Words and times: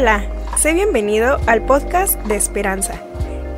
Hola, 0.00 0.24
sé 0.56 0.72
bienvenido 0.72 1.36
al 1.46 1.66
podcast 1.66 2.14
de 2.20 2.34
Esperanza. 2.34 3.02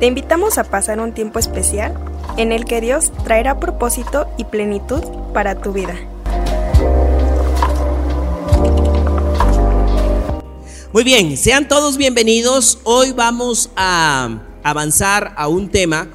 Te 0.01 0.07
invitamos 0.07 0.57
a 0.57 0.65
pasar 0.65 0.99
un 0.99 1.13
tiempo 1.13 1.39
especial 1.39 1.97
en 2.35 2.51
el 2.51 2.65
que 2.65 2.81
Dios 2.81 3.13
traerá 3.23 3.61
propósito 3.61 4.27
y 4.37 4.43
plenitud 4.43 5.01
para 5.33 5.61
tu 5.61 5.71
vida. 5.71 5.95
Muy 10.91 11.05
bien, 11.05 11.37
sean 11.37 11.69
todos 11.69 11.95
bienvenidos. 11.95 12.79
Hoy 12.83 13.13
vamos 13.13 13.69
a 13.77 14.37
avanzar 14.63 15.33
a 15.37 15.47
un 15.47 15.69
tema 15.69 16.09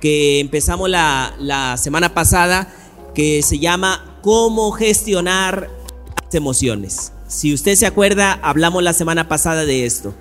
que 0.00 0.40
empezamos 0.40 0.88
la, 0.88 1.76
semana 1.76 2.14
pasada 2.14 2.72
que 3.14 3.42
se 3.42 3.58
llama 3.58 4.18
cómo 4.22 4.70
gestionar 4.70 5.68
las 6.24 6.34
emociones. 6.34 7.13
Si 7.26 7.54
usted 7.54 7.74
se 7.74 7.86
acuerda, 7.86 8.38
hablamos 8.42 8.82
la 8.82 8.92
semana 8.92 9.28
pasada 9.28 9.64
de 9.64 9.86
esto. 9.86 10.14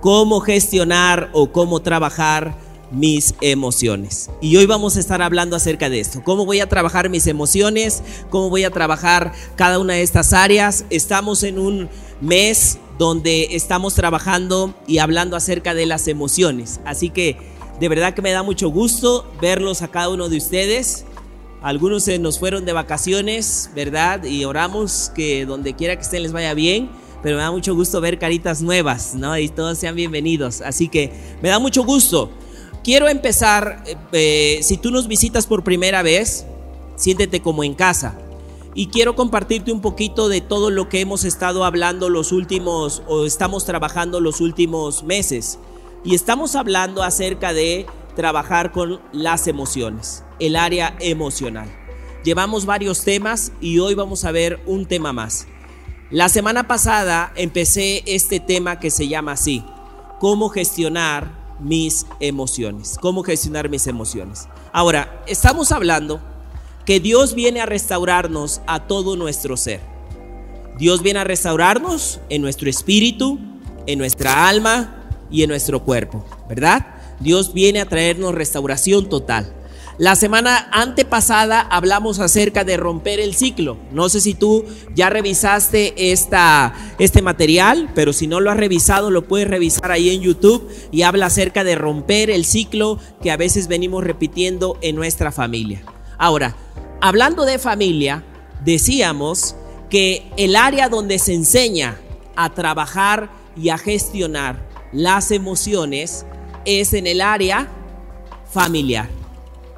Cómo 0.00 0.40
gestionar 0.40 1.30
o 1.32 1.50
cómo 1.50 1.82
trabajar 1.82 2.56
mis 2.92 3.34
emociones. 3.40 4.30
Y 4.40 4.56
hoy 4.56 4.66
vamos 4.66 4.96
a 4.96 5.00
estar 5.00 5.20
hablando 5.20 5.56
acerca 5.56 5.90
de 5.90 5.98
esto. 5.98 6.22
¿Cómo 6.22 6.46
voy 6.46 6.60
a 6.60 6.68
trabajar 6.68 7.08
mis 7.08 7.26
emociones? 7.26 8.02
¿Cómo 8.30 8.50
voy 8.50 8.62
a 8.62 8.70
trabajar 8.70 9.32
cada 9.56 9.80
una 9.80 9.94
de 9.94 10.02
estas 10.02 10.32
áreas? 10.32 10.84
Estamos 10.90 11.42
en 11.42 11.58
un 11.58 11.88
mes 12.20 12.78
donde 12.98 13.48
estamos 13.56 13.94
trabajando 13.94 14.74
y 14.86 14.98
hablando 14.98 15.36
acerca 15.36 15.74
de 15.74 15.86
las 15.86 16.06
emociones. 16.06 16.80
Así 16.84 17.10
que 17.10 17.36
de 17.80 17.88
verdad 17.88 18.14
que 18.14 18.22
me 18.22 18.30
da 18.30 18.44
mucho 18.44 18.68
gusto 18.68 19.28
verlos 19.40 19.82
a 19.82 19.88
cada 19.88 20.10
uno 20.10 20.28
de 20.28 20.36
ustedes. 20.36 21.04
Algunos 21.64 22.02
se 22.02 22.18
nos 22.18 22.38
fueron 22.38 22.66
de 22.66 22.74
vacaciones, 22.74 23.70
¿verdad? 23.74 24.22
Y 24.24 24.44
oramos 24.44 25.10
que 25.14 25.46
donde 25.46 25.72
quiera 25.72 25.96
que 25.96 26.02
estén 26.02 26.22
les 26.22 26.32
vaya 26.32 26.52
bien. 26.52 26.90
Pero 27.22 27.36
me 27.36 27.42
da 27.42 27.50
mucho 27.50 27.74
gusto 27.74 28.02
ver 28.02 28.18
caritas 28.18 28.60
nuevas, 28.60 29.14
¿no? 29.14 29.38
Y 29.38 29.48
todos 29.48 29.78
sean 29.78 29.96
bienvenidos. 29.96 30.60
Así 30.60 30.88
que 30.88 31.10
me 31.40 31.48
da 31.48 31.58
mucho 31.58 31.82
gusto. 31.82 32.30
Quiero 32.82 33.08
empezar, 33.08 33.82
eh, 33.86 33.96
eh, 34.12 34.58
si 34.62 34.76
tú 34.76 34.90
nos 34.90 35.08
visitas 35.08 35.46
por 35.46 35.64
primera 35.64 36.02
vez, 36.02 36.44
siéntete 36.96 37.40
como 37.40 37.64
en 37.64 37.72
casa. 37.72 38.14
Y 38.74 38.88
quiero 38.88 39.16
compartirte 39.16 39.72
un 39.72 39.80
poquito 39.80 40.28
de 40.28 40.42
todo 40.42 40.68
lo 40.68 40.90
que 40.90 41.00
hemos 41.00 41.24
estado 41.24 41.64
hablando 41.64 42.10
los 42.10 42.30
últimos, 42.30 43.02
o 43.06 43.24
estamos 43.24 43.64
trabajando 43.64 44.20
los 44.20 44.42
últimos 44.42 45.02
meses. 45.02 45.58
Y 46.04 46.14
estamos 46.14 46.56
hablando 46.56 47.02
acerca 47.02 47.54
de 47.54 47.86
trabajar 48.16 48.70
con 48.70 49.00
las 49.14 49.46
emociones 49.46 50.23
el 50.38 50.56
área 50.56 50.96
emocional. 51.00 51.68
Llevamos 52.24 52.66
varios 52.66 53.04
temas 53.04 53.52
y 53.60 53.78
hoy 53.78 53.94
vamos 53.94 54.24
a 54.24 54.32
ver 54.32 54.60
un 54.66 54.86
tema 54.86 55.12
más. 55.12 55.46
La 56.10 56.28
semana 56.28 56.66
pasada 56.66 57.32
empecé 57.36 58.02
este 58.06 58.40
tema 58.40 58.78
que 58.78 58.90
se 58.90 59.08
llama 59.08 59.32
así, 59.32 59.64
cómo 60.20 60.48
gestionar 60.48 61.44
mis 61.60 62.06
emociones, 62.20 62.96
cómo 63.00 63.22
gestionar 63.22 63.68
mis 63.68 63.86
emociones. 63.86 64.48
Ahora, 64.72 65.22
estamos 65.26 65.72
hablando 65.72 66.20
que 66.84 67.00
Dios 67.00 67.34
viene 67.34 67.60
a 67.60 67.66
restaurarnos 67.66 68.60
a 68.66 68.86
todo 68.86 69.16
nuestro 69.16 69.56
ser. 69.56 69.80
Dios 70.78 71.02
viene 71.02 71.20
a 71.20 71.24
restaurarnos 71.24 72.20
en 72.28 72.42
nuestro 72.42 72.68
espíritu, 72.68 73.38
en 73.86 73.98
nuestra 73.98 74.48
alma 74.48 75.06
y 75.30 75.42
en 75.42 75.48
nuestro 75.48 75.84
cuerpo, 75.84 76.24
¿verdad? 76.48 76.86
Dios 77.20 77.54
viene 77.54 77.80
a 77.80 77.88
traernos 77.88 78.34
restauración 78.34 79.08
total. 79.08 79.54
La 79.96 80.16
semana 80.16 80.68
antepasada 80.72 81.60
hablamos 81.60 82.18
acerca 82.18 82.64
de 82.64 82.76
romper 82.76 83.20
el 83.20 83.32
ciclo. 83.34 83.76
No 83.92 84.08
sé 84.08 84.20
si 84.20 84.34
tú 84.34 84.64
ya 84.92 85.08
revisaste 85.08 86.10
esta, 86.10 86.74
este 86.98 87.22
material, 87.22 87.90
pero 87.94 88.12
si 88.12 88.26
no 88.26 88.40
lo 88.40 88.50
has 88.50 88.56
revisado, 88.56 89.12
lo 89.12 89.28
puedes 89.28 89.46
revisar 89.46 89.92
ahí 89.92 90.10
en 90.10 90.20
YouTube 90.20 90.68
y 90.90 91.02
habla 91.02 91.26
acerca 91.26 91.62
de 91.62 91.76
romper 91.76 92.28
el 92.28 92.44
ciclo 92.44 92.98
que 93.22 93.30
a 93.30 93.36
veces 93.36 93.68
venimos 93.68 94.02
repitiendo 94.02 94.78
en 94.80 94.96
nuestra 94.96 95.30
familia. 95.30 95.84
Ahora, 96.18 96.56
hablando 97.00 97.44
de 97.44 97.60
familia, 97.60 98.24
decíamos 98.64 99.54
que 99.90 100.28
el 100.36 100.56
área 100.56 100.88
donde 100.88 101.20
se 101.20 101.34
enseña 101.34 102.00
a 102.34 102.52
trabajar 102.52 103.30
y 103.56 103.68
a 103.68 103.78
gestionar 103.78 104.68
las 104.92 105.30
emociones 105.30 106.26
es 106.64 106.94
en 106.94 107.06
el 107.06 107.20
área 107.20 107.68
familiar. 108.50 109.23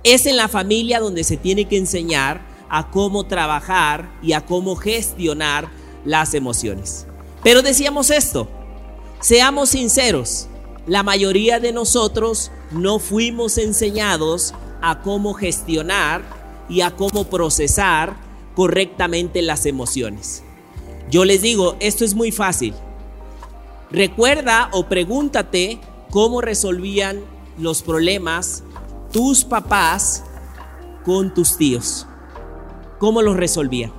Es 0.06 0.24
en 0.26 0.36
la 0.36 0.46
familia 0.46 1.00
donde 1.00 1.24
se 1.24 1.36
tiene 1.36 1.64
que 1.64 1.76
enseñar 1.76 2.40
a 2.68 2.92
cómo 2.92 3.24
trabajar 3.24 4.08
y 4.22 4.34
a 4.34 4.46
cómo 4.46 4.76
gestionar 4.76 5.68
las 6.04 6.32
emociones. 6.34 7.08
Pero 7.42 7.60
decíamos 7.60 8.10
esto, 8.10 8.48
seamos 9.18 9.70
sinceros, 9.70 10.46
la 10.86 11.02
mayoría 11.02 11.58
de 11.58 11.72
nosotros 11.72 12.52
no 12.70 13.00
fuimos 13.00 13.58
enseñados 13.58 14.54
a 14.80 15.02
cómo 15.02 15.34
gestionar 15.34 16.22
y 16.68 16.82
a 16.82 16.92
cómo 16.92 17.24
procesar 17.24 18.14
correctamente 18.54 19.42
las 19.42 19.66
emociones. 19.66 20.44
Yo 21.10 21.24
les 21.24 21.42
digo, 21.42 21.74
esto 21.80 22.04
es 22.04 22.14
muy 22.14 22.30
fácil. 22.30 22.74
Recuerda 23.90 24.68
o 24.70 24.86
pregúntate 24.88 25.80
cómo 26.10 26.42
resolvían 26.42 27.24
los 27.58 27.82
problemas 27.82 28.62
tus 29.12 29.44
papás 29.44 30.24
con 31.04 31.32
tus 31.32 31.56
tíos? 31.56 32.06
¿Cómo 32.98 33.22
los 33.22 33.36
resolvían? 33.36 33.92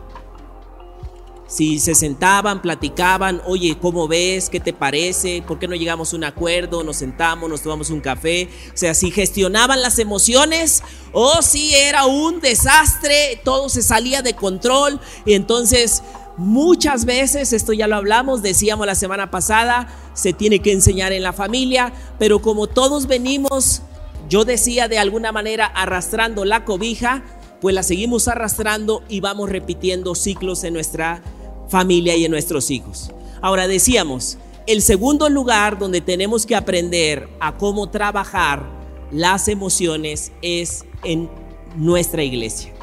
Si 1.48 1.80
se 1.80 1.96
sentaban, 1.96 2.62
platicaban, 2.62 3.42
oye, 3.46 3.78
¿cómo 3.82 4.10
ves? 4.10 4.50
¿Qué 4.50 4.60
te 4.60 4.74
parece? 4.74 5.42
¿Por 5.48 5.60
qué 5.60 5.68
no 5.70 5.76
llegamos 5.76 6.12
a 6.12 6.18
un 6.18 6.26
acuerdo? 6.26 6.84
Nos 6.84 6.98
sentamos, 6.98 7.50
nos 7.50 7.62
tomamos 7.62 7.90
un 7.90 8.02
café. 8.02 8.50
O 8.74 8.78
sea, 8.78 8.94
si 8.94 9.12
gestionaban 9.12 9.82
las 9.82 9.98
emociones 9.98 10.84
o 11.14 11.42
si 11.42 11.74
era 11.74 12.06
un 12.06 12.42
desastre, 12.42 13.40
todo 13.46 13.70
se 13.70 13.82
salía 13.82 14.22
de 14.22 14.34
control. 14.34 15.00
Y 15.26 15.36
entonces, 15.36 16.04
muchas 16.36 17.06
veces, 17.06 17.54
esto 17.54 17.72
ya 17.72 17.88
lo 17.88 17.96
hablamos, 17.96 18.42
decíamos 18.42 18.86
la 18.86 18.96
semana 18.96 19.32
pasada, 19.32 19.88
se 20.14 20.34
tiene 20.34 20.60
que 20.60 20.74
enseñar 20.74 21.14
en 21.14 21.24
la 21.24 21.32
familia, 21.32 21.94
pero 22.20 22.42
como 22.42 22.68
todos 22.68 23.08
venimos 23.08 23.84
yo 24.30 24.46
decía 24.46 24.88
de 24.88 25.00
alguna 25.00 25.32
manera 25.32 25.66
arrastrando 25.66 26.46
la 26.46 26.66
cobija, 26.66 27.24
pues 27.62 27.74
la 27.74 27.84
seguimos 27.84 28.28
arrastrando 28.28 29.04
y 29.10 29.20
vamos 29.20 29.50
repitiendo 29.50 30.16
ciclos 30.16 30.64
en 30.64 30.74
nuestra 30.74 31.22
familia 31.70 32.16
y 32.16 32.26
en 32.26 32.32
nuestros 32.32 32.70
hijos. 32.72 33.12
Ahora 33.42 33.68
decíamos, 33.68 34.38
el 34.68 34.82
segundo 34.82 35.30
lugar 35.30 35.80
donde 35.80 36.02
tenemos 36.02 36.46
que 36.46 36.56
aprender 36.56 37.30
a 37.40 37.58
cómo 37.58 37.90
trabajar 37.90 38.64
las 39.12 39.48
emociones 39.48 40.32
es 40.42 40.86
en 41.04 41.30
nuestra 41.76 42.24
iglesia, 42.24 42.74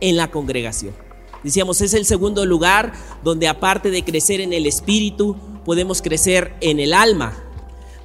en 0.00 0.16
la 0.16 0.30
congregación. 0.30 0.94
Decíamos, 1.42 1.80
es 1.80 1.94
el 1.94 2.04
segundo 2.04 2.46
lugar 2.46 2.92
donde 3.24 3.48
aparte 3.48 3.90
de 3.90 4.04
crecer 4.04 4.40
en 4.40 4.52
el 4.52 4.66
espíritu, 4.66 5.36
podemos 5.64 6.00
crecer 6.00 6.54
en 6.60 6.78
el 6.78 6.94
alma, 6.94 7.34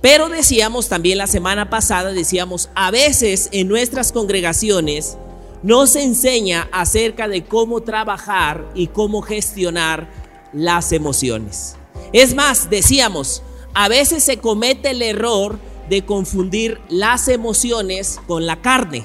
pero 0.02 0.30
decíamos 0.30 0.90
también 0.90 1.18
la 1.18 1.28
semana 1.28 1.70
pasada, 1.70 2.12
decíamos, 2.12 2.70
a 2.76 2.92
veces 2.92 3.50
en 3.52 3.68
nuestras 3.68 4.12
congregaciones 4.12 5.18
no 5.64 5.88
se 5.88 6.04
enseña 6.04 6.70
acerca 6.72 7.28
de 7.28 7.44
cómo 7.44 7.82
trabajar 7.82 8.70
y 8.76 8.88
cómo 8.88 9.22
gestionar 9.22 10.10
las 10.54 10.92
emociones. 10.92 11.76
Es 12.14 12.36
más, 12.36 12.70
decíamos, 12.70 13.42
a 13.74 13.88
veces 13.88 14.24
se 14.24 14.38
comete 14.38 14.92
el 14.92 15.02
error 15.02 15.60
de 15.90 16.06
confundir 16.06 16.80
las 16.90 17.28
emociones 17.28 18.20
con 18.28 18.46
la 18.46 18.62
carne. 18.62 19.04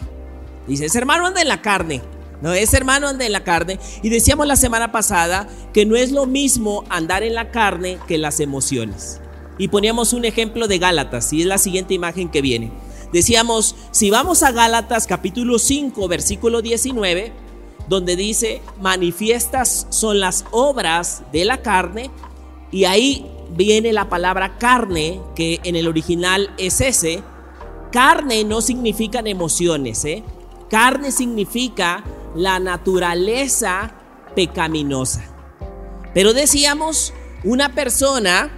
Dice, 0.66 0.86
ese 0.86 0.98
hermano 0.98 1.26
anda 1.26 1.40
en 1.40 1.48
la 1.48 1.62
carne. 1.62 2.02
No, 2.42 2.52
ese 2.52 2.76
hermano 2.76 3.08
anda 3.08 3.24
en 3.24 3.32
la 3.32 3.44
carne. 3.44 3.78
Y 4.02 4.08
decíamos 4.08 4.46
la 4.46 4.56
semana 4.56 4.92
pasada 4.92 5.48
que 5.72 5.86
no 5.86 5.96
es 5.96 6.10
lo 6.10 6.26
mismo 6.26 6.84
andar 6.88 7.22
en 7.22 7.34
la 7.34 7.50
carne 7.50 7.98
que 8.08 8.18
las 8.18 8.40
emociones. 8.40 9.21
Y 9.58 9.68
poníamos 9.68 10.12
un 10.12 10.24
ejemplo 10.24 10.68
de 10.68 10.78
Gálatas, 10.78 11.32
y 11.32 11.42
es 11.42 11.46
la 11.46 11.58
siguiente 11.58 11.94
imagen 11.94 12.30
que 12.30 12.42
viene. 12.42 12.72
Decíamos, 13.12 13.76
si 13.90 14.10
vamos 14.10 14.42
a 14.42 14.52
Gálatas 14.52 15.06
capítulo 15.06 15.58
5, 15.58 16.08
versículo 16.08 16.62
19, 16.62 17.32
donde 17.88 18.16
dice, 18.16 18.62
manifiestas 18.80 19.86
son 19.90 20.20
las 20.20 20.46
obras 20.50 21.22
de 21.32 21.44
la 21.44 21.60
carne, 21.62 22.10
y 22.70 22.84
ahí 22.84 23.26
viene 23.54 23.92
la 23.92 24.08
palabra 24.08 24.56
carne, 24.56 25.20
que 25.34 25.60
en 25.64 25.76
el 25.76 25.86
original 25.86 26.54
es 26.56 26.80
ese. 26.80 27.22
Carne 27.90 28.44
no 28.44 28.62
significan 28.62 29.26
emociones, 29.26 30.04
¿eh? 30.06 30.24
Carne 30.70 31.12
significa 31.12 32.02
la 32.34 32.58
naturaleza 32.58 33.94
pecaminosa. 34.34 35.22
Pero 36.14 36.32
decíamos, 36.32 37.12
una 37.44 37.74
persona 37.74 38.50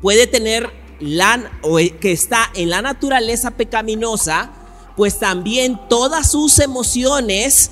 puede 0.00 0.26
tener 0.26 0.70
la, 1.00 1.50
o 1.62 1.78
e, 1.78 1.90
que 1.96 2.12
está 2.12 2.50
en 2.54 2.70
la 2.70 2.82
naturaleza 2.82 3.52
pecaminosa, 3.52 4.50
pues 4.96 5.18
también 5.18 5.80
todas 5.88 6.30
sus 6.30 6.58
emociones 6.58 7.70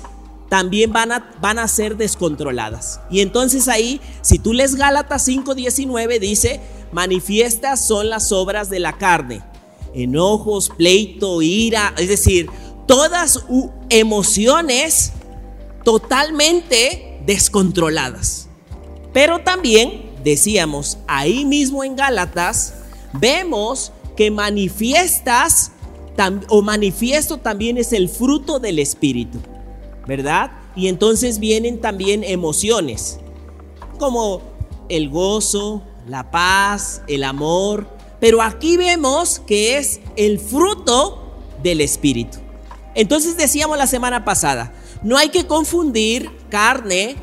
también 0.49 0.91
van 0.91 1.11
a, 1.11 1.31
van 1.39 1.59
a 1.59 1.67
ser 1.67 1.95
descontroladas. 1.95 2.99
Y 3.11 3.21
entonces 3.21 3.67
ahí, 3.67 4.01
si 4.21 4.39
tú 4.39 4.53
lees 4.53 4.75
Gálatas 4.75 5.27
5:19, 5.27 6.19
dice, 6.19 6.59
manifiestas 6.91 7.85
son 7.85 8.09
las 8.09 8.31
obras 8.31 8.69
de 8.69 8.79
la 8.79 8.97
carne. 8.97 9.43
Enojos, 9.93 10.69
pleito, 10.75 11.41
ira, 11.41 11.93
es 11.97 12.09
decir, 12.09 12.49
todas 12.87 13.45
emociones 13.89 15.13
totalmente 15.83 17.21
descontroladas. 17.25 18.47
Pero 19.13 19.39
también, 19.39 20.08
decíamos, 20.23 20.97
ahí 21.07 21.45
mismo 21.45 21.83
en 21.83 21.95
Gálatas, 21.95 22.73
vemos 23.13 23.91
que 24.15 24.31
manifiestas 24.31 25.71
o 26.49 26.61
manifiesto 26.61 27.37
también 27.37 27.77
es 27.77 27.93
el 27.93 28.09
fruto 28.09 28.59
del 28.59 28.79
Espíritu, 28.79 29.39
¿verdad? 30.05 30.51
Y 30.75 30.87
entonces 30.87 31.39
vienen 31.39 31.79
también 31.79 32.23
emociones, 32.23 33.19
como 33.97 34.41
el 34.89 35.09
gozo, 35.09 35.81
la 36.07 36.29
paz, 36.31 37.01
el 37.07 37.23
amor, 37.23 37.87
pero 38.19 38.41
aquí 38.41 38.75
vemos 38.75 39.39
que 39.39 39.77
es 39.77 40.01
el 40.17 40.39
fruto 40.39 41.31
del 41.63 41.79
Espíritu. 41.79 42.39
Entonces 42.95 43.37
decíamos 43.37 43.77
la 43.77 43.87
semana 43.87 44.25
pasada, 44.25 44.73
no 45.03 45.17
hay 45.17 45.29
que 45.29 45.47
confundir 45.47 46.29
carne 46.49 47.15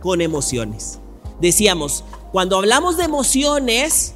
con 0.00 0.20
emociones. 0.20 0.98
Decíamos, 1.40 2.04
cuando 2.32 2.56
hablamos 2.56 2.96
de 2.96 3.04
emociones, 3.04 4.14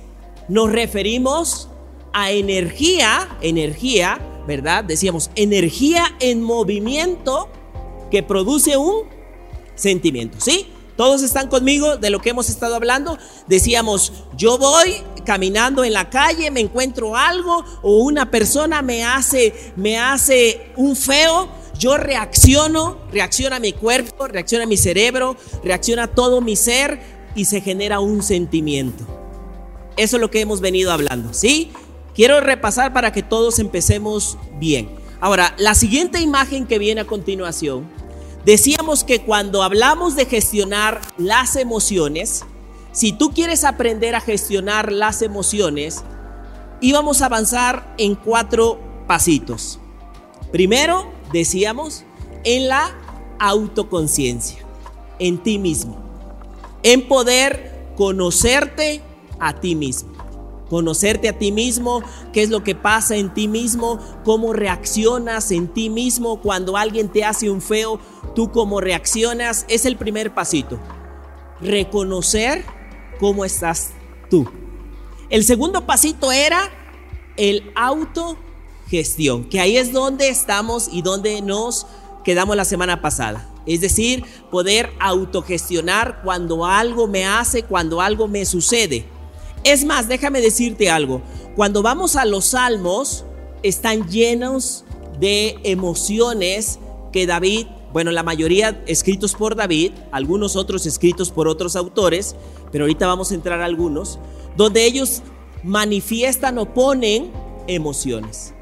nos 0.48 0.70
referimos 0.70 1.68
a 2.12 2.30
energía, 2.30 3.36
energía, 3.40 4.20
¿verdad? 4.46 4.84
Decíamos, 4.84 5.30
energía 5.34 6.14
en 6.20 6.42
movimiento 6.42 7.48
que 8.10 8.22
produce 8.22 8.76
un 8.76 9.08
sentimiento, 9.74 10.38
¿sí? 10.40 10.68
Todos 10.96 11.22
están 11.22 11.48
conmigo 11.48 11.96
de 11.96 12.10
lo 12.10 12.20
que 12.20 12.30
hemos 12.30 12.48
estado 12.48 12.76
hablando. 12.76 13.18
Decíamos, 13.48 14.12
yo 14.36 14.58
voy 14.58 14.94
caminando 15.26 15.82
en 15.82 15.92
la 15.92 16.08
calle, 16.08 16.52
me 16.52 16.60
encuentro 16.60 17.16
algo 17.16 17.64
o 17.82 17.98
una 18.04 18.30
persona 18.30 18.82
me 18.82 19.04
hace 19.04 19.72
me 19.74 19.98
hace 19.98 20.70
un 20.76 20.94
feo, 20.94 21.48
yo 21.76 21.96
reacciono, 21.96 22.98
reacciona 23.10 23.58
mi 23.58 23.72
cuerpo, 23.72 24.28
reacciona 24.28 24.66
mi 24.66 24.76
cerebro, 24.76 25.36
reacciona 25.64 26.06
todo 26.06 26.40
mi 26.40 26.54
ser 26.54 27.23
y 27.34 27.46
se 27.46 27.60
genera 27.60 28.00
un 28.00 28.22
sentimiento. 28.22 29.04
Eso 29.96 30.16
es 30.16 30.20
lo 30.20 30.30
que 30.30 30.40
hemos 30.40 30.60
venido 30.60 30.92
hablando, 30.92 31.32
¿sí? 31.32 31.72
Quiero 32.14 32.40
repasar 32.40 32.92
para 32.92 33.12
que 33.12 33.22
todos 33.22 33.58
empecemos 33.58 34.38
bien. 34.58 34.88
Ahora, 35.20 35.54
la 35.58 35.74
siguiente 35.74 36.20
imagen 36.20 36.66
que 36.66 36.78
viene 36.78 37.00
a 37.00 37.06
continuación, 37.06 37.88
decíamos 38.44 39.04
que 39.04 39.22
cuando 39.22 39.62
hablamos 39.62 40.16
de 40.16 40.26
gestionar 40.26 41.00
las 41.16 41.56
emociones, 41.56 42.44
si 42.92 43.12
tú 43.12 43.32
quieres 43.32 43.64
aprender 43.64 44.14
a 44.14 44.20
gestionar 44.20 44.92
las 44.92 45.22
emociones, 45.22 46.04
íbamos 46.80 47.22
a 47.22 47.26
avanzar 47.26 47.94
en 47.98 48.14
cuatro 48.14 48.78
pasitos. 49.06 49.80
Primero, 50.52 51.10
decíamos, 51.32 52.04
en 52.44 52.68
la 52.68 52.94
autoconciencia, 53.40 54.58
en 55.18 55.42
ti 55.42 55.58
mismo, 55.58 56.03
en 56.84 57.08
poder 57.08 57.92
conocerte 57.96 59.02
a 59.40 59.60
ti 59.60 59.74
mismo 59.74 60.14
conocerte 60.68 61.28
a 61.28 61.38
ti 61.38 61.52
mismo, 61.52 62.02
qué 62.32 62.42
es 62.42 62.50
lo 62.50 62.64
que 62.64 62.74
pasa 62.74 63.16
en 63.16 63.32
ti 63.32 63.48
mismo, 63.48 64.00
cómo 64.24 64.52
reaccionas 64.52 65.50
en 65.50 65.68
ti 65.68 65.90
mismo 65.90 66.40
cuando 66.40 66.76
alguien 66.76 67.08
te 67.08 67.24
hace 67.24 67.50
un 67.50 67.62
feo, 67.62 68.00
tú 68.34 68.50
cómo 68.50 68.80
reaccionas, 68.80 69.66
es 69.68 69.84
el 69.84 69.96
primer 69.96 70.34
pasito. 70.34 70.80
Reconocer 71.60 72.64
cómo 73.20 73.44
estás 73.44 73.92
tú. 74.28 74.50
El 75.30 75.44
segundo 75.44 75.86
pasito 75.86 76.32
era 76.32 76.70
el 77.36 77.70
autogestión, 77.76 79.44
que 79.44 79.60
ahí 79.60 79.76
es 79.76 79.92
donde 79.92 80.28
estamos 80.28 80.88
y 80.90 81.02
donde 81.02 81.40
nos 81.40 81.86
quedamos 82.24 82.56
la 82.56 82.64
semana 82.64 83.00
pasada. 83.00 83.53
Es 83.66 83.80
decir, 83.80 84.24
poder 84.50 84.90
autogestionar 85.00 86.22
cuando 86.22 86.66
algo 86.66 87.06
me 87.06 87.24
hace, 87.24 87.62
cuando 87.62 88.00
algo 88.00 88.28
me 88.28 88.44
sucede. 88.44 89.06
Es 89.64 89.84
más, 89.84 90.08
déjame 90.08 90.40
decirte 90.40 90.90
algo. 90.90 91.22
Cuando 91.56 91.82
vamos 91.82 92.16
a 92.16 92.24
los 92.24 92.46
salmos, 92.46 93.24
están 93.62 94.08
llenos 94.08 94.84
de 95.18 95.58
emociones 95.64 96.78
que 97.12 97.26
David, 97.26 97.66
bueno, 97.92 98.10
la 98.10 98.22
mayoría 98.22 98.82
escritos 98.86 99.34
por 99.34 99.54
David, 99.54 99.92
algunos 100.12 100.56
otros 100.56 100.84
escritos 100.84 101.30
por 101.30 101.48
otros 101.48 101.76
autores, 101.76 102.36
pero 102.70 102.84
ahorita 102.84 103.06
vamos 103.06 103.30
a 103.30 103.34
entrar 103.34 103.60
a 103.62 103.64
algunos, 103.64 104.18
donde 104.56 104.84
ellos 104.84 105.22
manifiestan 105.62 106.58
o 106.58 106.74
ponen 106.74 107.32
emociones. 107.66 108.52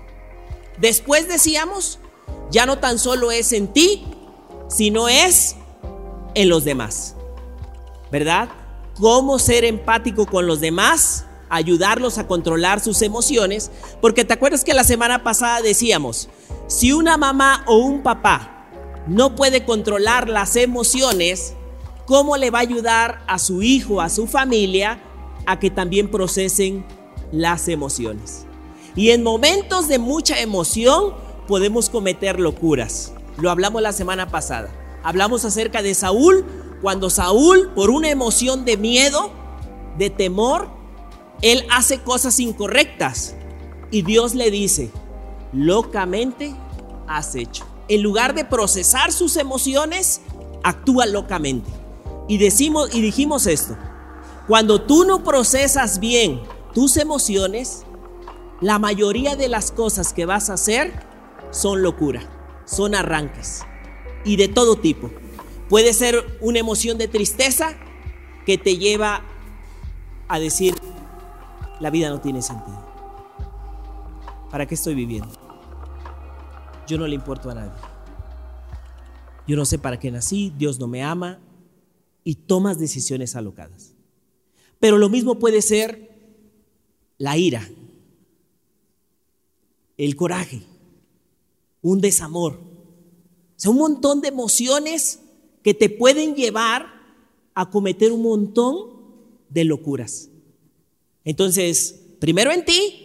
Después 0.79 1.29
decíamos, 1.29 1.99
ya 2.51 2.67
no 2.67 2.79
tan 2.79 2.99
solo 2.99 3.33
es 3.33 3.53
en 3.53 3.69
ti, 3.69 4.05
sino 4.73 5.09
es 5.09 5.57
en 6.35 6.49
los 6.49 6.65
demás. 6.65 7.15
¿Verdad? 8.11 8.49
cómo 8.99 9.39
ser 9.39 9.65
empático 9.65 10.27
con 10.27 10.47
los 10.47 10.61
demás, 10.61 11.25
ayudarlos 11.49 12.19
a 12.19 12.27
controlar 12.27 12.81
sus 12.81 13.03
emociones, 13.03 13.71
porque 14.01 14.25
te 14.25 14.35
acuerdas 14.35 14.65
que 14.65 14.75
la 14.75 14.85
semana 14.85 15.23
pasada 15.23 15.61
decíamos, 15.61 16.29
si 16.67 16.93
una 16.93 17.17
mamá 17.17 17.65
o 17.67 17.77
un 17.79 18.03
papá 18.03 18.69
no 19.07 19.35
puede 19.35 19.65
controlar 19.65 20.29
las 20.29 20.57
emociones, 20.57 21.55
¿cómo 22.07 22.37
le 22.37 22.51
va 22.51 22.59
a 22.59 22.63
ayudar 22.63 23.23
a 23.27 23.39
su 23.39 23.63
hijo, 23.63 24.01
a 24.01 24.09
su 24.09 24.27
familia, 24.27 25.03
a 25.47 25.59
que 25.59 25.71
también 25.71 26.11
procesen 26.11 26.85
las 27.33 27.69
emociones? 27.69 28.47
Y 28.95 29.11
en 29.11 29.23
momentos 29.23 29.89
de 29.89 29.99
mucha 29.99 30.41
emoción 30.41 31.15
podemos 31.49 31.91
cometer 31.91 32.39
locuras. 32.39 33.13
Lo 33.39 33.51
hablamos 33.51 33.83
la 33.83 33.93
semana 33.93 34.29
pasada. 34.29 34.69
Hablamos 35.03 35.45
acerca 35.45 35.83
de 35.83 35.95
Saúl 35.95 36.45
cuando 36.81 37.11
Saúl, 37.11 37.71
por 37.75 37.91
una 37.91 38.11
emoción 38.11 38.65
de 38.65 38.77
miedo, 38.77 39.31
de 39.99 40.11
temor, 40.11 40.69
él 41.41 41.65
hace 41.71 42.01
cosas 42.01 42.41
incorrectas. 42.41 43.35
Y 43.91 44.03
Dios 44.03 44.35
le 44.35 44.51
dice, 44.51 44.91
locamente 45.53 46.55
has 47.07 47.35
hecho. 47.35 47.65
En 47.89 48.03
lugar 48.03 48.35
de 48.35 48.45
procesar 48.45 49.13
sus 49.13 49.37
emociones, 49.37 50.23
actúa 50.63 51.07
locamente. 51.07 51.71
Y 52.29 52.39
decimos 52.39 52.95
y 52.95 53.01
dijimos 53.01 53.47
esto. 53.47 53.77
Cuando 54.49 54.81
tú 54.81 55.05
no 55.05 55.23
procesas 55.23 56.01
bien 56.01 56.43
tus 56.75 56.97
emociones, 56.97 57.85
la 58.61 58.79
mayoría 58.79 59.37
de 59.37 59.49
las 59.49 59.71
cosas 59.71 60.13
que 60.13 60.27
vas 60.27 60.51
a 60.51 60.55
hacer 60.55 60.93
son 61.51 61.83
locura, 61.83 62.23
son 62.73 62.95
arranques 62.95 63.63
y 64.25 64.37
de 64.37 64.49
todo 64.49 64.77
tipo. 64.77 65.11
Puede 65.69 65.93
ser 65.93 66.39
una 66.41 66.59
emoción 66.59 66.99
de 66.99 67.09
tristeza 67.09 67.77
que 68.47 68.59
te 68.59 68.77
lleva 68.77 69.23
a 70.29 70.39
decir, 70.39 70.75
la 71.81 71.91
vida 71.91 72.09
no 72.09 72.21
tiene 72.21 72.43
sentido. 72.43 72.81
¿Para 74.51 74.67
qué 74.67 74.75
estoy 74.75 74.95
viviendo? 74.95 75.31
Yo 76.87 76.99
no 76.99 77.07
le 77.07 77.15
importo 77.15 77.51
a 77.51 77.55
nadie. 77.55 77.81
Yo 79.47 79.57
no 79.57 79.65
sé 79.65 79.79
para 79.79 79.99
qué 79.99 80.11
nací, 80.11 80.53
Dios 80.57 80.79
no 80.79 80.87
me 80.87 81.03
ama 81.03 81.41
y 82.25 82.35
tomas 82.37 82.79
decisiones 82.79 83.35
alocadas. 83.35 83.95
Pero 84.79 84.99
lo 84.99 85.09
mismo 85.09 85.39
puede 85.39 85.63
ser 85.63 86.11
la 87.19 87.37
ira, 87.37 87.69
el 89.97 90.17
coraje, 90.17 90.63
un 91.83 92.01
desamor. 92.01 92.55
O 92.55 93.61
sea, 93.63 93.71
un 93.71 93.79
montón 93.79 94.21
de 94.21 94.29
emociones 94.29 95.21
que 95.63 95.75
te 95.75 95.91
pueden 95.91 96.35
llevar 96.35 96.87
a 97.55 97.71
cometer 97.71 98.13
un 98.13 98.23
montón 98.23 98.93
de 99.51 99.65
locuras. 99.65 100.31
Entonces, 101.25 102.01
primero 102.19 102.51
en 102.51 102.65
ti, 102.65 103.03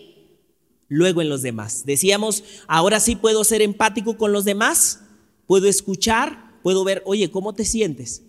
luego 0.88 1.22
en 1.22 1.30
los 1.30 1.42
demás. 1.42 1.84
Decíamos, 1.86 2.44
ahora 2.68 3.00
sí 3.00 3.16
puedo 3.16 3.44
ser 3.44 3.62
empático 3.62 4.18
con 4.18 4.32
los 4.32 4.46
demás, 4.46 5.02
puedo 5.46 5.68
escuchar, 5.68 6.60
puedo 6.64 6.84
ver, 6.84 7.04
oye, 7.06 7.30
¿cómo 7.30 7.54
te 7.54 7.66
sientes? 7.66 8.24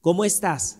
¿Cómo 0.00 0.24
estás? 0.24 0.78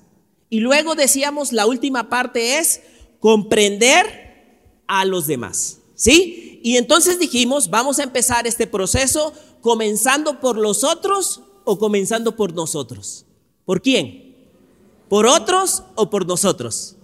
Y 0.49 0.61
luego 0.61 0.95
decíamos, 0.95 1.53
la 1.53 1.67
última 1.67 2.09
parte 2.09 2.59
es 2.59 2.81
comprender 3.19 4.83
a 4.87 5.05
los 5.05 5.27
demás. 5.27 5.81
¿Sí? 5.97 6.61
Y 6.63 6.77
entonces 6.77 7.19
dijimos, 7.19 7.71
vamos 7.71 7.99
a 7.99 8.05
empezar 8.05 8.47
este 8.47 8.69
proceso 8.69 9.33
comenzando 9.61 10.39
por 10.39 10.57
los 10.57 10.85
otros 10.85 11.41
o 11.65 11.79
comenzando 11.79 12.37
por 12.37 12.55
nosotros? 12.55 13.27
¿Por 13.65 13.83
quién? 13.83 14.37
¿Por 15.09 15.27
otros 15.27 15.83
o 15.97 16.09
por 16.09 16.27
nosotros? 16.27 16.97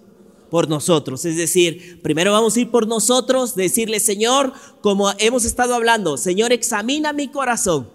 Por 0.50 0.68
nosotros. 0.68 1.24
Es 1.24 1.36
decir, 1.36 2.00
primero 2.02 2.32
vamos 2.32 2.54
a 2.54 2.60
ir 2.60 2.70
por 2.70 2.86
nosotros, 2.86 3.56
decirle, 3.56 3.98
Señor, 3.98 4.52
como 4.80 5.10
hemos 5.18 5.44
estado 5.44 5.74
hablando, 5.74 6.16
Señor, 6.16 6.52
examina 6.52 7.12
mi 7.12 7.28
corazón. 7.28 7.90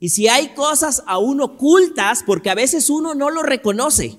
Y 0.00 0.10
si 0.10 0.28
hay 0.28 0.48
cosas 0.54 1.02
aún 1.06 1.40
ocultas, 1.40 2.24
porque 2.26 2.50
a 2.50 2.54
veces 2.54 2.90
uno 2.90 3.14
no 3.14 3.30
lo 3.30 3.42
reconoce, 3.42 4.18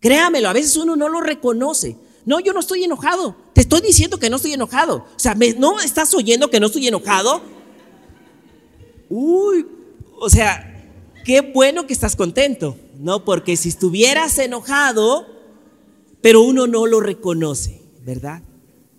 créamelo, 0.00 0.48
a 0.48 0.54
veces 0.54 0.76
uno 0.76 0.96
no 0.96 1.08
lo 1.08 1.20
reconoce. 1.20 1.98
No, 2.26 2.40
yo 2.40 2.52
no 2.52 2.60
estoy 2.60 2.82
enojado. 2.84 3.36
Te 3.54 3.60
estoy 3.62 3.80
diciendo 3.80 4.18
que 4.18 4.28
no 4.28 4.36
estoy 4.36 4.52
enojado. 4.52 5.06
O 5.16 5.18
sea, 5.18 5.34
¿no 5.58 5.80
estás 5.80 6.12
oyendo 6.12 6.50
que 6.50 6.60
no 6.60 6.66
estoy 6.66 6.88
enojado? 6.88 7.40
Uy, 9.08 9.64
o 10.18 10.28
sea, 10.28 10.92
qué 11.24 11.40
bueno 11.40 11.86
que 11.86 11.92
estás 11.92 12.16
contento, 12.16 12.76
¿no? 12.98 13.24
Porque 13.24 13.56
si 13.56 13.68
estuvieras 13.68 14.38
enojado, 14.38 15.26
pero 16.20 16.42
uno 16.42 16.66
no 16.66 16.86
lo 16.86 17.00
reconoce, 17.00 17.80
¿verdad? 18.02 18.42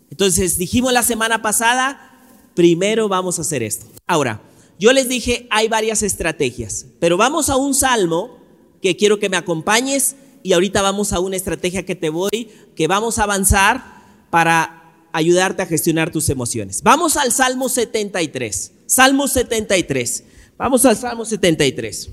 Entonces 0.09 0.57
dijimos 0.57 0.93
la 0.93 1.03
semana 1.03 1.41
pasada, 1.41 2.23
primero 2.55 3.09
vamos 3.09 3.39
a 3.39 3.41
hacer 3.41 3.61
esto. 3.61 3.87
Ahora, 4.07 4.41
yo 4.79 4.93
les 4.93 5.09
dije, 5.09 5.47
hay 5.49 5.67
varias 5.67 6.01
estrategias, 6.01 6.85
pero 6.99 7.17
vamos 7.17 7.49
a 7.49 7.57
un 7.57 7.73
salmo 7.73 8.37
que 8.81 8.95
quiero 8.95 9.19
que 9.19 9.27
me 9.27 9.35
acompañes 9.35 10.15
y 10.47 10.53
ahorita 10.53 10.81
vamos 10.81 11.11
a 11.11 11.19
una 11.19 11.35
estrategia 11.35 11.85
que 11.85 11.93
te 11.93 12.09
voy, 12.09 12.47
que 12.73 12.87
vamos 12.87 13.19
a 13.19 13.23
avanzar 13.23 13.83
para 14.29 14.93
ayudarte 15.11 15.61
a 15.61 15.65
gestionar 15.65 16.09
tus 16.09 16.29
emociones. 16.29 16.81
Vamos 16.83 17.17
al 17.17 17.33
Salmo 17.33 17.67
73. 17.67 18.71
Salmo 18.85 19.27
73. 19.27 20.23
Vamos 20.57 20.85
al 20.85 20.95
Salmo 20.95 21.25
73. 21.25 22.11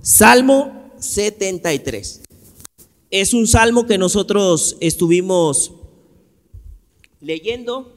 Salmo 0.00 0.90
73. 0.98 2.22
Es 3.12 3.32
un 3.32 3.46
salmo 3.46 3.86
que 3.86 3.96
nosotros 3.96 4.76
estuvimos 4.80 5.72
leyendo. 7.20 7.96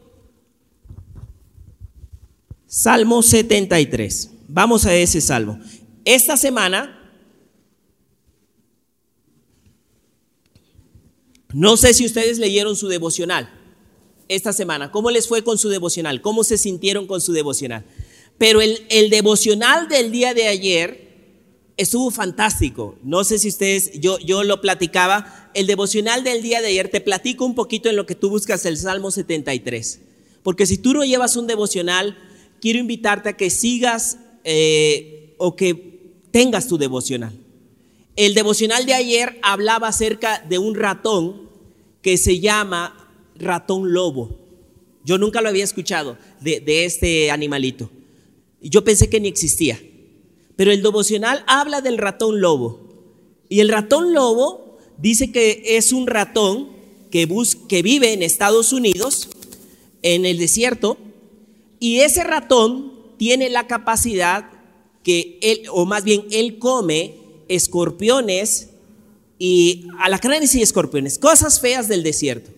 Salmo 2.68 3.24
73. 3.24 4.30
Vamos 4.48 4.86
a 4.86 4.94
ese 4.94 5.22
salmo. 5.22 5.58
Esta 6.04 6.38
semana, 6.38 7.05
no 11.56 11.78
sé 11.78 11.94
si 11.94 12.06
ustedes 12.06 12.38
leyeron 12.38 12.76
su 12.76 12.90
devocional 12.90 13.50
esta 14.28 14.52
semana. 14.52 14.92
¿Cómo 14.92 15.10
les 15.10 15.30
fue 15.30 15.42
con 15.42 15.58
su 15.58 15.70
devocional? 15.70 16.20
¿Cómo 16.20 16.44
se 16.44 16.58
sintieron 16.58 17.08
con 17.08 17.22
su 17.22 17.32
devocional? 17.32 17.86
Pero 18.38 18.60
el, 18.60 18.86
el 18.90 19.10
devocional 19.10 19.88
del 19.88 20.12
día 20.12 20.34
de 20.34 20.48
ayer 20.48 21.06
estuvo 21.78 22.12
fantástico. 22.12 22.98
No 23.04 23.24
sé 23.24 23.40
si 23.40 23.48
ustedes, 23.48 23.94
yo, 24.02 24.20
yo 24.20 24.44
lo 24.44 24.60
platicaba. 24.60 25.50
El 25.54 25.66
devocional 25.66 26.26
del 26.26 26.42
día 26.42 26.60
de 26.60 26.68
ayer, 26.68 26.90
te 26.90 27.00
platico 27.00 27.46
un 27.46 27.56
poquito 27.56 27.90
en 27.90 27.96
lo 27.96 28.06
que 28.06 28.16
tú 28.16 28.30
buscas 28.30 28.66
el 28.66 28.76
Salmo 28.76 29.10
73. 29.10 30.02
Porque 30.44 30.66
si 30.66 30.78
tú 30.78 30.94
no 30.94 31.06
llevas 31.06 31.38
un 31.38 31.48
devocional, 31.48 32.18
quiero 32.60 32.80
invitarte 32.80 33.30
a 33.30 33.38
que 33.38 33.50
sigas 33.50 34.18
eh, 34.44 35.36
o 35.38 35.56
que 35.56 36.18
tengas 36.32 36.68
tu 36.68 36.78
devocional. 36.78 37.45
El 38.16 38.34
devocional 38.34 38.86
de 38.86 38.94
ayer 38.94 39.40
hablaba 39.42 39.90
acerca 39.90 40.44
de 40.48 40.58
un 40.58 40.76
ratón 40.76 41.50
que 42.02 42.18
se 42.18 42.40
llama 42.40 43.12
ratón 43.36 43.92
lobo. 43.92 44.40
Yo 45.04 45.18
nunca 45.18 45.42
lo 45.42 45.50
había 45.50 45.66
escuchado 45.66 46.18
de, 46.40 46.86
este 46.86 47.30
animalito. 47.30 47.90
Yo 48.62 48.84
pensé 48.84 49.10
que 49.10 49.20
ni 49.20 49.28
existía. 49.28 49.80
Pero 50.56 50.72
el 50.72 50.82
devocional 50.82 51.44
habla 51.46 51.82
del 51.82 51.98
ratón 51.98 52.40
lobo. 52.40 52.80
Y 53.50 53.60
el 53.60 53.70
ratón 53.70 54.14
lobo 54.14 54.78
dice 54.98 55.32
que 55.32 55.62
es 55.78 55.92
un 55.92 56.08
ratón 56.08 56.70
que, 57.12 57.28
que 57.68 57.82
vive 57.82 58.14
en 58.14 58.24
Estados 58.24 58.72
Unidos, 58.72 59.30
en 60.02 60.26
el 60.26 60.38
desierto, 60.38 60.98
y 61.80 62.00
ese 62.00 62.24
ratón 62.24 62.94
tiene 63.18 63.50
la 63.50 63.68
capacidad 63.68 64.50
que 65.04 65.38
él, 65.42 65.64
o 65.70 65.86
más 65.86 66.04
bien 66.04 66.26
él 66.32 66.58
come 66.58 67.25
escorpiones 67.48 68.70
y 69.38 69.88
alacranes 70.00 70.56
y 70.56 70.62
escorpiones, 70.62 71.20
cosas 71.20 71.60
feas 71.60 71.88
del 71.88 72.04
desierto. 72.04 72.52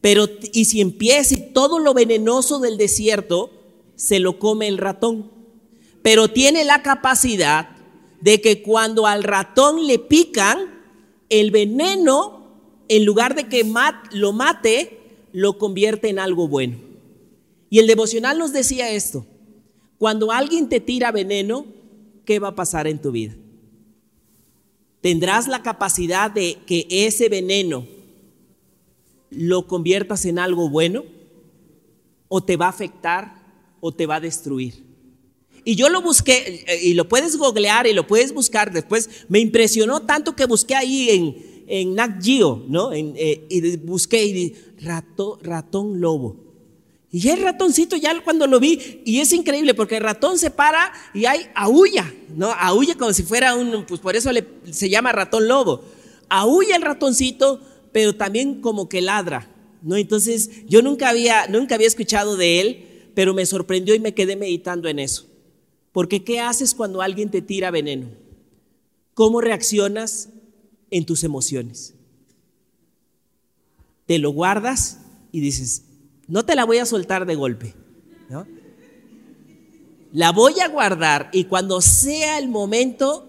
Pero, 0.00 0.28
y 0.52 0.66
si 0.66 0.80
empieza 0.80 1.34
y 1.34 1.52
todo 1.52 1.78
lo 1.78 1.94
venenoso 1.94 2.58
del 2.58 2.76
desierto 2.76 3.50
se 3.96 4.18
lo 4.18 4.38
come 4.38 4.68
el 4.68 4.78
ratón 4.78 5.36
pero 6.06 6.28
tiene 6.28 6.64
la 6.64 6.84
capacidad 6.84 7.70
de 8.20 8.40
que 8.40 8.62
cuando 8.62 9.08
al 9.08 9.24
ratón 9.24 9.88
le 9.88 9.98
pican, 9.98 10.84
el 11.30 11.50
veneno, 11.50 12.46
en 12.86 13.04
lugar 13.04 13.34
de 13.34 13.48
que 13.48 13.64
lo 14.12 14.32
mate, 14.32 15.00
lo 15.32 15.58
convierte 15.58 16.08
en 16.08 16.20
algo 16.20 16.46
bueno. 16.46 16.76
Y 17.70 17.80
el 17.80 17.88
devocional 17.88 18.38
nos 18.38 18.52
decía 18.52 18.88
esto, 18.92 19.26
cuando 19.98 20.30
alguien 20.30 20.68
te 20.68 20.78
tira 20.78 21.10
veneno, 21.10 21.66
¿qué 22.24 22.38
va 22.38 22.50
a 22.50 22.54
pasar 22.54 22.86
en 22.86 23.02
tu 23.02 23.10
vida? 23.10 23.34
¿Tendrás 25.06 25.46
la 25.46 25.62
capacidad 25.62 26.32
de 26.32 26.58
que 26.66 26.84
ese 26.90 27.28
veneno 27.28 27.86
lo 29.30 29.68
conviertas 29.68 30.24
en 30.24 30.40
algo 30.40 30.68
bueno? 30.68 31.04
¿O 32.26 32.42
te 32.42 32.56
va 32.56 32.66
a 32.66 32.70
afectar 32.70 33.40
o 33.80 33.92
te 33.92 34.04
va 34.04 34.16
a 34.16 34.20
destruir? 34.20 34.82
Y 35.64 35.76
yo 35.76 35.90
lo 35.90 36.02
busqué, 36.02 36.64
y 36.82 36.94
lo 36.94 37.08
puedes 37.08 37.36
googlear 37.36 37.86
y 37.86 37.92
lo 37.92 38.08
puedes 38.08 38.34
buscar 38.34 38.72
después. 38.72 39.08
Me 39.28 39.38
impresionó 39.38 40.02
tanto 40.02 40.34
que 40.34 40.44
busqué 40.44 40.74
ahí 40.74 41.08
en, 41.10 41.64
en 41.68 41.94
¿no? 42.66 42.92
Eh, 42.92 43.46
y 43.48 43.76
busqué 43.76 44.26
y 44.26 44.56
ratón 44.80 46.00
lobo. 46.00 46.45
Y 47.16 47.30
el 47.30 47.40
ratoncito 47.40 47.96
ya 47.96 48.22
cuando 48.22 48.46
lo 48.46 48.60
vi, 48.60 49.00
y 49.06 49.20
es 49.20 49.32
increíble 49.32 49.72
porque 49.72 49.96
el 49.96 50.02
ratón 50.02 50.36
se 50.36 50.50
para 50.50 50.92
y 51.14 51.24
hay 51.24 51.46
aúlla, 51.54 52.12
¿no? 52.36 52.52
Aúlla 52.52 52.94
como 52.94 53.10
si 53.14 53.22
fuera 53.22 53.54
un, 53.54 53.86
pues 53.86 54.02
por 54.02 54.16
eso 54.16 54.28
se 54.70 54.90
llama 54.90 55.12
ratón 55.12 55.48
lobo. 55.48 55.82
Aúlla 56.28 56.76
el 56.76 56.82
ratoncito, 56.82 57.62
pero 57.90 58.16
también 58.16 58.60
como 58.60 58.90
que 58.90 59.00
ladra, 59.00 59.50
¿no? 59.80 59.96
Entonces 59.96 60.66
yo 60.66 60.82
nunca 60.82 61.08
había, 61.08 61.46
nunca 61.46 61.76
había 61.76 61.86
escuchado 61.86 62.36
de 62.36 62.60
él, 62.60 63.10
pero 63.14 63.32
me 63.32 63.46
sorprendió 63.46 63.94
y 63.94 63.98
me 63.98 64.12
quedé 64.12 64.36
meditando 64.36 64.86
en 64.86 64.98
eso. 64.98 65.26
Porque 65.92 66.22
¿qué 66.22 66.40
haces 66.40 66.74
cuando 66.74 67.00
alguien 67.00 67.30
te 67.30 67.40
tira 67.40 67.70
veneno? 67.70 68.08
¿Cómo 69.14 69.40
reaccionas 69.40 70.28
en 70.90 71.06
tus 71.06 71.24
emociones? 71.24 71.94
Te 74.04 74.18
lo 74.18 74.32
guardas 74.32 74.98
y 75.32 75.40
dices, 75.40 75.85
no 76.28 76.44
te 76.44 76.54
la 76.54 76.64
voy 76.64 76.78
a 76.78 76.86
soltar 76.86 77.26
de 77.26 77.34
golpe. 77.34 77.74
La 80.12 80.32
voy 80.32 80.60
a 80.60 80.68
guardar 80.68 81.28
y 81.32 81.44
cuando 81.44 81.80
sea 81.80 82.38
el 82.38 82.48
momento, 82.48 83.28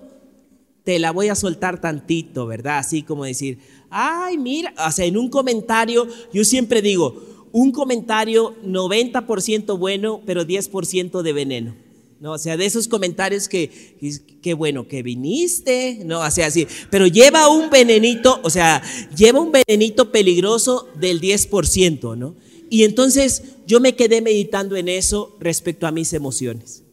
te 0.83 0.99
la 0.99 1.11
voy 1.11 1.27
a 1.27 1.35
soltar 1.35 1.81
tantito, 1.81 2.47
¿verdad? 2.47 2.77
Así 2.77 3.03
como 3.03 3.25
decir, 3.25 3.59
ay, 3.89 4.37
mira, 4.37 4.73
o 4.87 4.91
sea, 4.91 5.05
en 5.05 5.17
un 5.17 5.29
comentario, 5.29 6.07
yo 6.31 6.45
siempre 6.45 6.81
digo, 6.81 7.47
un 7.51 7.71
comentario 7.71 8.55
90% 8.63 9.77
bueno, 9.77 10.21
pero 10.25 10.45
10% 10.45 11.21
de 11.23 11.33
veneno. 11.33 11.75
¿no? 12.19 12.33
O 12.33 12.37
sea, 12.37 12.57
de 12.57 12.65
esos 12.65 12.87
comentarios 12.87 13.47
que, 13.47 13.97
qué 14.41 14.53
bueno 14.53 14.87
que 14.87 15.03
viniste, 15.03 15.99
¿no? 16.05 16.21
O 16.21 16.31
sea, 16.31 16.47
así, 16.47 16.67
pero 16.89 17.05
lleva 17.05 17.49
un 17.49 17.69
venenito, 17.69 18.39
o 18.43 18.49
sea, 18.49 18.81
lleva 19.15 19.39
un 19.39 19.51
venenito 19.51 20.11
peligroso 20.11 20.87
del 20.99 21.21
10%, 21.21 22.17
¿no? 22.17 22.35
Y 22.69 22.83
entonces 22.83 23.43
yo 23.65 23.79
me 23.79 23.95
quedé 23.95 24.21
meditando 24.21 24.75
en 24.75 24.89
eso 24.89 25.35
respecto 25.39 25.87
a 25.87 25.91
mis 25.91 26.13
emociones. 26.13 26.83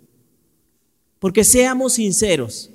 Porque 1.19 1.45
seamos 1.45 1.95
sinceros, 1.95 2.71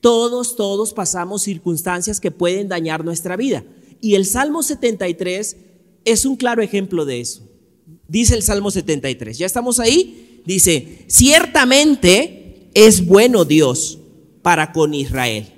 todos, 0.00 0.56
todos 0.56 0.92
pasamos 0.92 1.42
circunstancias 1.42 2.20
que 2.20 2.30
pueden 2.30 2.68
dañar 2.68 3.04
nuestra 3.04 3.36
vida. 3.36 3.64
Y 4.00 4.14
el 4.14 4.26
Salmo 4.26 4.62
73 4.62 5.56
es 6.04 6.24
un 6.24 6.36
claro 6.36 6.62
ejemplo 6.62 7.04
de 7.04 7.20
eso. 7.20 7.42
Dice 8.08 8.34
el 8.34 8.42
Salmo 8.42 8.70
73, 8.70 9.38
¿ya 9.38 9.46
estamos 9.46 9.80
ahí? 9.80 10.26
dice, 10.46 11.04
ciertamente 11.08 12.70
es 12.72 13.04
bueno 13.04 13.44
Dios 13.44 13.98
para 14.42 14.72
con 14.72 14.94
Israel, 14.94 15.48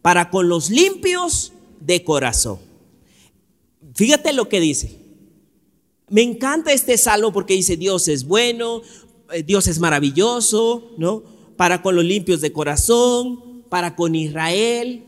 para 0.00 0.30
con 0.30 0.48
los 0.48 0.70
limpios 0.70 1.52
de 1.80 2.02
corazón. 2.02 2.58
Fíjate 3.94 4.32
lo 4.32 4.48
que 4.48 4.58
dice. 4.58 5.01
Me 6.12 6.20
encanta 6.20 6.74
este 6.74 6.98
salmo 6.98 7.32
porque 7.32 7.54
dice, 7.54 7.78
Dios 7.78 8.06
es 8.06 8.26
bueno, 8.26 8.82
eh, 9.32 9.42
Dios 9.42 9.66
es 9.66 9.78
maravilloso, 9.78 10.90
¿no? 10.98 11.22
Para 11.56 11.80
con 11.80 11.96
los 11.96 12.04
limpios 12.04 12.42
de 12.42 12.52
corazón, 12.52 13.64
para 13.70 13.96
con 13.96 14.14
Israel. 14.14 15.06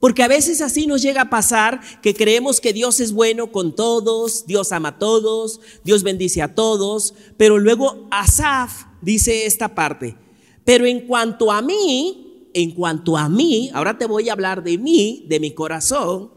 Porque 0.00 0.24
a 0.24 0.28
veces 0.28 0.60
así 0.62 0.88
nos 0.88 1.00
llega 1.00 1.20
a 1.22 1.30
pasar 1.30 1.80
que 2.02 2.12
creemos 2.12 2.60
que 2.60 2.72
Dios 2.72 2.98
es 2.98 3.12
bueno 3.12 3.52
con 3.52 3.76
todos, 3.76 4.48
Dios 4.48 4.72
ama 4.72 4.88
a 4.88 4.98
todos, 4.98 5.60
Dios 5.84 6.02
bendice 6.02 6.42
a 6.42 6.56
todos, 6.56 7.14
pero 7.36 7.60
luego 7.60 8.08
Asaf 8.10 8.86
dice 9.02 9.46
esta 9.46 9.76
parte, 9.76 10.16
pero 10.64 10.86
en 10.86 11.06
cuanto 11.06 11.52
a 11.52 11.62
mí, 11.62 12.48
en 12.52 12.72
cuanto 12.72 13.16
a 13.16 13.28
mí, 13.28 13.70
ahora 13.72 13.96
te 13.96 14.06
voy 14.06 14.28
a 14.28 14.32
hablar 14.32 14.64
de 14.64 14.76
mí, 14.76 15.24
de 15.28 15.38
mi 15.38 15.52
corazón, 15.52 16.32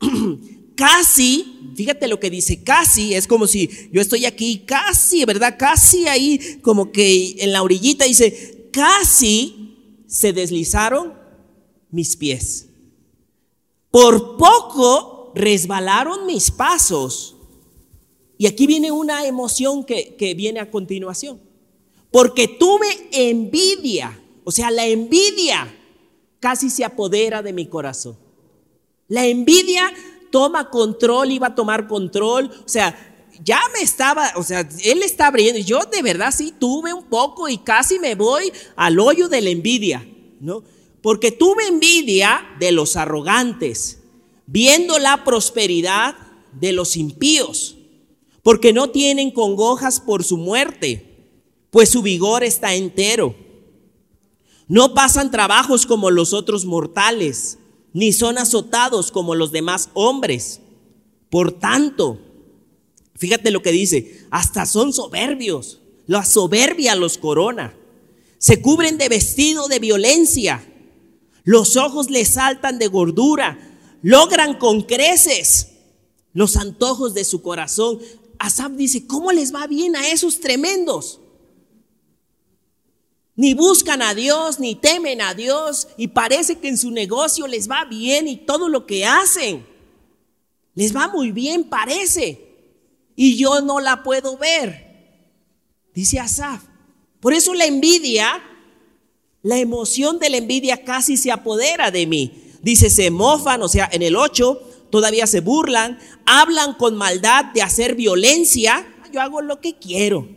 casi, 0.76 1.72
fíjate 1.74 2.06
lo 2.06 2.20
que 2.20 2.30
dice, 2.30 2.62
casi, 2.62 3.14
es 3.14 3.26
como 3.26 3.46
si 3.46 3.68
yo 3.92 4.00
estoy 4.00 4.26
aquí, 4.26 4.60
casi, 4.66 5.24
¿verdad? 5.24 5.56
Casi 5.58 6.06
ahí, 6.06 6.60
como 6.62 6.92
que 6.92 7.36
en 7.38 7.52
la 7.52 7.62
orillita 7.62 8.04
dice, 8.04 8.68
casi 8.72 10.02
se 10.06 10.32
deslizaron 10.32 11.14
mis 11.90 12.16
pies. 12.16 12.68
Por 13.90 14.36
poco 14.36 15.32
resbalaron 15.34 16.26
mis 16.26 16.50
pasos. 16.50 17.36
Y 18.38 18.46
aquí 18.46 18.66
viene 18.66 18.92
una 18.92 19.26
emoción 19.26 19.84
que, 19.84 20.14
que 20.16 20.34
viene 20.34 20.60
a 20.60 20.70
continuación. 20.70 21.40
Porque 22.10 22.48
tuve 22.48 22.86
envidia, 23.12 24.20
o 24.44 24.52
sea, 24.52 24.70
la 24.70 24.86
envidia 24.86 25.74
casi 26.38 26.70
se 26.70 26.84
apodera 26.84 27.42
de 27.42 27.52
mi 27.52 27.66
corazón. 27.66 28.16
La 29.08 29.26
envidia 29.26 29.92
toma 30.36 30.68
control, 30.68 31.30
iba 31.30 31.46
a 31.46 31.54
tomar 31.54 31.88
control, 31.88 32.50
o 32.62 32.68
sea, 32.68 32.94
ya 33.42 33.58
me 33.72 33.80
estaba, 33.80 34.34
o 34.36 34.42
sea, 34.42 34.68
él 34.84 35.02
está 35.02 35.28
abriendo. 35.28 35.58
Yo 35.58 35.80
de 35.90 36.02
verdad 36.02 36.30
sí 36.36 36.52
tuve 36.58 36.92
un 36.92 37.04
poco 37.04 37.48
y 37.48 37.56
casi 37.56 37.98
me 37.98 38.14
voy 38.14 38.52
al 38.76 39.00
hoyo 39.00 39.30
de 39.30 39.40
la 39.40 39.48
envidia, 39.48 40.06
¿no? 40.38 40.62
Porque 41.00 41.32
tuve 41.32 41.66
envidia 41.68 42.46
de 42.60 42.70
los 42.70 42.96
arrogantes, 42.96 44.02
viendo 44.44 44.98
la 44.98 45.24
prosperidad 45.24 46.14
de 46.52 46.72
los 46.72 46.98
impíos, 46.98 47.78
porque 48.42 48.74
no 48.74 48.90
tienen 48.90 49.30
congojas 49.30 50.00
por 50.00 50.22
su 50.22 50.36
muerte, 50.36 51.32
pues 51.70 51.88
su 51.88 52.02
vigor 52.02 52.44
está 52.44 52.74
entero. 52.74 53.34
No 54.68 54.92
pasan 54.92 55.30
trabajos 55.30 55.86
como 55.86 56.10
los 56.10 56.34
otros 56.34 56.66
mortales, 56.66 57.56
ni 57.96 58.12
son 58.12 58.38
azotados 58.38 59.10
como 59.10 59.34
los 59.34 59.52
demás 59.52 59.90
hombres. 59.94 60.60
Por 61.30 61.52
tanto, 61.52 62.20
Fíjate 63.16 63.50
lo 63.50 63.62
que 63.62 63.72
dice, 63.72 64.26
hasta 64.30 64.66
son 64.66 64.92
soberbios, 64.92 65.80
la 66.06 66.24
soberbia 66.24 66.94
los 66.94 67.16
corona, 67.18 67.74
se 68.38 68.60
cubren 68.60 68.98
de 68.98 69.08
vestido 69.08 69.68
de 69.68 69.78
violencia, 69.78 70.64
los 71.42 71.76
ojos 71.76 72.10
les 72.10 72.28
saltan 72.28 72.78
de 72.78 72.88
gordura, 72.88 73.58
logran 74.02 74.58
con 74.58 74.82
creces 74.82 75.68
los 76.34 76.56
antojos 76.56 77.14
de 77.14 77.24
su 77.24 77.40
corazón. 77.40 77.98
Asaf 78.38 78.72
dice, 78.72 79.06
¿cómo 79.06 79.32
les 79.32 79.54
va 79.54 79.66
bien 79.66 79.96
a 79.96 80.08
esos 80.08 80.40
tremendos? 80.40 81.20
Ni 83.36 83.54
buscan 83.54 84.02
a 84.02 84.14
Dios, 84.14 84.58
ni 84.58 84.74
temen 84.74 85.20
a 85.20 85.34
Dios, 85.34 85.88
y 85.96 86.08
parece 86.08 86.58
que 86.58 86.68
en 86.68 86.78
su 86.78 86.90
negocio 86.90 87.46
les 87.46 87.70
va 87.70 87.84
bien 87.84 88.26
y 88.26 88.36
todo 88.36 88.68
lo 88.68 88.86
que 88.86 89.04
hacen. 89.04 89.66
Les 90.74 90.96
va 90.96 91.08
muy 91.08 91.30
bien, 91.30 91.64
parece 91.64 92.46
y 93.16 93.36
yo 93.36 93.62
no 93.62 93.80
la 93.80 94.02
puedo 94.02 94.36
ver. 94.36 94.86
Dice 95.94 96.20
Asaf. 96.20 96.62
Por 97.18 97.32
eso 97.32 97.54
la 97.54 97.64
envidia, 97.64 98.42
la 99.42 99.58
emoción 99.58 100.18
de 100.18 100.28
la 100.28 100.36
envidia 100.36 100.84
casi 100.84 101.16
se 101.16 101.32
apodera 101.32 101.90
de 101.90 102.06
mí. 102.06 102.52
Dice, 102.62 102.90
se 102.90 103.10
mofan, 103.10 103.62
o 103.62 103.68
sea, 103.68 103.88
en 103.90 104.02
el 104.02 104.14
8 104.14 104.60
todavía 104.90 105.26
se 105.26 105.40
burlan, 105.40 105.98
hablan 106.26 106.74
con 106.74 106.94
maldad 106.94 107.46
de 107.46 107.62
hacer 107.62 107.94
violencia. 107.94 108.86
Yo 109.12 109.20
hago 109.22 109.40
lo 109.40 109.60
que 109.60 109.76
quiero. 109.78 110.28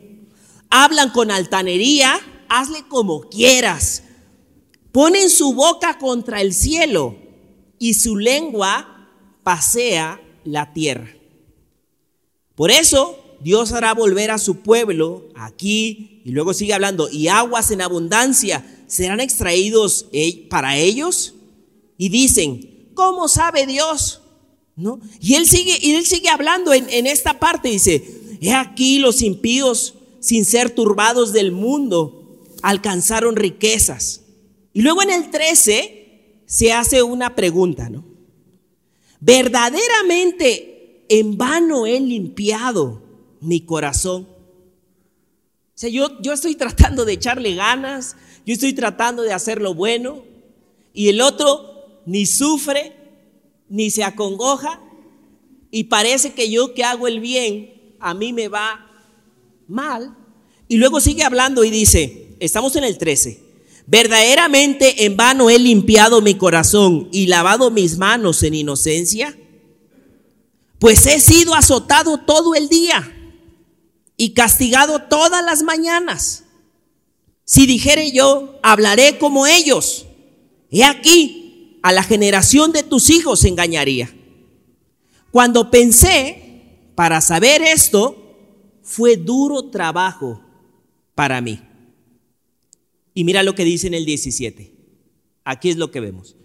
Hablan 0.70 1.12
con 1.12 1.32
altanería, 1.32 2.20
hazle 2.50 2.84
como 2.88 3.22
quieras. 3.22 4.03
Ponen 4.91 5.29
su 5.29 5.53
boca 5.53 5.98
contra 5.98 6.41
el 6.41 6.53
cielo 6.53 7.15
y 7.77 7.94
su 7.94 8.18
lengua 8.18 9.08
pasea 9.44 10.22
la 10.44 10.74
tierra. 10.74 11.15
Por 12.56 12.72
eso 12.72 13.18
Dios 13.41 13.72
hará 13.72 13.94
volver 13.94 14.32
a 14.32 14.38
su 14.38 14.58
pueblo 14.58 15.29
aquí 15.36 16.22
y 16.25 16.32
luego 16.32 16.53
sigue 16.53 16.74
hablando, 16.74 17.10
y 17.10 17.27
aguas 17.27 17.72
en 17.72 17.81
abundancia 17.81 18.66
serán 18.88 19.20
extraídos 19.20 20.07
e-, 20.12 20.48
para 20.50 20.77
ellos. 20.77 21.35
Y 21.98 22.09
dicen, 22.09 22.92
¿cómo 22.94 23.27
sabe 23.27 23.66
Dios? 23.66 24.22
¿No? 24.75 25.00
Y 25.20 25.35
él 25.35 25.48
sigue, 25.48 25.77
y 25.81 25.96
él 25.96 26.05
sigue 26.05 26.29
hablando 26.29 26.74
en, 26.74 26.90
en 26.90 27.07
esta 27.07 27.40
parte, 27.40 27.70
dice, 27.70 28.38
he 28.42 28.53
aquí 28.53 29.00
los 29.00 29.22
impíos, 29.22 29.96
sin 30.20 30.46
ser 30.46 30.70
turbados 30.70 31.33
del 31.33 31.51
mundo, 31.51 32.19
alcanzaron 32.61 33.35
riquezas. 33.35 34.22
Y 34.74 34.81
luego 34.81 35.01
en 35.01 35.11
el 35.11 35.29
13 35.31 36.43
se 36.45 36.74
hace 36.74 37.03
una 37.03 37.35
pregunta, 37.35 37.89
¿no? 37.89 38.05
¿Verdaderamente 39.19 40.69
en 41.09 41.37
vano 41.37 41.87
he 41.87 42.00
limpiado 42.00 43.01
mi 43.41 43.61
corazón. 43.61 44.24
O 44.24 45.81
sea, 45.81 45.89
yo, 45.89 46.22
yo 46.22 46.33
estoy 46.33 46.55
tratando 46.55 47.03
de 47.03 47.13
echarle 47.13 47.55
ganas, 47.55 48.15
yo 48.45 48.53
estoy 48.53 48.74
tratando 48.74 49.24
de 49.24 49.33
hacer 49.33 49.61
lo 49.61 49.74
bueno, 49.74 50.24
y 50.93 51.09
el 51.09 51.22
otro 51.22 52.01
ni 52.05 52.25
sufre, 52.25 52.95
ni 53.69 53.89
se 53.89 54.03
acongoja, 54.03 54.81
y 55.72 55.85
parece 55.85 56.33
que 56.33 56.50
yo 56.50 56.74
que 56.74 56.83
hago 56.83 57.07
el 57.07 57.19
bien, 57.19 57.95
a 58.00 58.13
mí 58.13 58.33
me 58.33 58.48
va 58.48 58.87
mal. 59.67 60.15
Y 60.67 60.77
luego 60.77 61.00
sigue 61.00 61.24
hablando 61.24 61.63
y 61.63 61.69
dice, 61.69 62.28
estamos 62.39 62.75
en 62.75 62.83
el 62.83 62.97
13, 62.97 63.41
verdaderamente 63.87 65.05
en 65.05 65.17
vano 65.17 65.49
he 65.49 65.59
limpiado 65.59 66.21
mi 66.21 66.35
corazón 66.35 67.09
y 67.11 67.27
lavado 67.27 67.71
mis 67.71 67.97
manos 67.97 68.43
en 68.43 68.53
inocencia 68.53 69.35
pues 70.79 71.05
he 71.05 71.19
sido 71.19 71.53
azotado 71.53 72.17
todo 72.19 72.55
el 72.55 72.69
día 72.69 73.15
y 74.15 74.33
castigado 74.33 75.03
todas 75.03 75.43
las 75.43 75.61
mañanas. 75.61 76.45
Si 77.43 77.65
dijere 77.65 78.11
yo, 78.11 78.57
hablaré 78.63 79.17
como 79.17 79.45
ellos, 79.45 80.07
he 80.71 80.83
aquí, 80.83 81.79
a 81.81 81.91
la 81.91 82.03
generación 82.03 82.71
de 82.71 82.83
tus 82.83 83.09
hijos 83.09 83.43
engañaría. 83.45 84.13
Cuando 85.31 85.69
pensé 85.69 86.91
para 86.95 87.21
saber 87.21 87.61
esto, 87.61 88.15
fue 88.81 89.17
duro 89.17 89.69
trabajo 89.69 90.41
para 91.15 91.41
mí. 91.41 91.61
Y 93.13 93.24
mira 93.24 93.43
lo 93.43 93.55
que 93.55 93.65
dice 93.65 93.87
en 93.87 93.93
el 93.93 94.05
17. 94.05 94.74
Aquí 95.43 95.69
es 95.69 95.77
lo 95.77 95.91
que 95.91 96.00
vemos. 96.00 96.35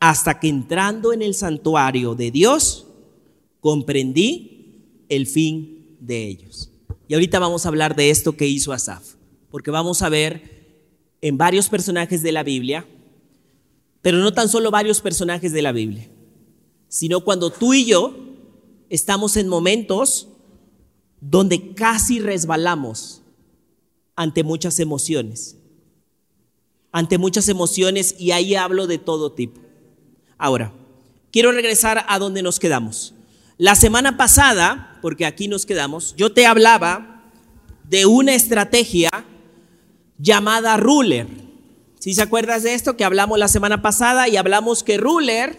Hasta 0.00 0.40
que 0.40 0.48
entrando 0.48 1.12
en 1.12 1.22
el 1.22 1.34
santuario 1.34 2.14
de 2.14 2.30
Dios, 2.30 2.86
comprendí 3.60 5.04
el 5.08 5.26
fin 5.26 5.96
de 6.00 6.26
ellos. 6.26 6.70
Y 7.08 7.14
ahorita 7.14 7.38
vamos 7.38 7.64
a 7.64 7.68
hablar 7.68 7.96
de 7.96 8.10
esto 8.10 8.36
que 8.36 8.46
hizo 8.46 8.72
Asaf, 8.72 9.14
porque 9.50 9.70
vamos 9.70 10.02
a 10.02 10.08
ver 10.08 10.58
en 11.20 11.38
varios 11.38 11.68
personajes 11.68 12.22
de 12.22 12.32
la 12.32 12.42
Biblia, 12.42 12.86
pero 14.02 14.18
no 14.18 14.32
tan 14.32 14.48
solo 14.48 14.70
varios 14.70 15.00
personajes 15.00 15.52
de 15.52 15.62
la 15.62 15.72
Biblia, 15.72 16.08
sino 16.88 17.24
cuando 17.24 17.50
tú 17.50 17.74
y 17.74 17.84
yo 17.84 18.14
estamos 18.88 19.36
en 19.36 19.48
momentos 19.48 20.28
donde 21.20 21.74
casi 21.74 22.20
resbalamos 22.20 23.22
ante 24.14 24.44
muchas 24.44 24.78
emociones, 24.80 25.57
ante 26.98 27.16
muchas 27.16 27.48
emociones 27.48 28.16
y 28.18 28.32
ahí 28.32 28.56
hablo 28.56 28.88
de 28.88 28.98
todo 28.98 29.30
tipo. 29.30 29.60
Ahora, 30.36 30.72
quiero 31.30 31.52
regresar 31.52 32.04
a 32.08 32.18
donde 32.18 32.42
nos 32.42 32.58
quedamos. 32.58 33.14
La 33.56 33.76
semana 33.76 34.16
pasada, 34.16 34.98
porque 35.00 35.24
aquí 35.24 35.46
nos 35.46 35.64
quedamos, 35.64 36.16
yo 36.16 36.32
te 36.32 36.44
hablaba 36.44 37.30
de 37.84 38.04
una 38.04 38.34
estrategia 38.34 39.10
llamada 40.18 40.76
ruler. 40.76 41.28
Si 42.00 42.14
se 42.14 42.22
acuerdas 42.22 42.64
de 42.64 42.74
esto 42.74 42.96
que 42.96 43.04
hablamos 43.04 43.38
la 43.38 43.46
semana 43.46 43.80
pasada 43.80 44.26
y 44.26 44.36
hablamos 44.36 44.82
que 44.82 44.96
ruler 44.96 45.56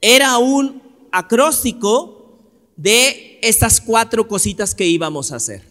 era 0.00 0.36
un 0.38 0.82
acróstico 1.12 2.40
de 2.76 3.38
estas 3.40 3.80
cuatro 3.80 4.26
cositas 4.26 4.74
que 4.74 4.86
íbamos 4.86 5.30
a 5.30 5.36
hacer. 5.36 5.62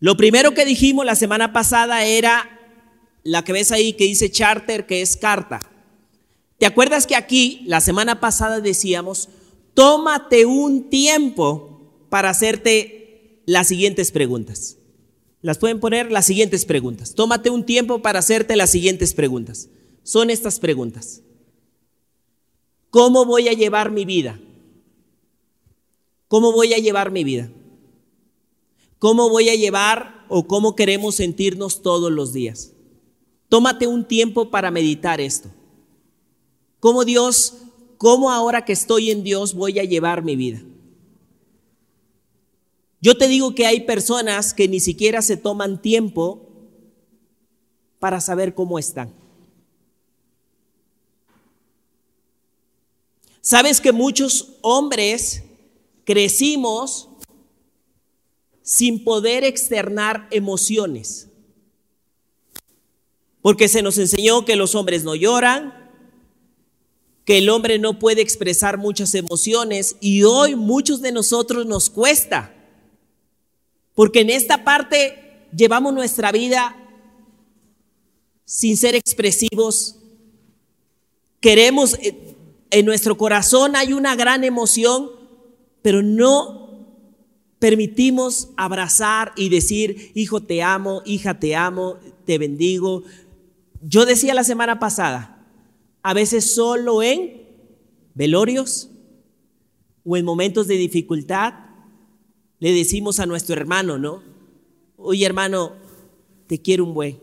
Lo 0.00 0.16
primero 0.16 0.52
que 0.52 0.64
dijimos 0.64 1.06
la 1.06 1.14
semana 1.14 1.52
pasada 1.52 2.04
era 2.04 2.55
la 3.26 3.42
que 3.44 3.52
ves 3.52 3.72
ahí 3.72 3.92
que 3.92 4.04
dice 4.04 4.30
charter, 4.30 4.86
que 4.86 5.02
es 5.02 5.16
carta. 5.16 5.60
¿Te 6.58 6.66
acuerdas 6.66 7.06
que 7.06 7.16
aquí 7.16 7.62
la 7.66 7.80
semana 7.80 8.20
pasada 8.20 8.60
decíamos 8.60 9.28
tómate 9.74 10.46
un 10.46 10.88
tiempo 10.88 12.06
para 12.08 12.30
hacerte 12.30 13.42
las 13.44 13.68
siguientes 13.68 14.10
preguntas. 14.10 14.78
Las 15.42 15.58
pueden 15.58 15.80
poner 15.80 16.10
las 16.10 16.24
siguientes 16.24 16.64
preguntas. 16.64 17.14
Tómate 17.14 17.50
un 17.50 17.64
tiempo 17.64 18.00
para 18.00 18.20
hacerte 18.20 18.56
las 18.56 18.70
siguientes 18.70 19.12
preguntas. 19.12 19.68
Son 20.02 20.30
estas 20.30 20.58
preguntas. 20.60 21.22
¿Cómo 22.90 23.26
voy 23.26 23.48
a 23.48 23.52
llevar 23.52 23.90
mi 23.90 24.04
vida? 24.04 24.40
¿Cómo 26.28 26.52
voy 26.52 26.72
a 26.72 26.78
llevar 26.78 27.10
mi 27.10 27.22
vida? 27.22 27.50
¿Cómo 28.98 29.28
voy 29.28 29.50
a 29.50 29.54
llevar 29.54 30.24
o 30.28 30.46
cómo 30.46 30.74
queremos 30.74 31.16
sentirnos 31.16 31.82
todos 31.82 32.10
los 32.10 32.32
días? 32.32 32.72
Tómate 33.48 33.86
un 33.86 34.04
tiempo 34.04 34.50
para 34.50 34.70
meditar 34.70 35.20
esto. 35.20 35.48
¿Cómo 36.80 37.04
Dios 37.04 37.66
¿cómo 37.98 38.30
ahora 38.30 38.64
que 38.64 38.72
estoy 38.72 39.10
en 39.10 39.22
Dios 39.22 39.54
voy 39.54 39.78
a 39.78 39.84
llevar 39.84 40.22
mi 40.22 40.36
vida? 40.36 40.62
Yo 43.00 43.16
te 43.16 43.28
digo 43.28 43.54
que 43.54 43.66
hay 43.66 43.80
personas 43.80 44.54
que 44.54 44.68
ni 44.68 44.80
siquiera 44.80 45.22
se 45.22 45.36
toman 45.36 45.80
tiempo 45.80 46.48
para 47.98 48.20
saber 48.20 48.54
cómo 48.54 48.78
están. 48.78 49.12
Sabes 53.40 53.80
que 53.80 53.92
muchos 53.92 54.56
hombres 54.62 55.44
crecimos 56.04 57.08
sin 58.62 59.04
poder 59.04 59.44
externar 59.44 60.26
emociones. 60.32 61.28
Porque 63.46 63.68
se 63.68 63.80
nos 63.80 63.96
enseñó 63.96 64.44
que 64.44 64.56
los 64.56 64.74
hombres 64.74 65.04
no 65.04 65.14
lloran, 65.14 65.72
que 67.24 67.38
el 67.38 67.48
hombre 67.48 67.78
no 67.78 68.00
puede 68.00 68.20
expresar 68.20 68.76
muchas 68.76 69.14
emociones 69.14 69.94
y 70.00 70.24
hoy 70.24 70.56
muchos 70.56 71.00
de 71.00 71.12
nosotros 71.12 71.64
nos 71.64 71.88
cuesta. 71.88 72.52
Porque 73.94 74.22
en 74.22 74.30
esta 74.30 74.64
parte 74.64 75.46
llevamos 75.56 75.94
nuestra 75.94 76.32
vida 76.32 76.76
sin 78.44 78.76
ser 78.76 78.96
expresivos. 78.96 79.94
Queremos 81.38 81.94
eh, 82.00 82.34
en 82.70 82.84
nuestro 82.84 83.16
corazón 83.16 83.76
hay 83.76 83.92
una 83.92 84.16
gran 84.16 84.42
emoción, 84.42 85.08
pero 85.82 86.02
no 86.02 86.66
permitimos 87.60 88.48
abrazar 88.56 89.32
y 89.36 89.50
decir, 89.50 90.10
hijo 90.16 90.42
te 90.42 90.64
amo, 90.64 91.02
hija 91.04 91.38
te 91.38 91.54
amo, 91.54 91.98
te 92.24 92.38
bendigo. 92.38 93.04
Yo 93.82 94.06
decía 94.06 94.34
la 94.34 94.44
semana 94.44 94.78
pasada, 94.78 95.44
a 96.02 96.14
veces 96.14 96.54
solo 96.54 97.02
en 97.02 97.46
velorios 98.14 98.90
o 100.04 100.16
en 100.16 100.24
momentos 100.24 100.66
de 100.66 100.76
dificultad 100.76 101.54
le 102.58 102.72
decimos 102.72 103.20
a 103.20 103.26
nuestro 103.26 103.54
hermano, 103.54 103.98
¿no? 103.98 104.22
Oye 104.96 105.26
hermano, 105.26 105.72
te 106.46 106.60
quiero 106.60 106.84
un 106.84 106.94
buen. 106.94 107.20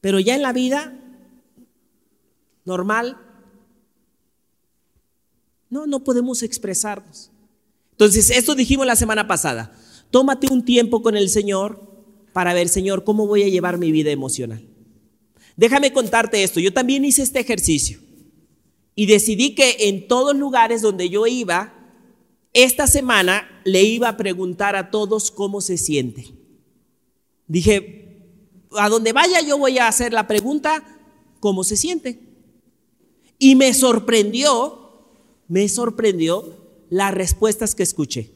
Pero 0.00 0.20
ya 0.20 0.34
en 0.34 0.42
la 0.42 0.52
vida 0.52 0.96
normal, 2.64 3.18
no, 5.68 5.86
no 5.86 6.04
podemos 6.04 6.42
expresarnos. 6.42 7.30
Entonces, 7.92 8.30
esto 8.30 8.54
dijimos 8.54 8.86
la 8.86 8.96
semana 8.96 9.26
pasada. 9.26 9.76
Tómate 10.10 10.52
un 10.52 10.64
tiempo 10.64 11.02
con 11.02 11.16
el 11.16 11.28
Señor 11.28 11.89
para 12.32 12.54
ver, 12.54 12.68
Señor, 12.68 13.04
cómo 13.04 13.26
voy 13.26 13.42
a 13.42 13.48
llevar 13.48 13.78
mi 13.78 13.92
vida 13.92 14.10
emocional. 14.10 14.66
Déjame 15.56 15.92
contarte 15.92 16.42
esto. 16.42 16.60
Yo 16.60 16.72
también 16.72 17.04
hice 17.04 17.22
este 17.22 17.40
ejercicio 17.40 18.00
y 18.94 19.06
decidí 19.06 19.54
que 19.54 19.88
en 19.88 20.08
todos 20.08 20.36
lugares 20.36 20.82
donde 20.82 21.08
yo 21.08 21.26
iba, 21.26 21.74
esta 22.52 22.86
semana 22.86 23.60
le 23.64 23.82
iba 23.82 24.08
a 24.08 24.16
preguntar 24.16 24.76
a 24.76 24.90
todos 24.90 25.30
cómo 25.30 25.60
se 25.60 25.76
siente. 25.76 26.32
Dije, 27.46 28.26
a 28.72 28.88
donde 28.88 29.12
vaya 29.12 29.40
yo 29.40 29.58
voy 29.58 29.78
a 29.78 29.88
hacer 29.88 30.12
la 30.12 30.26
pregunta, 30.26 30.84
¿cómo 31.40 31.64
se 31.64 31.76
siente? 31.76 32.20
Y 33.38 33.54
me 33.54 33.72
sorprendió, 33.74 34.92
me 35.48 35.68
sorprendió 35.68 36.56
las 36.90 37.14
respuestas 37.14 37.74
que 37.74 37.82
escuché. 37.82 38.32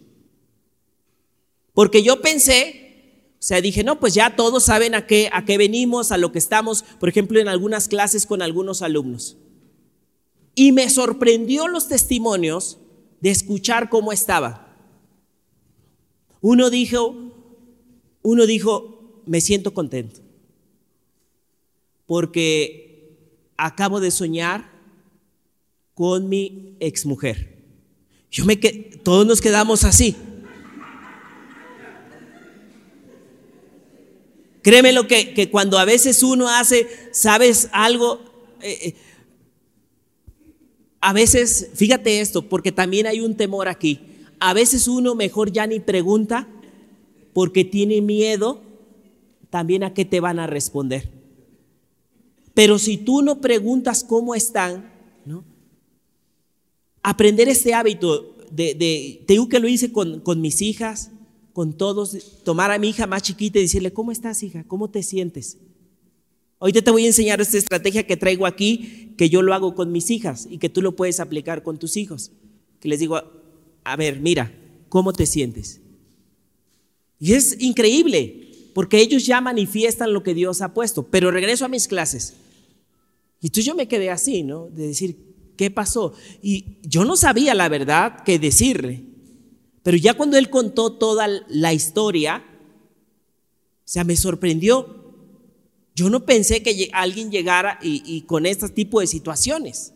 Porque 1.72 2.02
yo 2.02 2.20
pensé, 2.20 2.83
o 3.44 3.46
sea, 3.46 3.60
dije, 3.60 3.84
no, 3.84 4.00
pues 4.00 4.14
ya 4.14 4.36
todos 4.36 4.64
saben 4.64 4.94
a 4.94 5.06
qué, 5.06 5.28
a 5.30 5.44
qué 5.44 5.58
venimos, 5.58 6.12
a 6.12 6.16
lo 6.16 6.32
que 6.32 6.38
estamos, 6.38 6.82
por 6.98 7.10
ejemplo, 7.10 7.38
en 7.38 7.46
algunas 7.46 7.88
clases 7.88 8.24
con 8.24 8.40
algunos 8.40 8.80
alumnos. 8.80 9.36
Y 10.54 10.72
me 10.72 10.88
sorprendió 10.88 11.68
los 11.68 11.86
testimonios 11.86 12.78
de 13.20 13.28
escuchar 13.28 13.90
cómo 13.90 14.12
estaba. 14.12 14.74
Uno 16.40 16.70
dijo, 16.70 17.14
uno 18.22 18.46
dijo, 18.46 19.22
me 19.26 19.42
siento 19.42 19.74
contento. 19.74 20.22
Porque 22.06 23.18
acabo 23.58 24.00
de 24.00 24.10
soñar 24.10 24.72
con 25.92 26.30
mi 26.30 26.78
exmujer. 26.80 27.62
Yo 28.30 28.46
me 28.46 28.58
que 28.58 28.98
todos 29.04 29.26
nos 29.26 29.42
quedamos 29.42 29.84
así. 29.84 30.16
Créeme 34.64 34.94
lo 34.94 35.06
que, 35.06 35.34
que 35.34 35.50
cuando 35.50 35.78
a 35.78 35.84
veces 35.84 36.22
uno 36.22 36.48
hace, 36.48 36.88
sabes 37.12 37.68
algo, 37.70 38.18
eh, 38.62 38.78
eh, 38.80 38.94
a 41.02 41.12
veces, 41.12 41.68
fíjate 41.74 42.22
esto, 42.22 42.48
porque 42.48 42.72
también 42.72 43.06
hay 43.06 43.20
un 43.20 43.36
temor 43.36 43.68
aquí. 43.68 44.00
A 44.40 44.54
veces 44.54 44.88
uno 44.88 45.14
mejor 45.14 45.52
ya 45.52 45.66
ni 45.66 45.80
pregunta 45.80 46.48
porque 47.34 47.66
tiene 47.66 48.00
miedo 48.00 48.62
también 49.50 49.84
a 49.84 49.92
qué 49.92 50.06
te 50.06 50.20
van 50.20 50.38
a 50.38 50.46
responder. 50.46 51.10
Pero 52.54 52.78
si 52.78 52.96
tú 52.96 53.20
no 53.20 53.42
preguntas 53.42 54.02
cómo 54.02 54.34
están, 54.34 54.90
aprender 57.02 57.50
este 57.50 57.74
hábito 57.74 58.34
de, 58.50 58.74
de 59.28 59.46
que 59.50 59.60
lo 59.60 59.68
hice 59.68 59.92
con, 59.92 60.20
con 60.20 60.40
mis 60.40 60.62
hijas, 60.62 61.10
con 61.54 61.72
todos, 61.72 62.42
tomar 62.44 62.70
a 62.70 62.78
mi 62.78 62.90
hija 62.90 63.06
más 63.06 63.22
chiquita 63.22 63.58
y 63.58 63.62
decirle, 63.62 63.94
¿cómo 63.94 64.12
estás 64.12 64.42
hija? 64.42 64.64
¿Cómo 64.68 64.90
te 64.90 65.02
sientes? 65.02 65.56
Ahorita 66.60 66.82
te 66.82 66.90
voy 66.90 67.04
a 67.04 67.06
enseñar 67.06 67.40
esta 67.40 67.56
estrategia 67.56 68.06
que 68.06 68.18
traigo 68.18 68.44
aquí, 68.44 69.14
que 69.16 69.30
yo 69.30 69.40
lo 69.40 69.54
hago 69.54 69.74
con 69.74 69.90
mis 69.90 70.10
hijas 70.10 70.46
y 70.50 70.58
que 70.58 70.68
tú 70.68 70.82
lo 70.82 70.96
puedes 70.96 71.18
aplicar 71.20 71.62
con 71.62 71.78
tus 71.78 71.96
hijos. 71.96 72.32
Que 72.80 72.88
les 72.88 73.00
digo, 73.00 73.22
a 73.84 73.96
ver, 73.96 74.20
mira, 74.20 74.52
¿cómo 74.90 75.14
te 75.14 75.24
sientes? 75.24 75.80
Y 77.18 77.32
es 77.32 77.56
increíble, 77.58 78.50
porque 78.74 79.00
ellos 79.00 79.24
ya 79.24 79.40
manifiestan 79.40 80.12
lo 80.12 80.22
que 80.22 80.34
Dios 80.34 80.60
ha 80.60 80.74
puesto. 80.74 81.04
Pero 81.04 81.30
regreso 81.30 81.64
a 81.64 81.68
mis 81.68 81.88
clases. 81.88 82.34
Y 83.40 83.48
tú 83.48 83.62
yo 83.62 83.74
me 83.74 83.88
quedé 83.88 84.10
así, 84.10 84.42
¿no? 84.42 84.68
De 84.68 84.88
decir, 84.88 85.34
¿Qué 85.56 85.70
pasó? 85.70 86.14
Y 86.42 86.78
yo 86.82 87.04
no 87.04 87.16
sabía 87.16 87.54
la 87.54 87.68
verdad 87.68 88.22
que 88.24 88.38
decirle. 88.38 89.02
Pero 89.84 89.98
ya 89.98 90.14
cuando 90.14 90.38
él 90.38 90.48
contó 90.48 90.94
toda 90.94 91.28
la 91.46 91.74
historia, 91.74 92.42
o 93.84 93.86
sea, 93.86 94.02
me 94.02 94.16
sorprendió. 94.16 95.04
Yo 95.94 96.08
no 96.08 96.24
pensé 96.24 96.62
que 96.62 96.88
alguien 96.92 97.30
llegara 97.30 97.78
y, 97.82 98.22
con 98.22 98.46
este 98.46 98.70
tipo 98.70 99.00
de 99.00 99.06
situaciones. 99.06 99.92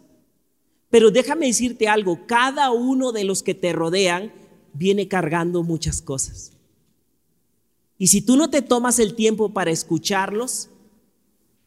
Pero 0.91 1.11
déjame 1.11 1.47
decirte 1.47 1.89
algo, 1.89 2.27
cada 2.27 2.71
uno 2.71 3.13
de 3.13 3.25
los 3.25 3.43
que 3.43 3.55
te 3.55 3.73
rodean 3.73 4.33
viene 4.75 5.09
cargando 5.09 5.63
muchas 5.63 6.03
cosas. 6.03 6.53
Y 7.97 8.09
si 8.09 8.21
tú 8.21 8.37
no 8.37 8.51
te 8.51 8.61
tomas 8.61 8.99
el 8.99 9.15
tiempo 9.15 9.55
para 9.55 9.71
escucharlos, 9.71 10.69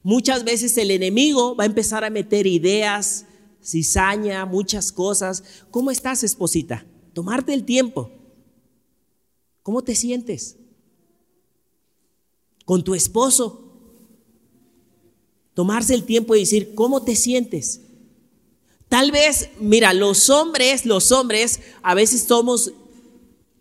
muchas 0.03 0.43
veces 0.43 0.77
el 0.77 0.91
enemigo 0.91 1.55
va 1.55 1.63
a 1.63 1.67
empezar 1.67 2.05
a 2.05 2.11
meter 2.11 2.45
ideas, 2.45 3.25
cizaña, 3.63 4.45
muchas 4.45 4.91
cosas. 4.91 5.43
¿Cómo 5.71 5.89
estás, 5.89 6.23
esposita? 6.23 6.85
Tomarte 7.13 7.53
el 7.53 7.65
tiempo. 7.65 8.09
¿Cómo 9.63 9.83
te 9.83 9.95
sientes? 9.95 10.57
Con 12.65 12.83
tu 12.83 12.95
esposo. 12.95 13.63
Tomarse 15.53 15.93
el 15.93 16.05
tiempo 16.05 16.35
y 16.35 16.39
decir, 16.41 16.73
¿cómo 16.75 17.03
te 17.03 17.15
sientes? 17.15 17.81
Tal 18.87 19.11
vez, 19.11 19.49
mira, 19.59 19.93
los 19.93 20.29
hombres, 20.29 20.85
los 20.85 21.11
hombres, 21.11 21.59
a 21.81 21.93
veces 21.93 22.23
somos 22.23 22.73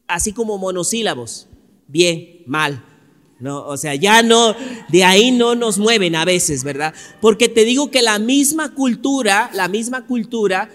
así 0.06 0.32
como 0.32 0.58
monosílabos. 0.58 1.46
Bien, 1.86 2.42
mal, 2.46 2.84
no, 3.40 3.66
o 3.66 3.76
sea, 3.78 3.94
ya 3.94 4.22
no, 4.22 4.54
de 4.90 5.02
ahí 5.02 5.30
no 5.30 5.54
nos 5.54 5.78
mueven 5.78 6.14
a 6.14 6.26
veces, 6.26 6.62
¿verdad? 6.62 6.94
Porque 7.22 7.48
te 7.48 7.64
digo 7.64 7.90
que 7.90 8.02
la 8.02 8.18
misma 8.18 8.74
cultura, 8.74 9.50
la 9.54 9.66
misma 9.66 10.06
cultura 10.06 10.68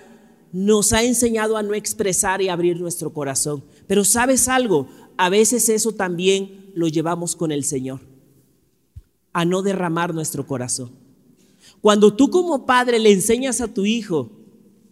nos 0.55 0.93
ha 0.93 1.03
enseñado 1.03 1.57
a 1.57 1.63
no 1.63 1.73
expresar 1.73 2.41
y 2.41 2.47
abrir 2.47 2.79
nuestro 2.79 3.11
corazón. 3.11 3.61
Pero 3.87 4.05
sabes 4.05 4.47
algo, 4.47 4.87
a 5.17 5.27
veces 5.27 5.67
eso 5.67 5.91
también 5.91 6.71
lo 6.73 6.87
llevamos 6.87 7.35
con 7.35 7.51
el 7.51 7.65
Señor, 7.65 7.99
a 9.33 9.43
no 9.43 9.61
derramar 9.61 10.13
nuestro 10.13 10.47
corazón. 10.47 10.91
Cuando 11.81 12.15
tú 12.15 12.29
como 12.29 12.65
padre 12.65 12.99
le 12.99 13.11
enseñas 13.11 13.59
a 13.59 13.67
tu 13.67 13.85
hijo 13.85 14.31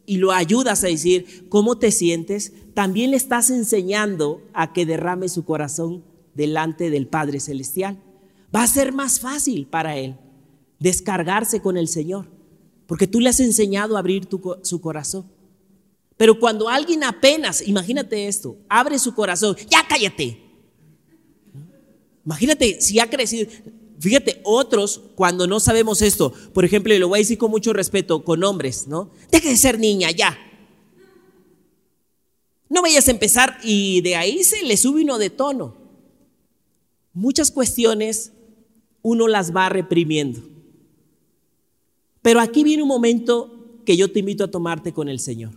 y 0.06 0.18
lo 0.18 0.34
ayudas 0.34 0.84
a 0.84 0.88
decir 0.88 1.48
cómo 1.48 1.78
te 1.78 1.92
sientes, 1.92 2.52
también 2.74 3.12
le 3.12 3.18
estás 3.18 3.50
enseñando 3.50 4.42
a 4.52 4.74
que 4.74 4.86
derrame 4.86 5.30
su 5.30 5.46
corazón 5.46 6.04
delante 6.34 6.90
del 6.90 7.08
Padre 7.08 7.40
Celestial. 7.40 7.98
Va 8.54 8.64
a 8.64 8.68
ser 8.68 8.92
más 8.92 9.22
fácil 9.22 9.66
para 9.68 9.96
él 9.96 10.18
descargarse 10.80 11.62
con 11.62 11.78
el 11.78 11.88
Señor, 11.88 12.28
porque 12.86 13.08
tú 13.08 13.22
le 13.22 13.30
has 13.30 13.40
enseñado 13.40 13.96
a 13.96 14.00
abrir 14.00 14.28
su 14.64 14.82
corazón. 14.82 15.33
Pero 16.18 16.40
cuando 16.40 16.70
alguien 16.70 17.04
apenas, 17.04 17.66
imagínate 17.68 18.28
esto, 18.28 18.58
abre 18.70 19.00
su 19.00 19.14
corazón, 19.14 19.56
ya 19.70 19.86
cállate. 19.88 20.40
Imagínate 22.26 22.80
si 22.82 23.00
ha 23.00 23.10
crecido. 23.10 23.50
Fíjate, 24.00 24.42
otros, 24.44 25.02
cuando 25.16 25.48
no 25.48 25.60
sabemos 25.60 26.02
esto, 26.02 26.34
por 26.54 26.66
ejemplo, 26.66 26.94
y 26.94 27.00
lo 27.00 27.08
voy 27.08 27.18
a 27.18 27.22
decir 27.22 27.38
con 27.38 27.52
mucho 27.52 27.74
respeto, 27.74 28.24
con 28.24 28.44
hombres, 28.44 28.88
¿no? 28.88 29.12
Deje 29.32 29.50
de 29.50 29.58
ser 29.58 29.80
niña, 29.80 30.12
ya. 30.12 30.38
No 32.70 32.82
vayas 32.82 33.08
a 33.08 33.12
empezar 33.12 33.60
y 33.64 34.02
de 34.02 34.16
ahí 34.16 34.44
se 34.44 34.64
le 34.64 34.78
sube 34.78 35.04
uno 35.04 35.18
de 35.18 35.30
tono 35.30 35.84
muchas 37.14 37.52
cuestiones 37.52 38.34
uno 39.02 39.28
las 39.28 39.56
va 39.56 39.70
reprimiendo. 39.70 40.42
Pero 42.22 42.40
aquí 42.40 42.64
viene 42.64 42.84
un 42.84 42.90
momento 42.90 43.82
que 43.86 43.98
yo 43.98 44.12
te 44.12 44.20
invito 44.20 44.44
a 44.44 44.52
tomarte 44.52 44.94
con 44.94 45.10
el 45.10 45.20
Señor. 45.20 45.52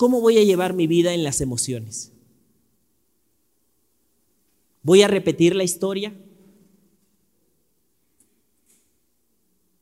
¿Cómo 0.00 0.22
voy 0.22 0.38
a 0.38 0.44
llevar 0.44 0.72
mi 0.72 0.86
vida 0.86 1.12
en 1.12 1.22
las 1.22 1.42
emociones? 1.42 2.10
¿Voy 4.82 5.02
a 5.02 5.08
repetir 5.08 5.54
la 5.54 5.62
historia? 5.62 6.14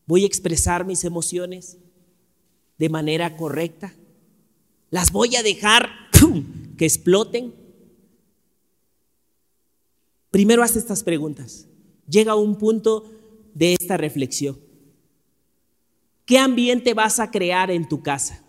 ¿Voy 0.06 0.24
a 0.24 0.26
expresar 0.26 0.84
mis 0.84 1.04
emociones 1.04 1.78
de 2.78 2.88
manera 2.88 3.36
correcta? 3.36 3.94
¿Las 4.90 5.12
voy 5.12 5.36
a 5.36 5.44
dejar 5.44 5.88
que 6.76 6.84
exploten? 6.84 7.54
Primero 10.32 10.64
haz 10.64 10.74
estas 10.74 11.04
preguntas. 11.04 11.68
Llega 12.08 12.32
a 12.32 12.34
un 12.34 12.58
punto 12.58 13.08
de 13.54 13.74
esta 13.74 13.96
reflexión. 13.96 14.58
¿Qué 16.24 16.38
ambiente 16.38 16.92
vas 16.92 17.20
a 17.20 17.30
crear 17.30 17.70
en 17.70 17.88
tu 17.88 18.02
casa? 18.02 18.47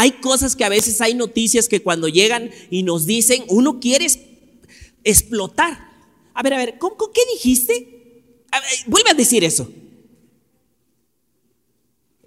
Hay 0.00 0.12
cosas 0.12 0.54
que 0.54 0.62
a 0.62 0.68
veces 0.68 1.00
hay 1.00 1.14
noticias 1.14 1.66
que 1.66 1.82
cuando 1.82 2.06
llegan 2.06 2.52
y 2.70 2.84
nos 2.84 3.04
dicen, 3.04 3.42
uno 3.48 3.80
quiere 3.80 4.06
explotar. 5.02 5.90
A 6.34 6.42
ver, 6.44 6.54
a 6.54 6.56
ver, 6.56 6.78
¿cómo, 6.78 6.96
¿qué 7.12 7.20
dijiste? 7.32 8.22
vuelve 8.86 9.10
a 9.10 9.14
decir 9.14 9.42
eso. 9.42 9.68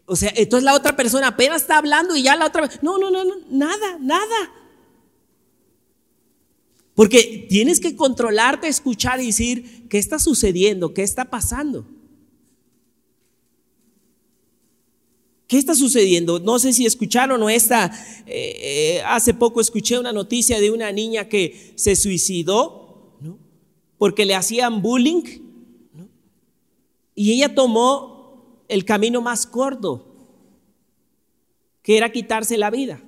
O 0.05 0.17
sea, 0.17 0.33
entonces 0.35 0.65
la 0.65 0.75
otra 0.75 0.97
persona 0.97 1.27
apenas 1.27 1.61
está 1.61 1.77
hablando 1.77 2.13
y 2.13 2.23
ya 2.23 2.35
la 2.35 2.47
otra... 2.47 2.69
No, 2.81 2.97
no, 2.97 3.09
no, 3.09 3.23
no, 3.23 3.35
nada, 3.49 3.97
nada. 4.01 4.51
Porque 6.93 7.47
tienes 7.47 7.79
que 7.79 7.95
controlarte, 7.95 8.67
escuchar 8.67 9.21
y 9.21 9.27
decir, 9.27 9.87
¿qué 9.87 9.97
está 9.97 10.19
sucediendo? 10.19 10.93
¿Qué 10.93 11.03
está 11.03 11.29
pasando? 11.29 11.85
¿Qué 15.51 15.57
está 15.57 15.75
sucediendo? 15.75 16.39
No 16.39 16.59
sé 16.59 16.71
si 16.71 16.85
escucharon 16.85 17.43
o 17.43 17.49
esta, 17.49 17.91
eh, 18.25 18.55
eh, 18.95 19.01
hace 19.05 19.33
poco 19.33 19.59
escuché 19.59 19.99
una 19.99 20.13
noticia 20.13 20.61
de 20.61 20.71
una 20.71 20.93
niña 20.93 21.27
que 21.27 21.73
se 21.75 21.97
suicidó 21.97 23.17
¿no? 23.19 23.37
porque 23.97 24.23
le 24.23 24.33
hacían 24.33 24.81
bullying 24.81 25.23
¿no? 25.93 26.07
y 27.15 27.33
ella 27.33 27.53
tomó 27.53 28.63
el 28.69 28.85
camino 28.85 29.21
más 29.21 29.45
corto, 29.45 30.05
que 31.83 31.97
era 31.97 32.13
quitarse 32.13 32.57
la 32.57 32.69
vida. 32.69 33.03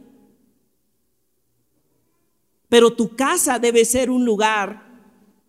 Pero 2.67 2.91
tu 2.91 3.15
casa 3.15 3.57
debe 3.57 3.85
ser 3.85 4.09
un 4.09 4.25
lugar 4.25 4.85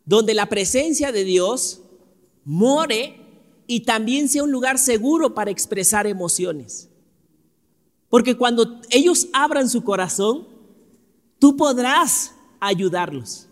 donde 0.04 0.32
la 0.32 0.48
presencia 0.48 1.10
de 1.10 1.24
Dios 1.24 1.80
more 2.44 3.23
y 3.66 3.80
también 3.80 4.28
sea 4.28 4.44
un 4.44 4.52
lugar 4.52 4.78
seguro 4.78 5.34
para 5.34 5.50
expresar 5.50 6.06
emociones. 6.06 6.88
Porque 8.08 8.36
cuando 8.36 8.80
ellos 8.90 9.28
abran 9.32 9.68
su 9.68 9.82
corazón, 9.82 10.46
tú 11.38 11.56
podrás 11.56 12.32
ayudarlos. 12.60 13.48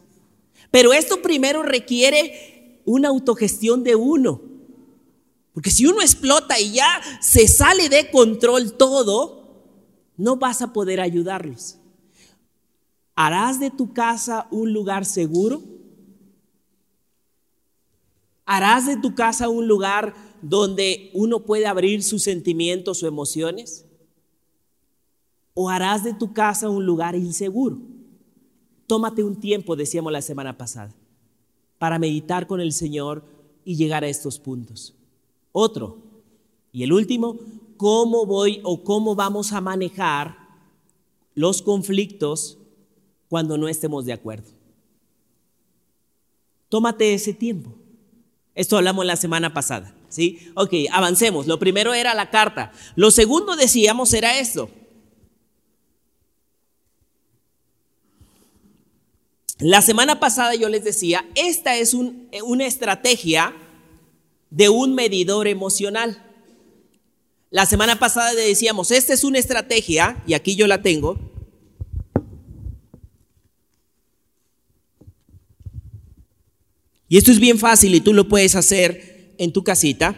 Pero 0.71 0.93
esto 0.93 1.21
primero 1.21 1.63
requiere 1.63 2.81
una 2.85 3.09
autogestión 3.09 3.83
de 3.85 3.95
uno. 3.95 4.41
Porque 5.53 5.71
si 5.71 5.87
uno 5.87 6.01
explota 6.01 6.59
y 6.59 6.73
ya 6.73 7.01
se 7.21 7.47
sale 7.47 7.89
de 7.89 8.11
control 8.11 8.75
todo, 8.75 9.43
no 10.17 10.37
vas 10.37 10.63
a 10.63 10.73
poder 10.73 11.01
ayudarlos. 11.01 11.79
¿Harás 13.15 13.61
de 13.61 13.71
tu 13.71 13.93
casa 13.93 14.47
un 14.51 14.73
lugar 14.73 15.05
seguro? 15.05 15.63
¿Harás 18.55 18.87
de 18.87 18.99
tu 18.99 19.15
casa 19.15 19.49
un 19.49 19.67
lugar 19.67 20.15
donde 20.43 21.11
uno 21.15 21.41
puede 21.41 21.67
abrir 21.67 22.03
sus 22.03 22.23
sentimientos 22.23 23.03
o 23.03 23.07
emociones? 23.07 23.87
¿O 25.55 25.71
harás 25.71 26.05
de 26.05 26.13
tu 26.13 26.35
casa 26.35 26.69
un 26.69 26.85
lugar 26.85 27.15
inseguro? 27.17 27.79
Tómate 28.87 29.25
un 29.25 29.41
tiempo, 29.41 29.75
decíamos 29.75 30.13
la 30.13 30.21
semana 30.21 30.59
pasada, 30.59 30.95
para 31.79 31.99
meditar 31.99 32.47
con 32.47 32.61
el 32.61 32.75
Señor 32.75 33.25
y 33.65 33.77
llegar 33.77 34.05
a 34.05 34.09
estos 34.09 34.39
puntos. 34.39 34.95
Otro, 35.53 35.97
y 36.73 36.83
el 36.83 36.93
último, 36.93 37.39
¿cómo 37.79 38.27
voy 38.27 38.61
o 38.65 38.85
cómo 38.85 39.15
vamos 39.15 39.55
a 39.55 39.63
manejar 39.63 40.37
los 41.35 41.63
conflictos 41.63 42.59
cuando 43.31 43.57
no 43.57 43.67
estemos 43.67 44.05
de 44.05 44.13
acuerdo. 44.13 44.51
Tómate 46.69 47.15
ese 47.15 47.33
tiempo. 47.33 47.82
Esto 48.55 48.77
hablamos 48.77 49.07
la 49.07 49.17
semana 49.17 49.55
pasada, 49.55 49.95
¿sí? 50.09 50.51
Ok, 50.55 50.75
avancemos. 50.91 51.47
Lo 51.47 51.59
primero 51.59 51.95
era 51.95 52.15
la 52.15 52.31
carta. 52.31 52.73
Lo 52.97 53.11
segundo 53.11 53.57
decíamos 53.57 54.13
era 54.13 54.39
esto. 54.39 54.69
La 59.59 59.81
semana 59.81 60.19
pasada 60.19 60.55
yo 60.55 60.69
les 60.69 60.85
decía, 60.85 61.25
esta 61.35 61.77
es 61.77 61.95
una 61.95 62.67
estrategia 62.67 63.55
de 64.51 64.69
un 64.69 64.95
medidor 64.95 65.47
emocional. 65.47 66.23
La 67.49 67.65
semana 67.65 67.99
pasada 67.99 68.35
decíamos, 68.35 68.91
esta 68.91 69.15
es 69.15 69.25
una 69.25 69.39
estrategia, 69.39 70.23
y 70.27 70.35
aquí 70.35 70.57
yo 70.57 70.67
la 70.67 70.83
tengo, 70.83 71.19
Y 77.13 77.19
esto 77.19 77.31
es 77.31 77.41
bien 77.41 77.59
fácil 77.59 77.95
y 77.95 78.01
tú 78.01 78.15
lo 78.15 78.27
puedes 78.27 78.57
hacer 78.57 79.35
en 79.37 79.53
tu 79.53 79.63
casita. 79.63 80.17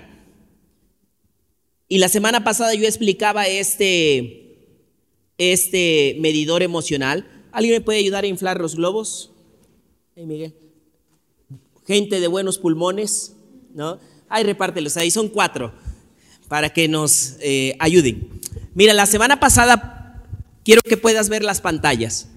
Y 1.89 1.99
la 1.99 2.09
semana 2.09 2.45
pasada 2.45 2.73
yo 2.73 2.87
explicaba 2.87 3.49
este, 3.49 4.79
este 5.37 6.17
medidor 6.21 6.63
emocional. 6.63 7.29
¿Alguien 7.51 7.75
me 7.75 7.81
puede 7.81 7.99
ayudar 7.99 8.23
a 8.23 8.29
inflar 8.29 8.61
los 8.61 8.77
globos? 8.77 9.33
Miguel. 10.15 10.55
Gente 11.85 12.21
de 12.21 12.29
buenos 12.29 12.59
pulmones, 12.59 13.35
¿no? 13.75 13.99
Ahí 14.29 14.45
repártelos, 14.45 14.97
ahí 14.97 15.11
son 15.11 15.29
cuatro, 15.31 15.75
para 16.47 16.73
que 16.73 16.87
nos 16.87 17.39
eh, 17.41 17.75
ayuden. 17.81 18.41
Mira, 18.73 18.95
la 18.95 19.07
semana 19.07 19.41
pasada 19.41 20.23
quiero 20.63 20.81
que 20.81 20.97
puedas 20.97 21.29
ver 21.29 21.43
las 21.43 21.61
pantallas. 21.61 22.29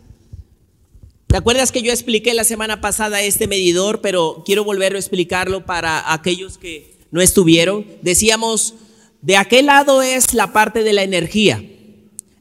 ¿Te 1.28 1.36
acuerdas 1.36 1.74
que 1.74 1.82
yo 1.82 1.92
expliqué 1.92 2.34
la 2.34 2.46
semana 2.46 2.80
pasada 2.80 3.22
este 3.22 3.48
medidor, 3.48 4.00
pero 4.00 4.44
quiero 4.46 4.64
volver 4.64 4.96
a 4.96 4.98
explicarlo 4.98 5.66
para 5.66 6.14
aquellos 6.14 6.58
que 6.58 6.96
no 7.12 7.22
estuvieron? 7.22 7.86
Decíamos, 8.02 8.76
de 9.22 9.36
aquel 9.36 9.66
lado 9.66 10.02
es 10.02 10.34
la 10.34 10.54
parte 10.54 10.84
de 10.84 10.94
la 10.94 11.04
energía 11.04 11.62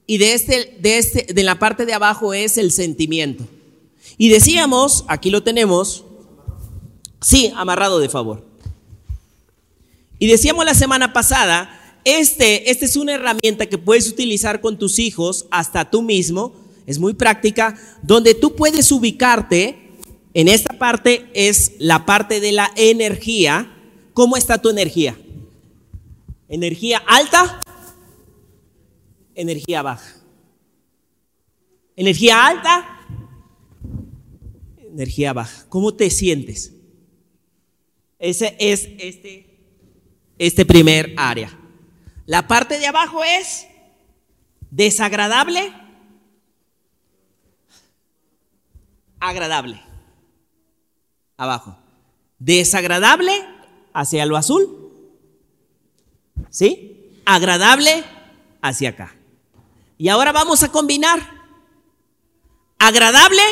y 0.06 0.18
de, 0.18 0.34
este, 0.34 0.76
de, 0.78 0.98
este, 0.98 1.34
de 1.34 1.42
la 1.42 1.58
parte 1.58 1.84
de 1.84 1.94
abajo 1.94 2.32
es 2.32 2.58
el 2.58 2.70
sentimiento. 2.70 3.44
Y 4.18 4.28
decíamos, 4.28 5.04
aquí 5.08 5.30
lo 5.30 5.42
tenemos, 5.42 6.04
sí, 7.20 7.52
amarrado 7.56 7.98
de 7.98 8.08
favor. 8.08 8.46
Y 10.20 10.28
decíamos 10.28 10.64
la 10.64 10.74
semana 10.74 11.12
pasada, 11.12 12.00
este, 12.04 12.70
este 12.70 12.84
es 12.84 12.94
una 12.94 13.14
herramienta 13.14 13.66
que 13.66 13.78
puedes 13.78 14.08
utilizar 14.08 14.60
con 14.60 14.78
tus 14.78 15.00
hijos, 15.00 15.46
hasta 15.50 15.90
tú 15.90 16.02
mismo, 16.02 16.54
es 16.86 16.98
muy 17.00 17.14
práctica, 17.14 17.76
donde 18.02 18.34
tú 18.34 18.54
puedes 18.54 18.90
ubicarte, 18.92 19.90
en 20.34 20.48
esta 20.48 20.78
parte 20.78 21.28
es 21.34 21.72
la 21.78 22.06
parte 22.06 22.40
de 22.40 22.52
la 22.52 22.70
energía. 22.76 23.72
¿Cómo 24.12 24.36
está 24.36 24.58
tu 24.58 24.68
energía? 24.68 25.18
¿Energía 26.48 27.02
alta? 27.06 27.60
Energía 29.34 29.82
baja. 29.82 30.14
¿Energía 31.96 32.46
alta? 32.46 32.86
Energía 34.78 35.32
baja. 35.32 35.66
¿Cómo 35.68 35.94
te 35.94 36.10
sientes? 36.10 36.72
Ese 38.18 38.56
es 38.58 38.88
este, 38.98 39.58
este 40.38 40.64
primer 40.64 41.14
área. 41.16 41.58
La 42.26 42.46
parte 42.46 42.78
de 42.78 42.86
abajo 42.86 43.24
es 43.24 43.66
desagradable 44.70 45.72
agradable. 49.20 49.82
Abajo. 51.36 51.76
Desagradable 52.38 53.32
hacia 53.92 54.26
lo 54.26 54.36
azul. 54.36 54.90
¿Sí? 56.50 57.10
Agradable 57.24 58.04
hacia 58.62 58.90
acá. 58.90 59.14
Y 59.98 60.08
ahora 60.08 60.32
vamos 60.32 60.62
a 60.62 60.70
combinar 60.70 61.20
agradable 62.78 63.42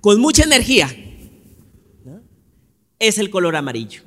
con 0.00 0.20
mucha 0.20 0.42
energía. 0.44 0.88
Es 2.98 3.18
el 3.18 3.30
color 3.30 3.56
amarillo. 3.56 4.02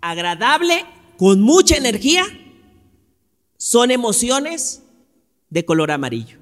Agradable 0.00 0.84
con 1.18 1.42
mucha 1.42 1.76
energía 1.76 2.24
son 3.56 3.90
emociones 3.90 4.82
de 5.50 5.64
color 5.66 5.90
amarillo. 5.90 6.39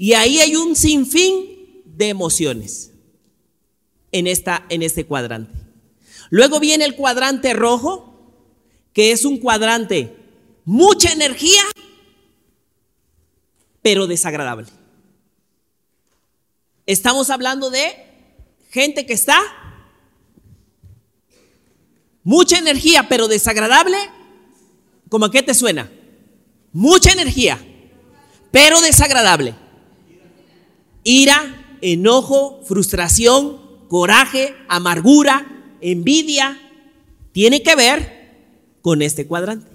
Y 0.00 0.12
ahí 0.12 0.38
hay 0.38 0.54
un 0.54 0.76
sinfín 0.76 1.82
de 1.84 2.08
emociones 2.08 2.92
en, 4.12 4.28
esta, 4.28 4.64
en 4.68 4.82
este 4.84 5.04
cuadrante. 5.04 5.52
Luego 6.30 6.60
viene 6.60 6.84
el 6.84 6.94
cuadrante 6.94 7.52
rojo, 7.52 8.32
que 8.92 9.10
es 9.10 9.24
un 9.24 9.38
cuadrante 9.38 10.14
mucha 10.64 11.10
energía, 11.10 11.62
pero 13.82 14.06
desagradable. 14.06 14.68
Estamos 16.86 17.28
hablando 17.28 17.68
de 17.68 17.90
gente 18.70 19.04
que 19.04 19.14
está 19.14 19.40
mucha 22.22 22.56
energía, 22.56 23.08
pero 23.08 23.26
desagradable. 23.26 23.98
¿Cómo 25.08 25.24
a 25.24 25.30
qué 25.32 25.42
te 25.42 25.54
suena? 25.54 25.90
Mucha 26.72 27.10
energía, 27.10 27.58
pero 28.52 28.80
desagradable. 28.80 29.56
Ira, 31.10 31.78
enojo, 31.80 32.60
frustración, 32.64 33.88
coraje, 33.88 34.54
amargura, 34.68 35.78
envidia, 35.80 36.60
tiene 37.32 37.62
que 37.62 37.74
ver 37.74 38.76
con 38.82 39.00
este 39.00 39.26
cuadrante. 39.26 39.70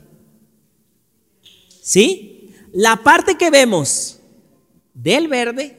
¿Sí? 1.82 2.54
La 2.72 2.98
parte 2.98 3.36
que 3.36 3.50
vemos 3.50 4.20
del 4.94 5.28
verde 5.28 5.76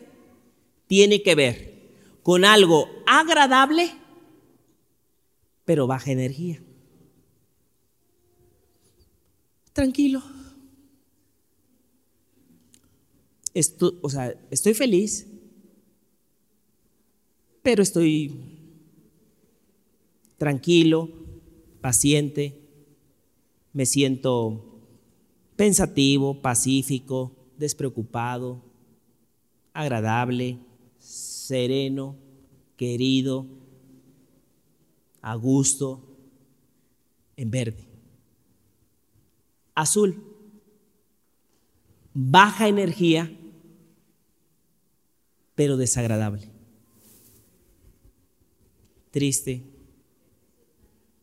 tiene 0.88 1.22
que 1.22 1.36
ver 1.36 1.92
con 2.24 2.44
algo 2.44 2.88
agradable, 3.06 3.94
pero 5.64 5.86
baja 5.86 6.10
energía. 6.10 6.60
Tranquilo. 9.72 10.20
o 14.02 14.10
sea, 14.10 14.34
estoy 14.50 14.74
feliz, 14.74 15.28
pero 17.64 17.82
estoy 17.82 18.30
tranquilo, 20.36 21.08
paciente, 21.80 22.60
me 23.72 23.86
siento 23.86 24.82
pensativo, 25.56 26.42
pacífico, 26.42 27.32
despreocupado, 27.56 28.62
agradable, 29.72 30.58
sereno, 30.98 32.16
querido, 32.76 33.46
a 35.22 35.34
gusto, 35.34 36.02
en 37.34 37.50
verde. 37.50 37.88
Azul, 39.74 40.22
baja 42.12 42.68
energía, 42.68 43.34
pero 45.54 45.78
desagradable. 45.78 46.53
Triste, 49.14 49.62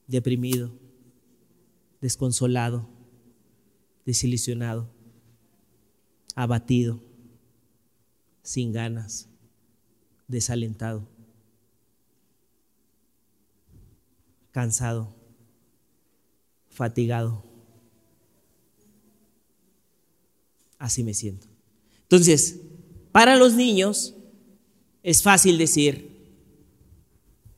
deprimido, 0.07 0.71
desconsolado, 1.99 2.87
desilusionado, 4.05 4.89
abatido, 6.33 7.03
sin 8.43 8.71
ganas, 8.71 9.27
desalentado, 10.29 11.05
cansado, 14.51 15.13
fatigado. 16.69 17.43
Así 20.79 21.03
me 21.03 21.13
siento. 21.13 21.45
Entonces, 22.03 22.61
para 23.11 23.35
los 23.35 23.55
niños 23.55 24.15
es 25.03 25.21
fácil 25.21 25.57
decir, 25.57 26.10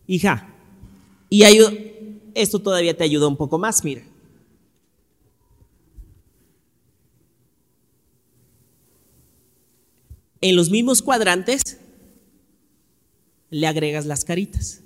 hija, 0.08 0.50
y 1.30 1.44
esto 2.36 2.60
todavía 2.60 2.96
te 2.96 3.04
ayuda 3.04 3.28
un 3.28 3.38
poco 3.38 3.58
más, 3.58 3.84
mira. 3.84 4.04
En 10.42 10.56
los 10.56 10.70
mismos 10.70 11.02
cuadrantes 11.02 11.62
le 13.50 13.66
agregas 13.66 14.06
las 14.06 14.26
caritas. 14.26 14.82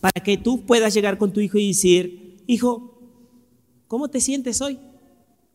Para 0.00 0.22
que 0.24 0.36
tú 0.36 0.64
puedas 0.64 0.94
llegar 0.94 1.18
con 1.18 1.32
tu 1.32 1.40
hijo 1.40 1.58
y 1.58 1.68
decir, 1.68 2.42
hijo, 2.46 2.98
¿cómo 3.86 4.08
te 4.08 4.20
sientes 4.20 4.60
hoy? 4.60 4.78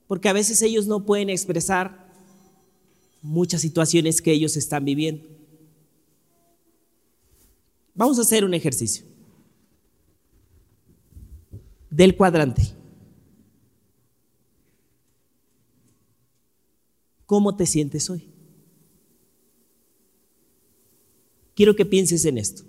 Porque 0.08 0.30
a 0.30 0.34
veces 0.34 0.62
ellos 0.62 0.86
no 0.86 1.06
pueden 1.06 1.30
expresar 1.30 2.12
muchas 3.22 3.62
situaciones 3.62 4.22
que 4.22 4.34
ellos 4.34 4.58
están 4.58 4.86
viviendo. 4.86 5.26
Vamos 7.96 8.18
a 8.18 8.22
hacer 8.24 8.44
un 8.44 8.54
ejercicio 8.54 9.06
del 11.90 12.18
cuadrante. 12.18 12.74
¿Cómo 17.26 17.56
te 17.56 17.66
sientes 17.66 18.10
hoy? 18.10 18.30
Quiero 21.56 21.76
que 21.76 21.86
pienses 21.86 22.26
en 22.26 22.38
esto. 22.38 22.64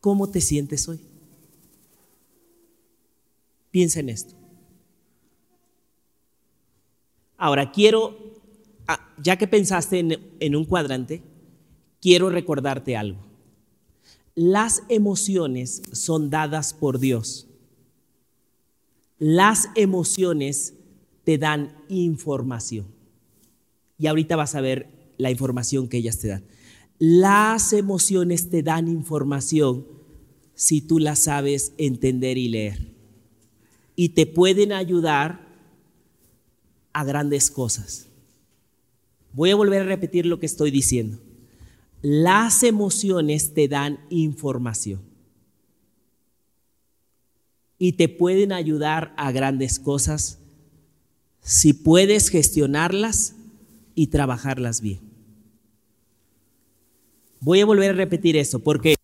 ¿Cómo 0.00 0.30
te 0.30 0.40
sientes 0.40 0.88
hoy? 0.88 1.00
Piensa 3.70 4.00
en 4.00 4.08
esto. 4.08 4.34
Ahora, 7.36 7.70
quiero, 7.72 8.16
ah, 8.86 9.14
ya 9.22 9.36
que 9.36 9.46
pensaste 9.46 9.98
en, 10.40 10.56
un 10.56 10.64
cuadrante, 10.64 11.22
quiero 12.06 12.30
recordarte 12.30 12.96
algo. 12.96 13.18
Las 14.36 14.84
emociones 14.88 15.82
son 15.90 16.30
dadas 16.30 16.72
por 16.72 17.00
Dios. 17.00 17.48
Las 19.18 19.70
emociones 19.74 20.74
te 21.24 21.36
dan 21.36 21.76
información. 21.88 22.86
Y 23.98 24.06
ahorita 24.06 24.36
vas 24.36 24.54
a 24.54 24.60
ver 24.60 24.88
la 25.18 25.32
información 25.32 25.88
que 25.88 25.96
ellas 25.96 26.20
te 26.20 26.28
dan. 26.28 26.44
Las 27.00 27.72
emociones 27.72 28.50
te 28.50 28.62
dan 28.62 28.86
información 28.86 29.84
si 30.54 30.80
tú 30.80 31.00
las 31.00 31.24
sabes 31.24 31.72
entender 31.76 32.38
y 32.38 32.48
leer. 32.48 32.94
Y 33.96 34.10
te 34.10 34.26
pueden 34.26 34.72
ayudar 34.72 35.44
a 36.92 37.02
grandes 37.02 37.50
cosas. 37.50 38.06
Voy 39.32 39.50
a 39.50 39.56
volver 39.56 39.82
a 39.82 39.86
repetir 39.86 40.24
lo 40.24 40.38
que 40.38 40.46
estoy 40.46 40.70
diciendo. 40.70 41.25
Las 42.02 42.62
emociones 42.62 43.54
te 43.54 43.68
dan 43.68 44.00
información 44.10 45.00
y 47.78 47.92
te 47.92 48.08
pueden 48.08 48.52
ayudar 48.52 49.14
a 49.16 49.32
grandes 49.32 49.78
cosas 49.78 50.38
si 51.40 51.72
puedes 51.72 52.28
gestionarlas 52.28 53.34
y 53.94 54.08
trabajarlas 54.08 54.80
bien. 54.80 55.00
Voy 57.40 57.60
a 57.60 57.66
volver 57.66 57.90
a 57.90 57.94
repetir 57.94 58.36
esto 58.36 58.58
porque 58.58 58.96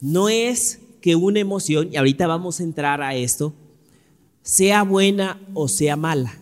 no 0.00 0.28
es 0.28 0.80
que 1.00 1.16
una 1.16 1.40
emoción, 1.40 1.88
y 1.92 1.96
ahorita 1.96 2.26
vamos 2.26 2.60
a 2.60 2.62
entrar 2.62 3.02
a 3.02 3.14
esto, 3.14 3.54
sea 4.42 4.82
buena 4.82 5.40
o 5.54 5.68
sea 5.68 5.96
mala. 5.96 6.38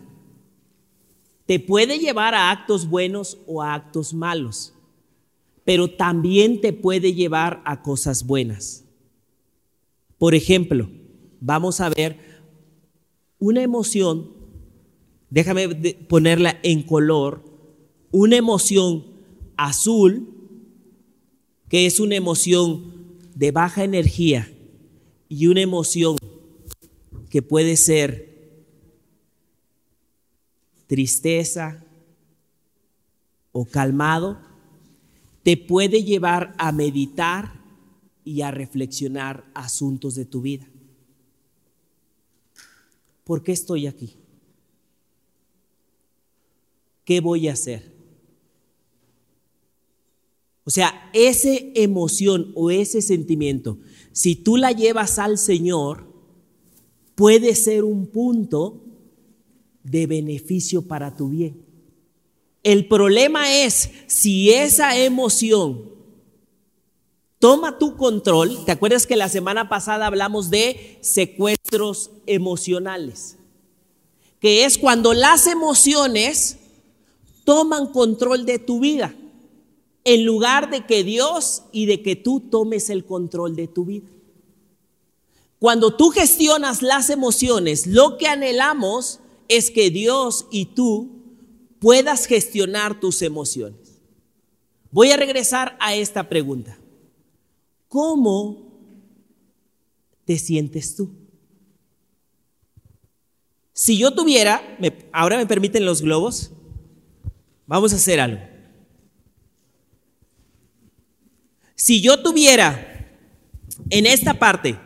Te 1.45 1.59
puede 1.59 1.99
llevar 1.99 2.35
a 2.35 2.51
actos 2.51 2.87
buenos 2.87 3.37
o 3.47 3.61
a 3.61 3.73
actos 3.73 4.13
malos, 4.13 4.73
pero 5.67 5.89
también 5.89 6.61
te 6.61 6.71
puede 6.71 7.13
llevar 7.13 7.61
a 7.65 7.81
cosas 7.81 8.25
buenas. 8.25 8.85
Por 10.17 10.33
ejemplo, 10.33 10.89
vamos 11.41 11.81
a 11.81 11.89
ver 11.89 12.17
una 13.37 13.61
emoción, 13.63 14.31
déjame 15.29 15.67
ponerla 16.07 16.57
en 16.63 16.83
color, 16.83 17.43
una 18.11 18.37
emoción 18.37 19.07
azul, 19.57 20.29
que 21.67 21.85
es 21.85 21.99
una 21.99 22.15
emoción 22.15 23.17
de 23.35 23.51
baja 23.51 23.83
energía, 23.83 24.49
y 25.27 25.47
una 25.47 25.59
emoción 25.59 26.15
que 27.29 27.41
puede 27.41 27.75
ser 27.75 28.63
tristeza 30.87 31.83
o 33.51 33.65
calmado, 33.65 34.46
te 35.47 35.55
puede 35.55 36.03
llevar 36.03 36.53
a 36.57 36.73
meditar 36.73 37.53
y 38.25 38.41
a 38.41 38.51
reflexionar 38.51 39.49
asuntos 39.53 40.13
de 40.15 40.25
tu 40.25 40.41
vida. 40.41 40.67
¿Por 43.23 43.43
qué 43.43 43.53
estoy 43.53 43.87
aquí? 43.87 44.17
¿Qué 47.05 47.21
voy 47.21 47.47
a 47.47 47.53
hacer? 47.53 47.95
O 50.65 50.69
sea, 50.69 51.09
esa 51.13 51.51
emoción 51.75 52.51
o 52.53 52.69
ese 52.69 53.01
sentimiento, 53.01 53.77
si 54.11 54.35
tú 54.35 54.57
la 54.57 54.73
llevas 54.73 55.17
al 55.17 55.37
Señor, 55.37 56.13
puede 57.15 57.55
ser 57.55 57.85
un 57.85 58.07
punto 58.07 58.83
de 59.81 60.07
beneficio 60.07 60.81
para 60.81 61.15
tu 61.15 61.29
bien. 61.29 61.66
El 62.67 62.89
problema 62.89 63.49
es 63.63 63.91
si 64.07 64.51
esa 64.51 64.97
emoción 64.97 65.97
Toma 67.39 67.77
tu 67.77 67.95
control. 67.95 68.65
¿Te 68.65 68.71
acuerdas 68.71 69.05
que 69.05 69.15
la 69.15 69.29
semana 69.29 69.69
pasada 69.69 70.07
hablamos 70.07 70.49
de 70.49 70.97
secuestros 71.01 72.09
emocionales? 72.25 73.37
Que 74.39 74.65
es 74.65 74.77
cuando 74.77 75.13
las 75.13 75.45
emociones 75.45 76.57
toman 77.43 77.91
control 77.91 78.45
de 78.45 78.57
tu 78.57 78.79
vida 78.79 79.13
en 80.03 80.25
lugar 80.25 80.71
de 80.71 80.85
que 80.85 81.03
Dios 81.03 81.63
y 81.71 81.85
de 81.85 82.01
que 82.01 82.15
tú 82.15 82.39
tomes 82.39 82.89
el 82.89 83.05
control 83.05 83.55
de 83.55 83.67
tu 83.67 83.85
vida. 83.85 84.07
Cuando 85.59 85.95
tú 85.95 86.09
gestionas 86.09 86.81
las 86.81 87.09
emociones, 87.09 87.85
lo 87.85 88.17
que 88.17 88.27
anhelamos 88.27 89.19
es 89.47 89.69
que 89.69 89.91
Dios 89.91 90.47
y 90.49 90.65
tú 90.65 91.16
puedas 91.79 92.25
gestionar 92.25 92.99
tus 92.99 93.21
emociones. 93.21 94.01
Voy 94.91 95.11
a 95.11 95.17
regresar 95.17 95.77
a 95.79 95.95
esta 95.95 96.29
pregunta. 96.29 96.77
¿Cómo 97.87 98.79
te 100.25 100.37
sientes 100.37 100.95
tú? 100.95 101.11
Si 103.73 103.97
yo 103.97 104.11
tuviera, 104.11 104.61
ahora 105.11 105.37
me 105.37 105.45
permiten 105.45 105.85
los 105.85 106.01
globos, 106.01 106.51
vamos 107.67 107.93
a 107.93 107.97
hacer 107.97 108.19
algo. 108.19 108.41
Si 111.75 112.01
yo 112.01 112.23
tuviera 112.23 113.15
en 113.89 114.07
esta 114.07 114.33
parte 114.33 114.77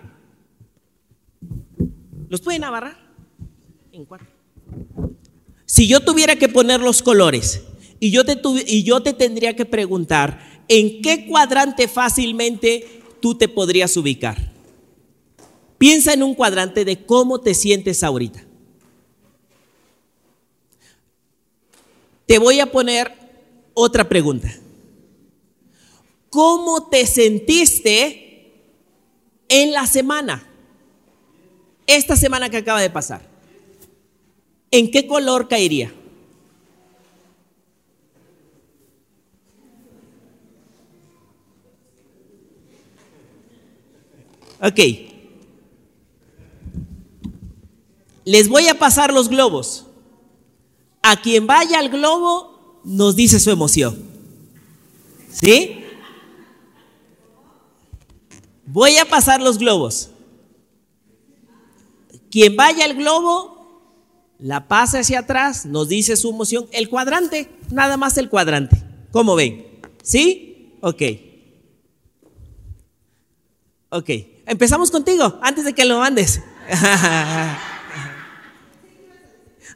¿Los 2.32 2.40
pueden 2.40 2.64
abarrar? 2.64 2.96
En 3.92 4.06
cuatro. 4.06 4.26
Si 5.72 5.88
yo 5.88 6.02
tuviera 6.02 6.36
que 6.36 6.50
poner 6.50 6.82
los 6.82 7.02
colores 7.02 7.62
y 8.02 8.12
yo, 8.12 8.26
te 8.26 8.38
y 8.68 8.84
yo 8.84 9.02
te 9.02 9.14
tendría 9.14 9.56
que 9.56 9.66
preguntar, 9.66 10.66
¿en 10.68 11.02
qué 11.02 11.26
cuadrante 11.26 11.88
fácilmente 11.88 13.02
tú 13.22 13.36
te 13.36 13.48
podrías 13.48 13.96
ubicar? 13.96 14.52
Piensa 15.78 16.12
en 16.12 16.24
un 16.24 16.36
cuadrante 16.36 16.84
de 16.84 17.06
cómo 17.06 17.40
te 17.40 17.54
sientes 17.54 18.04
ahorita. 18.04 18.44
Te 22.26 22.38
voy 22.38 22.60
a 22.60 22.70
poner 22.70 23.14
otra 23.74 24.10
pregunta. 24.10 24.54
¿Cómo 26.30 26.90
te 26.90 27.06
sentiste 27.06 28.52
en 29.48 29.72
la 29.72 29.88
semana? 29.88 30.50
esta 31.88 32.16
semana 32.16 32.50
que 32.50 32.58
acaba 32.58 32.82
de 32.82 32.90
pasar, 32.90 33.22
¿en 34.72 34.90
qué 34.90 35.06
color 35.06 35.48
caería? 35.48 35.94
Ok. 44.62 44.80
Les 48.24 48.48
voy 48.48 48.68
a 48.68 48.78
pasar 48.78 49.12
los 49.12 49.28
globos. 49.28 49.88
A 51.02 51.20
quien 51.20 51.48
vaya 51.48 51.80
al 51.80 51.90
globo 51.90 52.80
nos 52.84 53.16
dice 53.16 53.40
su 53.40 53.50
emoción. 53.50 54.00
¿Sí? 55.32 55.84
Voy 58.66 58.98
a 58.98 59.06
pasar 59.06 59.42
los 59.42 59.58
globos. 59.58 60.12
Quien 62.30 62.56
vaya 62.56 62.86
al 62.86 62.96
globo, 62.96 63.61
la 64.42 64.68
pasa 64.68 65.00
hacia 65.00 65.20
atrás, 65.20 65.68
nos 65.68 65.88
dice 65.88 66.18
su 66.18 66.32
emoción. 66.32 66.66
El 66.72 66.90
cuadrante, 66.90 67.48
nada 67.72 67.96
más 67.96 68.18
el 68.18 68.28
cuadrante. 68.28 68.76
¿Cómo 69.12 69.36
ven? 69.36 69.66
¿Sí? 70.02 70.74
Ok. 70.82 71.02
Ok. 73.90 74.10
Empezamos 74.48 74.90
contigo, 74.90 75.38
antes 75.44 75.64
de 75.64 75.74
que 75.74 75.86
lo 75.86 76.00
mandes. 76.00 76.40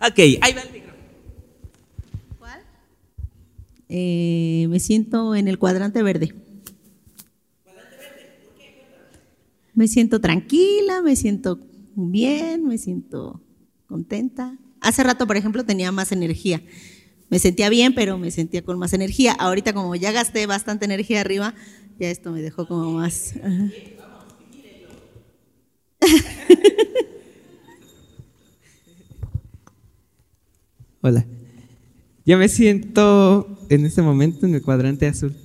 ok, 0.01 0.17
ahí 0.17 0.53
va 0.53 0.61
el 0.61 0.71
micrófono. 0.71 1.03
¿Cuál? 2.39 2.61
Eh, 3.87 4.65
me 4.69 4.79
siento 4.79 5.35
en 5.35 5.47
el 5.47 5.59
cuadrante 5.59 6.01
verde. 6.01 6.33
¿Cuadrante 7.63 7.97
verde? 7.97 8.39
¿Por 8.43 8.55
qué? 8.55 8.83
Me 9.75 9.87
siento 9.87 10.19
tranquila, 10.19 11.03
me 11.03 11.15
siento 11.15 11.59
bien, 11.95 12.65
me 12.65 12.79
siento 12.79 13.44
contenta. 13.87 14.57
Hace 14.81 15.03
rato, 15.03 15.27
por 15.27 15.37
ejemplo, 15.37 15.65
tenía 15.65 15.91
más 15.91 16.11
energía. 16.11 16.61
Me 17.29 17.39
sentía 17.39 17.69
bien, 17.69 17.95
pero 17.95 18.17
me 18.17 18.31
sentía 18.31 18.63
con 18.63 18.77
más 18.77 18.93
energía. 18.93 19.33
Ahorita 19.33 19.73
como 19.73 19.95
ya 19.95 20.11
gasté 20.11 20.45
bastante 20.45 20.85
energía 20.85 21.21
arriba, 21.21 21.55
ya 21.99 22.09
esto 22.09 22.31
me 22.31 22.41
dejó 22.41 22.67
como 22.67 22.91
más... 22.91 23.33
Hola. 31.01 31.25
Ya 32.25 32.37
me 32.37 32.49
siento 32.49 33.59
en 33.69 33.85
este 33.85 34.01
momento 34.01 34.47
en 34.47 34.55
el 34.55 34.61
cuadrante 34.63 35.05
azul. 35.05 35.35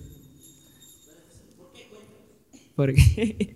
¿Por 2.74 2.94
qué? 2.94 3.54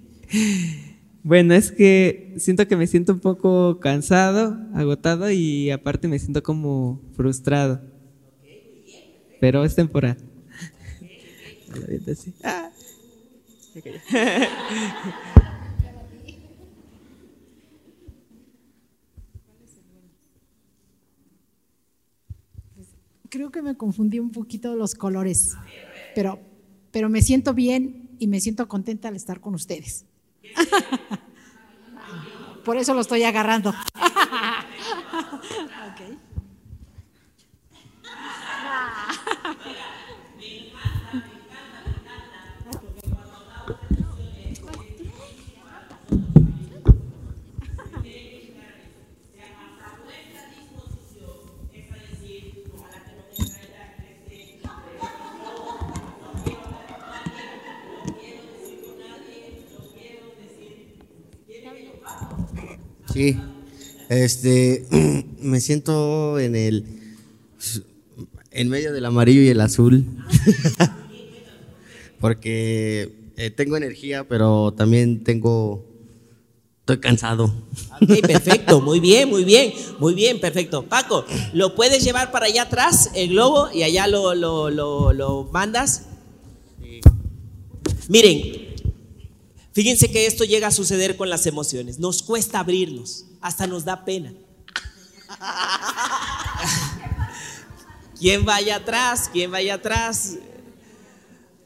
Bueno, 1.25 1.55
es 1.55 1.72
que 1.72 2.35
siento 2.37 2.68
que 2.68 2.77
me 2.77 2.87
siento 2.87 3.14
un 3.14 3.20
poco 3.20 3.81
cansado, 3.81 4.59
agotado 4.75 5.31
y 5.31 5.70
aparte 5.70 6.07
me 6.07 6.18
siento 6.18 6.43
como 6.43 7.01
frustrado. 7.16 7.81
Pero 9.41 9.64
es 9.64 9.75
temporal. 9.75 10.18
Creo 23.31 23.51
que 23.51 23.62
me 23.62 23.79
confundí 23.79 24.18
un 24.18 24.31
poquito 24.31 24.77
los 24.77 24.95
colores, 24.95 25.55
pero, 26.14 26.39
pero 26.93 27.09
me 27.09 27.22
siento 27.22 27.55
bien 27.55 28.11
y 28.18 28.27
me 28.27 28.41
siento 28.41 28.68
contenta 28.68 29.09
al 29.09 29.16
estar 29.16 29.41
con 29.41 29.55
ustedes. 29.55 30.05
Por 32.64 32.76
eso 32.76 32.95
lo 32.95 33.03
estoy 33.03 33.22
agarrando. 33.24 33.74
Sí, 63.15 63.37
este, 64.09 64.85
me 65.39 65.61
siento 65.61 66.41
en 66.41 66.57
el, 66.57 66.85
en 68.51 68.69
medio 68.69 68.93
del 68.93 69.05
amarillo 69.05 69.41
y 69.41 69.51
el 69.51 69.61
azul, 69.61 70.05
porque 72.21 73.31
eh, 73.37 73.51
tengo 73.51 73.77
energía, 73.77 74.27
pero 74.27 74.75
también 74.77 75.23
tengo, 75.23 75.87
estoy 76.81 76.99
cansado. 76.99 77.55
Ok, 78.03 78.21
perfecto, 78.27 78.81
muy 78.81 78.99
bien, 78.99 79.31
muy 79.31 79.45
bien, 79.45 79.73
muy 80.01 80.15
bien, 80.15 80.41
perfecto. 80.41 80.83
Paco, 80.83 81.25
¿lo 81.53 81.77
puedes 81.77 82.03
llevar 82.03 82.33
para 82.33 82.47
allá 82.47 82.62
atrás, 82.62 83.12
el 83.15 83.29
globo, 83.29 83.69
y 83.73 83.85
allá 83.85 84.09
lo, 84.09 84.35
lo, 84.35 84.71
lo, 84.71 85.12
lo 85.12 85.45
mandas? 85.53 86.07
Miren, 88.09 88.64
Fíjense 89.75 90.09
que 90.09 90.27
esto 90.27 90.45
llega 90.45 90.68
a 90.68 90.70
suceder 90.70 91.16
con 91.16 91.29
las 91.29 91.47
emociones. 91.47 91.99
Nos 91.99 92.22
cuesta 92.22 92.61
abrirnos, 92.61 93.25
hasta 93.41 93.66
nos 93.66 93.85
da 93.85 94.05
pena. 94.05 94.33
¿Quién 98.18 98.45
vaya 98.45 98.77
atrás? 98.77 99.29
¿Quién 99.33 99.51
vaya 99.51 99.75
atrás? 99.75 100.37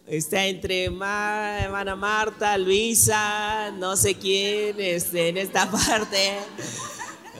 Está 0.06 0.46
entre 0.46 0.84
hermana 0.84 1.96
Marta, 1.96 2.56
Luisa, 2.56 3.72
no 3.72 3.94
sé 3.94 4.14
quién, 4.14 4.80
este, 4.80 5.28
en 5.28 5.36
esta 5.36 5.70
parte. 5.70 6.38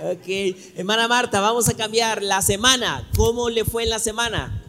Ok, 0.05 0.55
hermana 0.77 1.09
Marta, 1.09 1.41
vamos 1.41 1.66
a 1.71 1.77
cambiar 1.79 2.23
la 2.23 2.43
semana. 2.43 3.09
¿Cómo 3.16 3.49
le 3.49 3.64
fue 3.64 3.85
en 3.85 3.91
la 3.91 3.99
semana? 3.99 4.62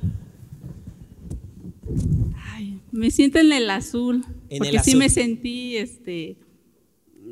me 2.91 3.12
siento 3.12 3.39
en 3.39 3.52
el 3.54 3.70
azul 3.70 4.26
en 4.50 4.60
porque 4.60 4.80
sí 4.80 4.95
me 4.95 5.10
sentí, 5.10 5.78
este, 5.78 6.38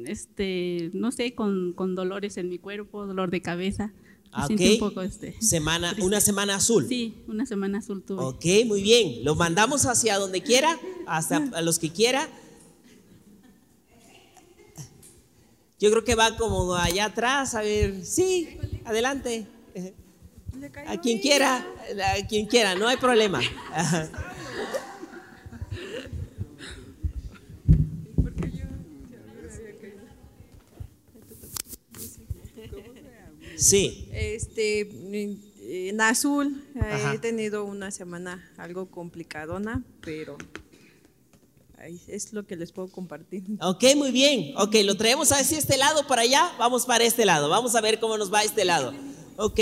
este, 0.06 0.92
no 0.94 1.12
sé, 1.12 1.34
con, 1.34 1.74
con, 1.74 1.96
dolores 1.96 2.38
en 2.38 2.50
mi 2.50 2.60
cuerpo, 2.60 3.06
dolor 3.06 3.32
de 3.32 3.42
cabeza. 3.42 3.94
Ah, 4.32 4.46
un 4.50 4.80
poco 4.80 5.02
este, 5.02 5.36
semana, 5.42 5.96
una 6.02 6.20
semana 6.20 6.56
azul. 6.56 6.86
Sí, 6.88 7.16
una 7.28 7.46
semana 7.46 7.80
azul 7.80 8.04
tuve. 8.04 8.24
Ok, 8.24 8.46
muy 8.66 8.84
bien. 8.84 9.24
Lo 9.24 9.36
mandamos 9.36 9.86
hacia 9.86 10.18
donde 10.20 10.42
quiera, 10.42 10.78
hasta 11.08 11.38
a 11.38 11.62
los 11.62 11.80
que 11.80 11.92
quiera. 11.92 12.30
Yo 15.80 15.90
creo 15.92 16.04
que 16.04 16.16
va 16.16 16.36
como 16.38 16.76
allá 16.76 17.06
atrás, 17.06 17.56
a 17.56 17.62
ver, 17.62 18.04
sí, 18.04 18.58
adelante. 18.84 19.48
A 20.88 21.00
quien 21.00 21.20
quiera, 21.20 21.66
a 22.16 22.28
quien 22.28 22.48
quiera, 22.48 22.76
no 22.76 22.88
hay 22.88 22.98
problema. 22.98 23.40
Sí. 33.58 34.08
Este, 34.14 34.82
en 34.82 36.02
azul 36.02 36.64
he 37.14 37.18
tenido 37.18 37.66
una 37.66 37.92
semana 37.92 38.50
algo 38.58 38.86
complicadona, 38.86 39.84
pero 40.02 40.38
es 42.08 42.34
lo 42.34 42.46
que 42.46 42.56
les 42.56 42.72
puedo 42.72 42.88
compartir. 42.90 43.44
Ok, 43.62 43.84
muy 43.96 44.12
bien. 44.12 44.54
Ok, 44.58 44.76
lo 44.84 44.96
traemos 44.96 45.32
a 45.32 45.40
este 45.40 45.78
lado 45.78 46.08
para 46.08 46.24
allá. 46.24 46.52
Vamos 46.58 46.86
para 46.86 47.04
este 47.04 47.26
lado. 47.26 47.50
Vamos 47.50 47.76
a 47.76 47.82
ver 47.82 48.00
cómo 48.00 48.18
nos 48.18 48.34
va 48.34 48.44
este 48.44 48.66
lado. 48.66 48.94
Ok. 49.38 49.60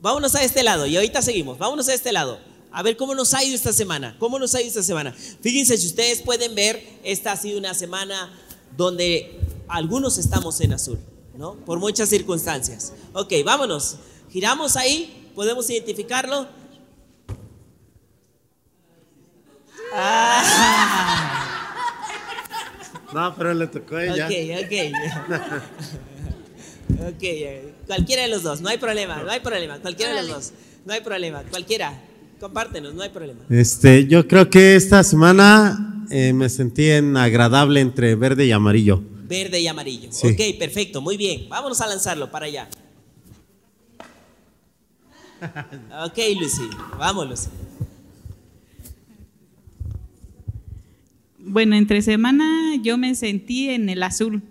Vámonos 0.00 0.34
a 0.34 0.44
este 0.44 0.62
lado 0.62 0.86
y 0.86 0.96
ahorita 0.96 1.22
seguimos. 1.22 1.58
Vámonos 1.58 1.88
a 1.88 1.94
este 1.94 2.12
lado. 2.12 2.38
A 2.70 2.82
ver 2.82 2.96
cómo 2.96 3.14
nos 3.14 3.32
ha 3.34 3.42
ido 3.42 3.54
esta 3.54 3.72
semana. 3.72 4.16
¿Cómo 4.18 4.38
nos 4.38 4.54
ha 4.54 4.60
ido 4.60 4.68
esta 4.68 4.82
semana? 4.82 5.12
Fíjense, 5.12 5.78
si 5.78 5.86
ustedes 5.86 6.22
pueden 6.22 6.54
ver, 6.54 6.82
esta 7.02 7.32
ha 7.32 7.36
sido 7.36 7.58
una 7.58 7.74
semana 7.74 8.32
donde 8.76 9.40
algunos 9.68 10.18
estamos 10.18 10.60
en 10.60 10.72
azul, 10.72 10.98
¿no? 11.36 11.54
Por 11.54 11.78
muchas 11.78 12.08
circunstancias. 12.08 12.92
Ok, 13.12 13.32
vámonos. 13.44 13.96
Giramos 14.30 14.76
ahí. 14.76 15.30
¿Podemos 15.34 15.68
identificarlo? 15.68 16.46
Ah. 19.94 21.36
No, 23.12 23.34
pero 23.36 23.54
le 23.54 23.66
tocó 23.66 23.96
a 23.96 24.04
ella. 24.04 24.26
Ok, 24.26 24.32
ok. 24.64 24.72
ok, 27.08 27.24
cualquiera 27.86 28.22
de 28.22 28.28
los 28.28 28.42
dos, 28.42 28.60
no 28.60 28.68
hay 28.68 28.78
problema, 28.78 29.22
no 29.22 29.30
hay 29.30 29.40
problema, 29.40 29.78
cualquiera 29.78 30.14
de 30.14 30.22
los 30.22 30.28
dos, 30.28 30.52
no 30.84 30.92
hay 30.92 31.00
problema, 31.00 31.42
cualquiera, 31.50 31.98
compártenos, 32.40 32.94
no 32.94 33.02
hay 33.02 33.10
problema. 33.10 33.40
Este, 33.48 34.06
yo 34.06 34.26
creo 34.28 34.50
que 34.50 34.76
esta 34.76 35.02
semana 35.02 36.04
eh, 36.10 36.32
me 36.32 36.48
sentí 36.48 36.90
en 36.90 37.16
agradable 37.16 37.80
entre 37.80 38.14
verde 38.16 38.46
y 38.46 38.52
amarillo. 38.52 39.02
Verde 39.26 39.60
y 39.60 39.66
amarillo. 39.66 40.10
Ok, 40.10 40.58
perfecto, 40.58 41.00
muy 41.00 41.16
bien. 41.16 41.48
Vámonos 41.48 41.80
a 41.80 41.86
lanzarlo 41.86 42.30
para 42.30 42.46
allá. 42.46 42.68
Ok, 46.04 46.18
Lucy, 46.40 46.68
vámonos. 46.98 47.48
Bueno, 51.38 51.76
entre 51.76 52.02
semana 52.02 52.76
yo 52.82 52.98
me 52.98 53.14
sentí 53.14 53.68
en 53.70 53.88
el 53.88 54.02
azul, 54.02 54.42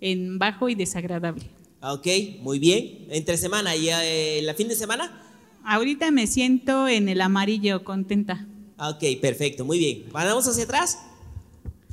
en 0.00 0.38
bajo 0.38 0.68
y 0.68 0.74
desagradable. 0.74 1.44
Ok, 1.80 2.06
muy 2.40 2.58
bien. 2.58 3.06
Entre 3.10 3.36
semana 3.36 3.76
y 3.76 3.88
eh, 3.90 4.40
la 4.42 4.54
fin 4.54 4.68
de 4.68 4.74
semana. 4.74 5.22
Ahorita 5.64 6.10
me 6.10 6.26
siento 6.26 6.88
en 6.88 7.08
el 7.08 7.20
amarillo, 7.20 7.84
contenta. 7.84 8.46
Ok, 8.78 9.02
perfecto, 9.20 9.64
muy 9.64 9.78
bien. 9.78 10.04
¿Vamos 10.12 10.46
hacia 10.46 10.64
atrás? 10.64 10.98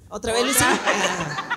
¿Otra 0.10 0.34
vez, 0.34 0.46
Lucy? 0.46 0.64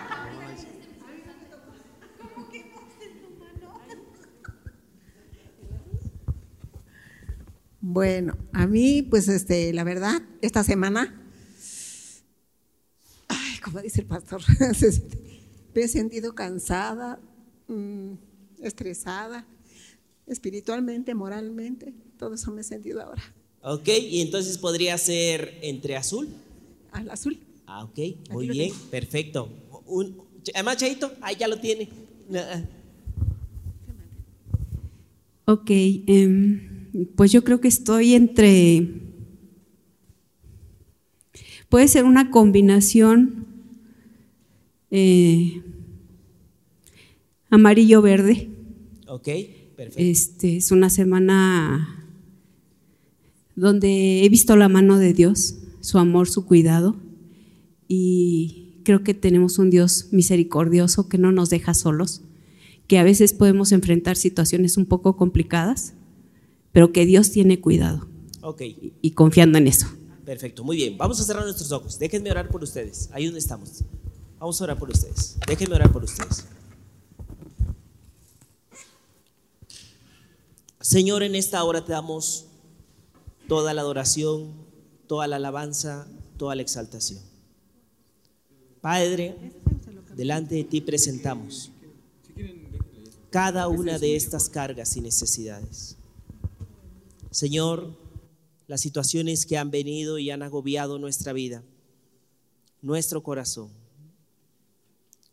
Bueno, 7.87 8.35
a 8.55 8.67
mí, 8.67 9.03
pues, 9.03 9.29
este, 9.29 9.71
la 9.75 9.85
verdad, 9.85 10.23
esta 10.41 10.65
semana 10.65 11.21
como 13.65 13.81
dice 13.81 14.03
el 14.03 14.07
pastor, 14.07 14.43
me 15.75 15.83
he 15.83 15.89
sentido 15.89 16.35
cansada, 16.35 17.19
mm, 17.67 18.13
estresada, 18.63 19.47
espiritualmente, 20.27 21.15
moralmente, 21.15 21.95
todo 22.19 22.35
eso 22.35 22.53
me 22.53 22.61
he 22.61 22.65
sentido 22.65 23.03
ahora. 23.03 23.23
Ok, 23.63 23.89
y 23.89 24.21
entonces 24.21 24.59
podría 24.59 24.97
ser 24.99 25.59
entre 25.63 25.97
azul. 25.97 26.29
Al 26.93 27.11
azul. 27.11 27.39
Ah, 27.67 27.85
ok, 27.85 27.99
muy 28.31 28.49
bien, 28.49 28.73
perfecto. 28.91 29.49
Un, 29.87 30.23
además, 30.55 30.77
Chaito, 30.77 31.13
ahí 31.23 31.37
ya 31.37 31.49
lo 31.49 31.59
tiene. 31.59 31.89
Ok, 35.47 35.71
em, 35.71 36.74
pues 37.17 37.33
yo 37.33 37.45
creo 37.45 37.61
que 37.61 37.69
estoy 37.69 38.15
entre... 38.15 38.89
Puede 41.69 41.89
ser 41.89 42.05
una 42.05 42.31
combinación 42.31 43.47
eh, 44.91 45.63
amarillo-verde. 47.51 48.49
Ok, 49.09 49.29
perfecto. 49.77 49.97
Este, 49.97 50.57
es 50.59 50.71
una 50.71 50.89
semana 50.89 52.07
donde 53.57 54.25
he 54.25 54.29
visto 54.29 54.57
la 54.57 54.69
mano 54.69 54.99
de 54.99 55.13
Dios, 55.15 55.57
su 55.81 55.99
amor, 55.99 56.29
su 56.29 56.47
cuidado, 56.47 56.97
y 57.89 58.81
creo 58.85 59.03
que 59.03 59.15
tenemos 59.15 59.59
un 59.59 59.71
Dios 59.71 60.09
misericordioso 60.13 61.09
que 61.09 61.19
no 61.19 61.33
nos 61.33 61.51
deja 61.51 61.75
solos, 61.75 62.23
que 62.87 62.99
a 62.99 63.05
veces 63.05 63.33
podemos 63.33 63.73
enfrentar 63.73 64.17
situaciones 64.17 64.77
un 64.77 64.87
poco 64.87 65.17
complicadas, 65.17 65.95
pero 66.75 66.91
que 66.91 67.07
Dios 67.07 67.31
tiene 67.31 67.61
cuidado. 67.61 68.09
Ok. 68.43 68.63
Y, 69.01 69.13
confiando 69.13 69.59
en 69.59 69.69
eso. 69.69 69.87
Perfecto, 70.25 70.65
muy 70.65 70.77
bien. 70.77 70.99
Vamos 70.99 71.21
a 71.21 71.23
cerrar 71.23 71.45
nuestros 71.45 71.71
ojos. 71.71 72.01
Déjenme 72.01 72.33
orar 72.33 72.49
por 72.49 72.65
ustedes. 72.65 73.09
Ahí 73.13 73.27
donde 73.27 73.39
estamos. 73.39 73.85
Vamos 74.41 74.61
a 74.61 74.65
orar 74.65 74.77
por 74.77 74.91
ustedes. 74.91 75.37
Déjenme 75.47 75.77
orar 75.77 75.93
por 75.93 76.03
ustedes. 76.03 76.45
Señor, 80.81 81.23
en 81.23 81.37
esta 81.37 81.63
hora 81.63 81.85
te 81.85 81.93
damos 81.93 82.47
toda 83.47 83.73
la 83.73 83.83
adoración, 83.83 84.53
toda 85.07 85.29
la 85.29 85.37
alabanza, 85.37 86.09
toda 86.37 86.57
la 86.57 86.63
exaltación. 86.63 87.21
Padre, 88.81 89.37
delante 90.17 90.57
de 90.57 90.65
ti 90.65 90.81
presentamos 90.81 91.71
cada 93.31 93.69
una 93.69 94.01
de 94.01 94.17
estas 94.17 94.49
cargas 94.49 94.97
y 94.97 95.01
necesidades. 95.01 95.99
Señor, 97.35 97.99
las 98.69 98.81
situaciones 98.81 99.45
que 99.45 99.59
han 99.59 99.73
venido 99.73 100.21
y 100.21 100.31
han 100.31 100.45
agobiado 100.45 101.01
nuestra 101.01 101.33
vida, 101.33 101.65
nuestro 102.81 103.25
corazón. 103.25 103.73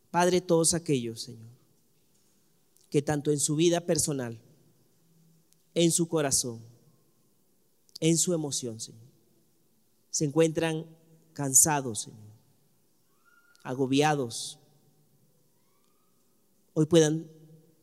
Padre, 0.10 0.42
todos 0.42 0.74
aquellos, 0.74 1.22
Señor, 1.22 1.52
que 2.90 3.04
tanto 3.04 3.30
en 3.30 3.40
su 3.40 3.56
vida 3.56 3.82
personal, 3.82 4.42
en 5.76 5.92
su 5.92 6.08
corazón, 6.08 6.60
en 8.00 8.18
su 8.18 8.34
emoción, 8.34 8.80
Señor, 8.80 9.12
se 10.10 10.26
encuentran 10.26 10.88
cansados, 11.34 12.02
Señor, 12.02 12.32
agobiados, 13.62 14.58
hoy 16.74 16.88
puedan 16.88 17.30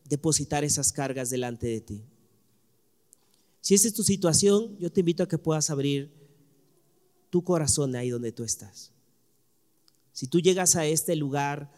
depositar 0.03 0.65
esas 0.65 0.91
cargas 0.91 1.29
delante 1.29 1.67
de 1.67 1.79
ti. 1.79 2.03
Si 3.61 3.75
esa 3.75 3.87
es 3.87 3.93
tu 3.93 4.03
situación, 4.03 4.77
yo 4.79 4.91
te 4.91 5.01
invito 5.01 5.23
a 5.23 5.27
que 5.27 5.37
puedas 5.37 5.69
abrir 5.69 6.11
tu 7.29 7.43
corazón 7.43 7.95
ahí 7.95 8.09
donde 8.09 8.31
tú 8.31 8.43
estás. 8.43 8.91
Si 10.13 10.27
tú 10.27 10.39
llegas 10.39 10.75
a 10.75 10.85
este 10.85 11.15
lugar 11.15 11.71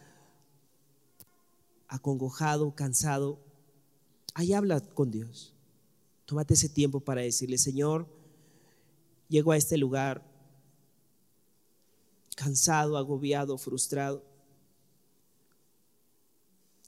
acongojado, 1.88 2.74
cansado, 2.74 3.38
ahí 4.34 4.52
habla 4.52 4.80
con 4.80 5.10
Dios. 5.10 5.52
Tómate 6.26 6.54
ese 6.54 6.68
tiempo 6.68 7.00
para 7.00 7.20
decirle, 7.20 7.58
Señor, 7.58 8.06
llego 9.28 9.52
a 9.52 9.56
este 9.56 9.76
lugar 9.76 10.24
cansado, 12.36 12.96
agobiado, 12.96 13.58
frustrado. 13.58 14.24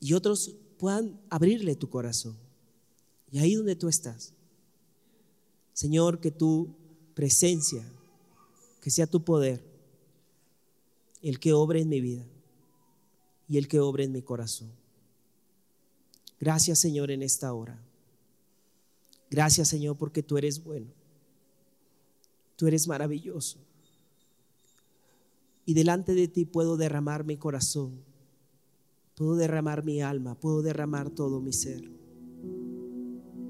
Y 0.00 0.14
otros 0.14 0.54
puedan 0.78 1.20
abrirle 1.30 1.76
tu 1.76 1.88
corazón. 1.88 2.36
Y 3.30 3.38
ahí 3.38 3.54
donde 3.54 3.76
tú 3.76 3.88
estás. 3.88 4.33
Señor, 5.74 6.20
que 6.20 6.30
tu 6.30 6.74
presencia, 7.14 7.84
que 8.80 8.90
sea 8.90 9.06
tu 9.06 9.24
poder, 9.24 9.62
el 11.20 11.40
que 11.40 11.52
obre 11.52 11.80
en 11.80 11.88
mi 11.88 12.00
vida 12.00 12.24
y 13.48 13.58
el 13.58 13.68
que 13.68 13.80
obre 13.80 14.04
en 14.04 14.12
mi 14.12 14.22
corazón. 14.22 14.70
Gracias 16.40 16.78
Señor 16.78 17.10
en 17.10 17.22
esta 17.22 17.52
hora. 17.52 17.78
Gracias 19.30 19.68
Señor 19.68 19.96
porque 19.96 20.22
tú 20.22 20.38
eres 20.38 20.62
bueno. 20.62 20.92
Tú 22.56 22.68
eres 22.68 22.86
maravilloso. 22.86 23.58
Y 25.66 25.74
delante 25.74 26.14
de 26.14 26.28
ti 26.28 26.44
puedo 26.44 26.76
derramar 26.76 27.24
mi 27.24 27.36
corazón. 27.36 28.04
Puedo 29.16 29.34
derramar 29.34 29.84
mi 29.84 30.02
alma. 30.02 30.38
Puedo 30.38 30.62
derramar 30.62 31.10
todo 31.10 31.40
mi 31.40 31.52
ser. 31.52 31.90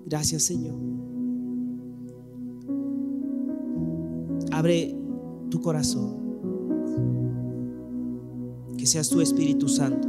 Gracias 0.07 0.45
Señor. 0.45 1.14
Abre 4.55 4.97
tu 5.51 5.61
corazón. 5.61 6.15
Que 8.79 8.87
seas 8.87 9.09
tu 9.09 9.21
Espíritu 9.21 9.69
Santo. 9.69 10.07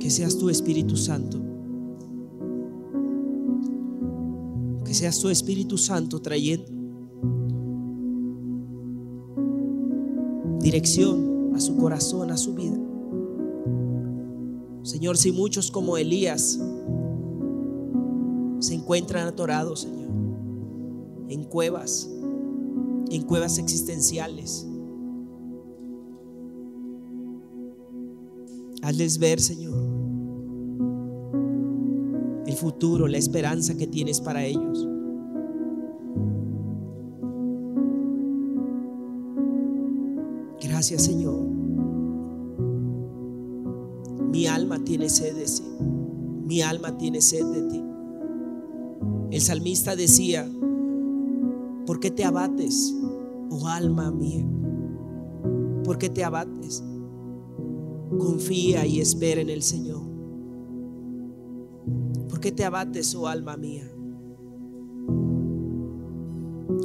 Que 0.00 0.10
seas 0.10 0.36
tu 0.36 0.50
Espíritu 0.50 0.96
Santo. 0.96 1.38
Que 4.84 4.92
seas 4.92 5.20
tu 5.20 5.28
Espíritu 5.28 5.78
Santo 5.78 6.20
trayendo 6.20 6.72
dirección 10.58 11.52
a 11.54 11.60
su 11.60 11.76
corazón, 11.76 12.32
a 12.32 12.36
su 12.36 12.54
vida. 12.54 12.76
Señor, 14.82 15.16
si 15.16 15.30
muchos 15.30 15.70
como 15.70 15.96
Elías 15.96 16.58
se 18.58 18.74
encuentran 18.74 19.28
atorados, 19.28 19.82
Señor, 19.82 20.03
en 21.34 21.42
cuevas, 21.42 22.08
en 23.10 23.22
cuevas 23.24 23.58
existenciales. 23.58 24.68
Hazles 28.82 29.18
ver, 29.18 29.40
Señor, 29.40 29.74
el 32.46 32.54
futuro, 32.54 33.08
la 33.08 33.18
esperanza 33.18 33.76
que 33.76 33.88
tienes 33.88 34.20
para 34.20 34.44
ellos. 34.44 34.88
Gracias, 40.62 41.02
Señor. 41.02 41.40
Mi 44.30 44.46
alma 44.46 44.84
tiene 44.84 45.08
sed 45.08 45.34
de 45.34 45.44
ti. 45.46 45.84
Mi 46.46 46.62
alma 46.62 46.96
tiene 46.96 47.20
sed 47.20 47.44
de 47.44 47.62
ti. 47.70 47.82
El 49.30 49.40
salmista 49.40 49.96
decía, 49.96 50.48
¿por 51.86 52.00
qué 52.00 52.10
te 52.10 52.24
abates, 52.24 52.94
oh 53.50 53.66
alma 53.68 54.10
mía? 54.10 54.46
¿Por 55.84 55.98
qué 55.98 56.08
te 56.08 56.24
abates? 56.24 56.82
Confía 58.18 58.86
y 58.86 59.00
espera 59.00 59.40
en 59.40 59.50
el 59.50 59.62
Señor. 59.62 60.02
¿Por 62.28 62.40
qué 62.40 62.52
te 62.52 62.64
abates, 62.64 63.14
oh 63.14 63.26
alma 63.26 63.56
mía? 63.56 63.90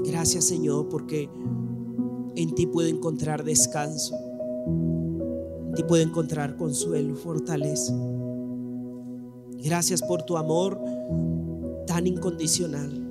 Gracias 0.05 0.45
Señor, 0.45 0.89
porque 0.89 1.29
en 2.35 2.55
ti 2.55 2.67
puedo 2.67 2.89
encontrar 2.89 3.43
descanso. 3.43 4.15
En 5.67 5.73
ti 5.75 5.83
puedo 5.83 6.03
encontrar 6.03 6.57
consuelo, 6.57 7.15
fortaleza. 7.15 7.93
Gracias 9.63 10.01
por 10.01 10.23
tu 10.23 10.37
amor 10.37 10.79
tan 11.85 12.07
incondicional. 12.07 13.08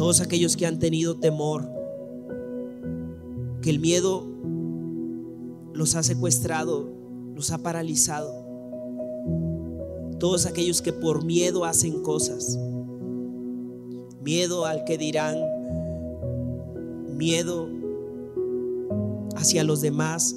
Todos 0.00 0.22
aquellos 0.22 0.56
que 0.56 0.64
han 0.64 0.78
tenido 0.78 1.16
temor, 1.18 1.70
que 3.60 3.68
el 3.68 3.80
miedo 3.80 4.24
los 5.74 5.94
ha 5.94 6.02
secuestrado, 6.02 6.88
los 7.34 7.50
ha 7.50 7.58
paralizado. 7.58 8.32
Todos 10.18 10.46
aquellos 10.46 10.80
que 10.80 10.94
por 10.94 11.22
miedo 11.22 11.66
hacen 11.66 12.02
cosas. 12.02 12.58
Miedo 14.22 14.64
al 14.64 14.84
que 14.84 14.96
dirán, 14.96 15.36
miedo 17.14 17.68
hacia 19.36 19.64
los 19.64 19.82
demás. 19.82 20.34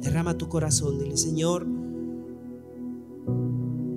Derrama 0.00 0.36
tu 0.36 0.48
corazón, 0.48 0.98
dile, 0.98 1.16
Señor, 1.16 1.64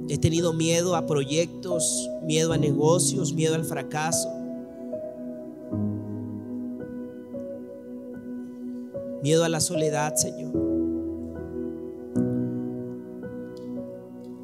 He 0.09 0.17
tenido 0.17 0.53
miedo 0.53 0.95
a 0.95 1.05
proyectos, 1.05 2.09
miedo 2.23 2.53
a 2.53 2.57
negocios, 2.57 3.33
miedo 3.33 3.55
al 3.55 3.65
fracaso. 3.65 4.29
Miedo 9.21 9.43
a 9.43 9.49
la 9.49 9.59
soledad, 9.59 10.15
Señor. 10.15 10.67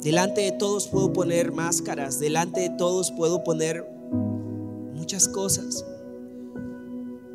Delante 0.03 0.41
de 0.41 0.51
todos 0.51 0.89
puedo 0.89 1.13
poner 1.13 1.53
máscaras, 1.53 2.19
delante 2.19 2.59
de 2.59 2.69
todos 2.71 3.13
puedo 3.13 3.41
poner 3.45 3.89
muchas 4.93 5.29
cosas, 5.29 5.85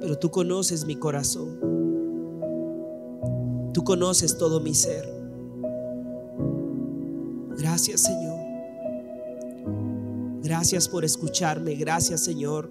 pero 0.01 0.19
tú 0.19 0.31
conoces 0.31 0.85
mi 0.85 0.95
corazón, 0.97 1.59
tú 3.73 3.85
conoces 3.85 4.37
todo 4.37 4.61
mi 4.61 4.75
ser. 4.75 5.18
Gracias 7.59 8.03
Señor. 8.03 8.39
Gracias 10.43 10.89
por 10.89 11.05
escucharme. 11.05 11.75
Gracias 11.75 12.23
Señor. 12.23 12.71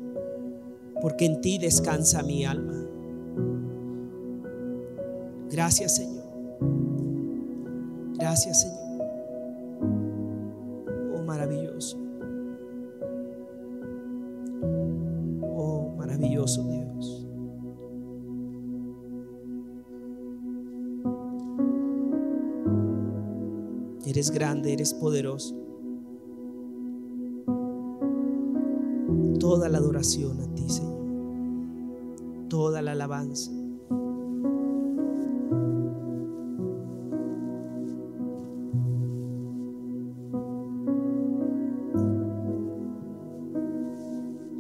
Porque 1.02 1.26
en 1.26 1.42
ti 1.42 1.58
descansa 1.58 2.24
mi 2.24 2.46
alma. 2.46 2.88
Gracias 5.52 5.98
Señor. 5.98 6.24
Gracias 8.18 8.62
Señor. 8.62 8.78
Oh 11.16 11.22
maravilloso. 11.24 11.98
Oh 15.42 15.94
maravilloso 15.98 16.64
Dios. 16.64 16.87
Eres 24.08 24.32
grande, 24.32 24.72
eres 24.72 24.94
poderoso. 24.94 25.54
Toda 29.38 29.68
la 29.68 29.80
adoración 29.80 30.40
a 30.40 30.48
ti, 30.56 30.70
Señor. 30.70 32.48
Toda 32.48 32.82
la 32.82 32.94
alabanza. 32.94 33.52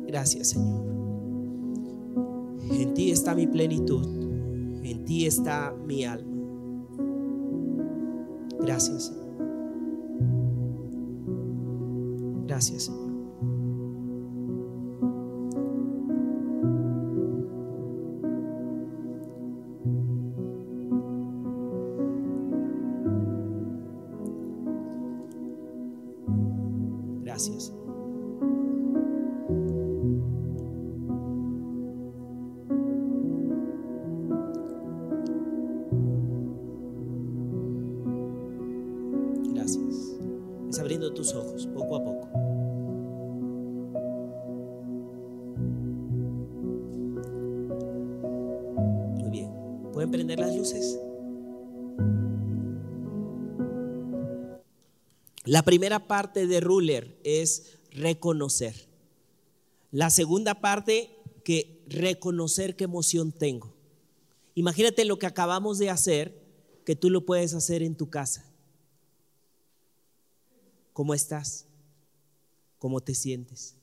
Gracias, 0.07 0.49
Señor. 0.49 0.83
En 2.69 2.93
ti 2.93 3.11
está 3.11 3.33
mi 3.33 3.47
plenitud. 3.47 4.05
En 4.83 5.05
ti 5.05 5.25
está 5.25 5.73
mi 5.85 6.03
alma. 6.03 6.35
Gracias, 8.59 9.05
Señor. 9.05 9.26
Gracias. 12.57 12.96
Primera 55.67 56.07
parte 56.07 56.47
de 56.47 56.61
ruler 56.61 57.19
es 57.25 57.77
reconocer. 57.91 58.87
La 59.91 60.09
segunda 60.09 60.61
parte, 60.61 61.13
que 61.43 61.83
reconocer 61.89 62.77
qué 62.77 62.85
emoción 62.85 63.33
tengo. 63.33 63.73
Imagínate 64.55 65.03
lo 65.03 65.19
que 65.19 65.25
acabamos 65.25 65.77
de 65.77 65.89
hacer, 65.89 66.41
que 66.85 66.95
tú 66.95 67.09
lo 67.09 67.25
puedes 67.25 67.53
hacer 67.53 67.83
en 67.83 67.95
tu 67.95 68.09
casa. 68.09 68.49
¿Cómo 70.93 71.13
estás? 71.13 71.65
¿Cómo 72.79 73.01
te 73.01 73.13
sientes? 73.13 73.75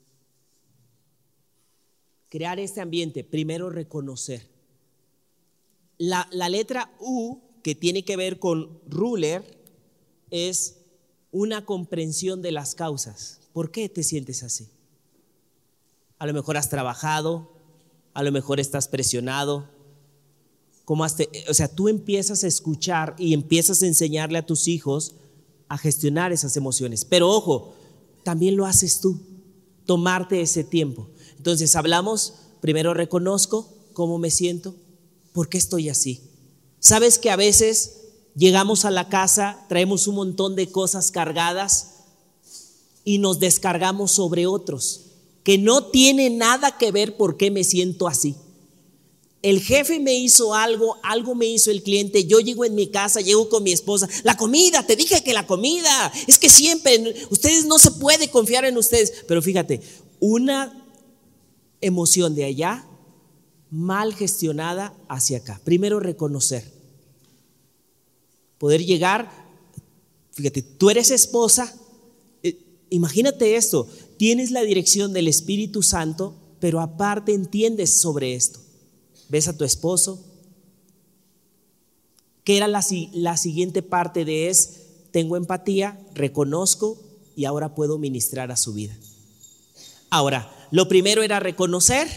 Crear 2.30 2.58
este 2.60 2.80
ambiente, 2.80 3.24
primero 3.24 3.68
reconocer. 3.68 4.48
La, 5.98 6.26
la 6.32 6.48
letra 6.48 6.96
U, 6.98 7.42
que 7.62 7.74
tiene 7.74 8.06
que 8.06 8.16
ver 8.16 8.38
con 8.38 8.80
ruler, 8.86 9.62
es 10.30 10.78
una 11.34 11.66
comprensión 11.66 12.42
de 12.42 12.52
las 12.52 12.76
causas. 12.76 13.40
¿Por 13.52 13.72
qué 13.72 13.88
te 13.88 14.04
sientes 14.04 14.44
así? 14.44 14.68
A 16.18 16.26
lo 16.26 16.32
mejor 16.32 16.56
has 16.56 16.70
trabajado, 16.70 17.50
a 18.14 18.22
lo 18.22 18.30
mejor 18.30 18.60
estás 18.60 18.86
presionado. 18.86 19.68
¿Cómo 20.84 21.02
has 21.02 21.16
o 21.48 21.54
sea, 21.54 21.66
tú 21.66 21.88
empiezas 21.88 22.44
a 22.44 22.46
escuchar 22.46 23.16
y 23.18 23.34
empiezas 23.34 23.82
a 23.82 23.86
enseñarle 23.86 24.38
a 24.38 24.46
tus 24.46 24.68
hijos 24.68 25.16
a 25.68 25.76
gestionar 25.76 26.32
esas 26.32 26.56
emociones. 26.56 27.04
Pero 27.04 27.28
ojo, 27.28 27.74
también 28.22 28.56
lo 28.56 28.64
haces 28.64 29.00
tú, 29.00 29.18
tomarte 29.86 30.40
ese 30.40 30.62
tiempo. 30.62 31.08
Entonces 31.36 31.74
hablamos, 31.74 32.34
primero 32.60 32.94
reconozco 32.94 33.74
cómo 33.92 34.18
me 34.18 34.30
siento, 34.30 34.76
¿por 35.32 35.48
qué 35.48 35.58
estoy 35.58 35.88
así? 35.88 36.22
¿Sabes 36.78 37.18
que 37.18 37.30
a 37.30 37.36
veces 37.36 38.03
llegamos 38.34 38.84
a 38.84 38.90
la 38.90 39.08
casa, 39.08 39.64
traemos 39.68 40.06
un 40.06 40.16
montón 40.16 40.56
de 40.56 40.70
cosas 40.70 41.10
cargadas 41.10 41.90
y 43.04 43.18
nos 43.18 43.40
descargamos 43.40 44.12
sobre 44.12 44.46
otros, 44.46 45.02
que 45.42 45.58
no 45.58 45.86
tiene 45.86 46.30
nada 46.30 46.78
que 46.78 46.92
ver 46.92 47.16
por 47.16 47.36
qué 47.36 47.50
me 47.50 47.64
siento 47.64 48.08
así? 48.08 48.36
el 49.44 49.60
jefe 49.60 50.00
me 50.00 50.14
hizo 50.14 50.54
algo, 50.54 50.96
algo 51.02 51.34
me 51.34 51.44
hizo 51.44 51.70
el 51.70 51.82
cliente, 51.82 52.24
yo 52.24 52.40
llego 52.40 52.64
en 52.64 52.74
mi 52.74 52.86
casa, 52.86 53.20
llego 53.20 53.50
con 53.50 53.62
mi 53.62 53.72
esposa, 53.72 54.08
la 54.22 54.38
comida, 54.38 54.86
te 54.86 54.96
dije 54.96 55.22
que 55.22 55.34
la 55.34 55.46
comida, 55.46 56.10
es 56.26 56.38
que 56.38 56.48
siempre, 56.48 57.14
ustedes 57.28 57.66
no 57.66 57.78
se 57.78 57.90
puede 57.90 58.30
confiar 58.30 58.64
en 58.64 58.78
ustedes, 58.78 59.12
pero 59.28 59.42
fíjate, 59.42 59.82
una 60.18 60.88
emoción 61.82 62.34
de 62.34 62.44
allá 62.46 62.86
mal 63.70 64.14
gestionada 64.14 64.94
hacia 65.10 65.38
acá. 65.38 65.60
Primero 65.62 66.00
reconocer, 66.00 66.72
poder 68.64 68.82
llegar, 68.82 69.30
fíjate, 70.32 70.62
tú 70.62 70.88
eres 70.88 71.10
esposa, 71.10 71.70
eh, 72.42 72.56
imagínate 72.88 73.56
esto, 73.56 73.86
tienes 74.16 74.50
la 74.50 74.62
dirección 74.62 75.12
del 75.12 75.28
Espíritu 75.28 75.82
Santo, 75.82 76.34
pero 76.60 76.80
aparte 76.80 77.34
entiendes 77.34 78.00
sobre 78.00 78.34
esto 78.34 78.60
ves 79.28 79.48
a 79.48 79.58
tu 79.58 79.64
esposo. 79.64 80.24
¿Qué 82.42 82.56
era 82.56 82.66
la, 82.66 82.82
la 83.12 83.36
siguiente 83.36 83.82
parte 83.82 84.24
de 84.24 84.48
es, 84.48 84.80
tengo 85.10 85.36
empatía, 85.36 86.00
reconozco 86.14 86.98
y 87.36 87.44
ahora 87.44 87.74
puedo 87.74 87.98
ministrar 87.98 88.50
a 88.50 88.56
su 88.56 88.72
vida? 88.72 88.96
Ahora, 90.08 90.50
lo 90.70 90.88
primero 90.88 91.22
era 91.22 91.38
reconocer, 91.38 92.08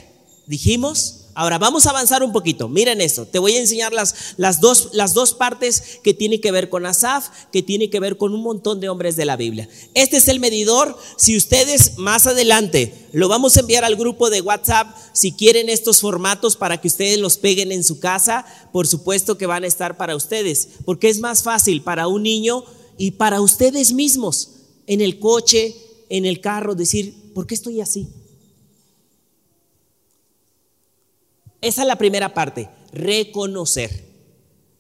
dijimos, 0.46 1.26
Ahora 1.38 1.60
vamos 1.60 1.86
a 1.86 1.92
avanzar 1.92 2.24
un 2.24 2.32
poquito. 2.32 2.68
Miren 2.68 3.00
esto. 3.00 3.28
Te 3.28 3.38
voy 3.38 3.54
a 3.54 3.60
enseñar 3.60 3.94
las, 3.94 4.34
las, 4.38 4.60
dos, 4.60 4.90
las 4.94 5.14
dos 5.14 5.36
partes 5.36 6.00
que 6.02 6.16
tienen 6.16 6.42
que 6.42 6.52
ver 6.52 6.68
con 6.68 6.88
Asaf, 6.88 7.28
que 7.52 7.62
tiene 7.62 7.92
que 7.92 8.00
ver 8.00 8.18
con 8.18 8.34
un 8.34 8.42
montón 8.42 8.80
de 8.80 8.90
hombres 8.90 9.16
de 9.16 9.26
la 9.26 9.36
Biblia. 9.36 9.70
Este 9.94 10.18
es 10.18 10.28
el 10.30 10.40
medidor. 10.40 10.98
Si 11.16 11.38
ustedes 11.38 12.00
más 12.00 12.26
adelante 12.26 12.92
lo 13.12 13.28
vamos 13.28 13.56
a 13.56 13.60
enviar 13.60 13.86
al 13.86 13.98
grupo 13.98 14.32
de 14.32 14.42
WhatsApp, 14.42 14.88
si 15.14 15.32
quieren 15.32 15.70
estos 15.70 16.02
formatos 16.02 16.56
para 16.56 16.82
que 16.82 16.88
ustedes 16.88 17.20
los 17.20 17.38
peguen 17.38 17.72
en 17.72 17.84
su 17.84 18.00
casa, 18.00 18.44
por 18.74 18.88
supuesto 18.88 19.38
que 19.38 19.46
van 19.46 19.64
a 19.64 19.68
estar 19.68 19.96
para 19.96 20.16
ustedes, 20.16 20.70
porque 20.86 21.08
es 21.08 21.20
más 21.20 21.44
fácil 21.44 21.84
para 21.84 22.08
un 22.08 22.24
niño 22.24 22.64
y 22.98 23.12
para 23.12 23.42
ustedes 23.42 23.94
mismos 23.94 24.54
en 24.88 25.02
el 25.02 25.20
coche, 25.20 25.76
en 26.10 26.26
el 26.26 26.42
carro, 26.42 26.74
decir, 26.74 27.14
¿por 27.36 27.46
qué 27.46 27.54
estoy 27.54 27.80
así? 27.80 28.08
Esa 31.62 31.82
es 31.82 31.88
la 31.88 31.98
primera 31.98 32.34
parte, 32.34 32.70
reconocer. 32.92 34.06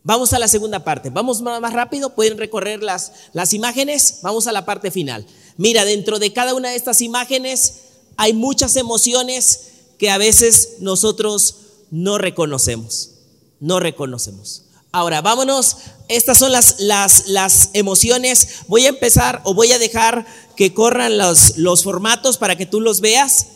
Vamos 0.03 0.32
a 0.32 0.39
la 0.39 0.47
segunda 0.47 0.86
parte. 0.86 1.09
Vamos 1.09 1.41
más 1.41 1.73
rápido, 1.73 2.15
pueden 2.15 2.38
recorrer 2.38 2.82
las, 2.82 3.11
las 3.34 3.53
imágenes. 3.53 4.19
Vamos 4.21 4.47
a 4.47 4.53
la 4.53 4.65
parte 4.65 4.89
final. 4.89 5.25
Mira, 5.57 5.84
dentro 5.84 6.17
de 6.17 6.32
cada 6.32 6.53
una 6.53 6.69
de 6.69 6.78
estas 6.78 7.01
imágenes 7.01 7.82
hay 8.15 8.34
muchas 8.34 8.78
emociones 8.78 9.71
que 9.97 10.09
a 10.09 10.17
veces 10.17 10.78
nosotros 10.80 11.57
no 11.91 12.17
reconocemos. 12.17 13.11
No 13.59 13.80
reconocemos. 13.82 14.63
Ahora, 14.91 15.21
vámonos. 15.21 15.78
Estas 16.07 16.38
son 16.38 16.51
las, 16.51 16.80
las, 16.80 17.28
las 17.28 17.71
emociones. 17.73 18.61
Voy 18.67 18.86
a 18.86 18.89
empezar 18.89 19.41
o 19.43 19.53
voy 19.53 19.71
a 19.73 19.80
dejar 19.80 20.25
que 20.55 20.73
corran 20.73 21.17
los, 21.17 21.57
los 21.57 21.84
formatos 21.84 22.38
para 22.38 22.55
que 22.55 22.65
tú 22.65 22.80
los 22.80 23.01
veas. 23.01 23.47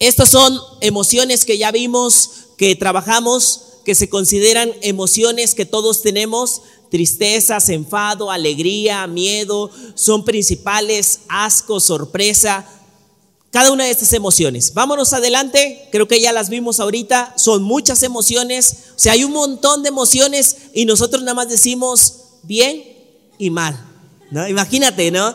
Estas 0.00 0.30
son 0.30 0.58
emociones 0.80 1.44
que 1.44 1.58
ya 1.58 1.70
vimos, 1.70 2.30
que 2.56 2.74
trabajamos, 2.74 3.64
que 3.84 3.94
se 3.94 4.08
consideran 4.08 4.72
emociones 4.80 5.54
que 5.54 5.66
todos 5.66 6.00
tenemos, 6.00 6.62
tristezas, 6.90 7.68
enfado, 7.68 8.30
alegría, 8.30 9.06
miedo, 9.06 9.70
son 9.94 10.24
principales, 10.24 11.20
asco, 11.28 11.80
sorpresa, 11.80 12.66
cada 13.50 13.72
una 13.72 13.84
de 13.84 13.90
estas 13.90 14.14
emociones. 14.14 14.72
Vámonos 14.72 15.12
adelante, 15.12 15.88
creo 15.92 16.08
que 16.08 16.20
ya 16.20 16.32
las 16.32 16.48
vimos 16.48 16.80
ahorita, 16.80 17.34
son 17.36 17.62
muchas 17.62 18.02
emociones, 18.02 18.76
o 18.96 18.98
sea, 18.98 19.12
hay 19.12 19.24
un 19.24 19.32
montón 19.32 19.82
de 19.82 19.90
emociones 19.90 20.56
y 20.72 20.86
nosotros 20.86 21.22
nada 21.22 21.34
más 21.34 21.48
decimos 21.50 22.14
bien 22.42 22.84
y 23.38 23.50
mal, 23.50 23.78
¿no? 24.30 24.48
Imagínate, 24.48 25.10
¿no? 25.10 25.34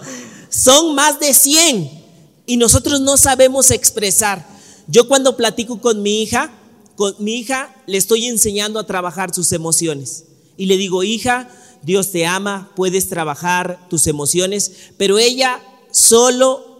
Son 0.49 0.95
más 0.95 1.19
de 1.19 1.35
100 1.35 2.03
y 2.47 2.57
nosotros 2.57 3.01
no 3.01 3.17
sabemos 3.17 3.69
expresar. 3.69 4.54
Yo 4.87 5.07
cuando 5.07 5.35
platico 5.35 5.79
con 5.81 6.01
mi 6.01 6.21
hija, 6.21 6.51
con 6.95 7.15
mi 7.19 7.35
hija 7.35 7.75
le 7.87 7.97
estoy 7.97 8.25
enseñando 8.25 8.79
a 8.79 8.85
trabajar 8.85 9.33
sus 9.33 9.51
emociones. 9.51 10.25
Y 10.57 10.67
le 10.67 10.77
digo, 10.77 11.03
hija, 11.03 11.49
Dios 11.81 12.11
te 12.11 12.25
ama, 12.25 12.71
puedes 12.75 13.09
trabajar 13.09 13.87
tus 13.89 14.07
emociones, 14.07 14.71
pero 14.97 15.19
ella 15.19 15.61
solo 15.91 16.75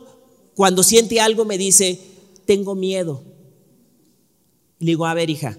cuando 0.55 0.83
siente 0.83 1.19
algo 1.19 1.45
me 1.45 1.57
dice, 1.57 1.99
tengo 2.45 2.75
miedo. 2.75 3.23
Le 4.79 4.87
digo, 4.87 5.05
a 5.05 5.13
ver, 5.13 5.29
hija, 5.29 5.57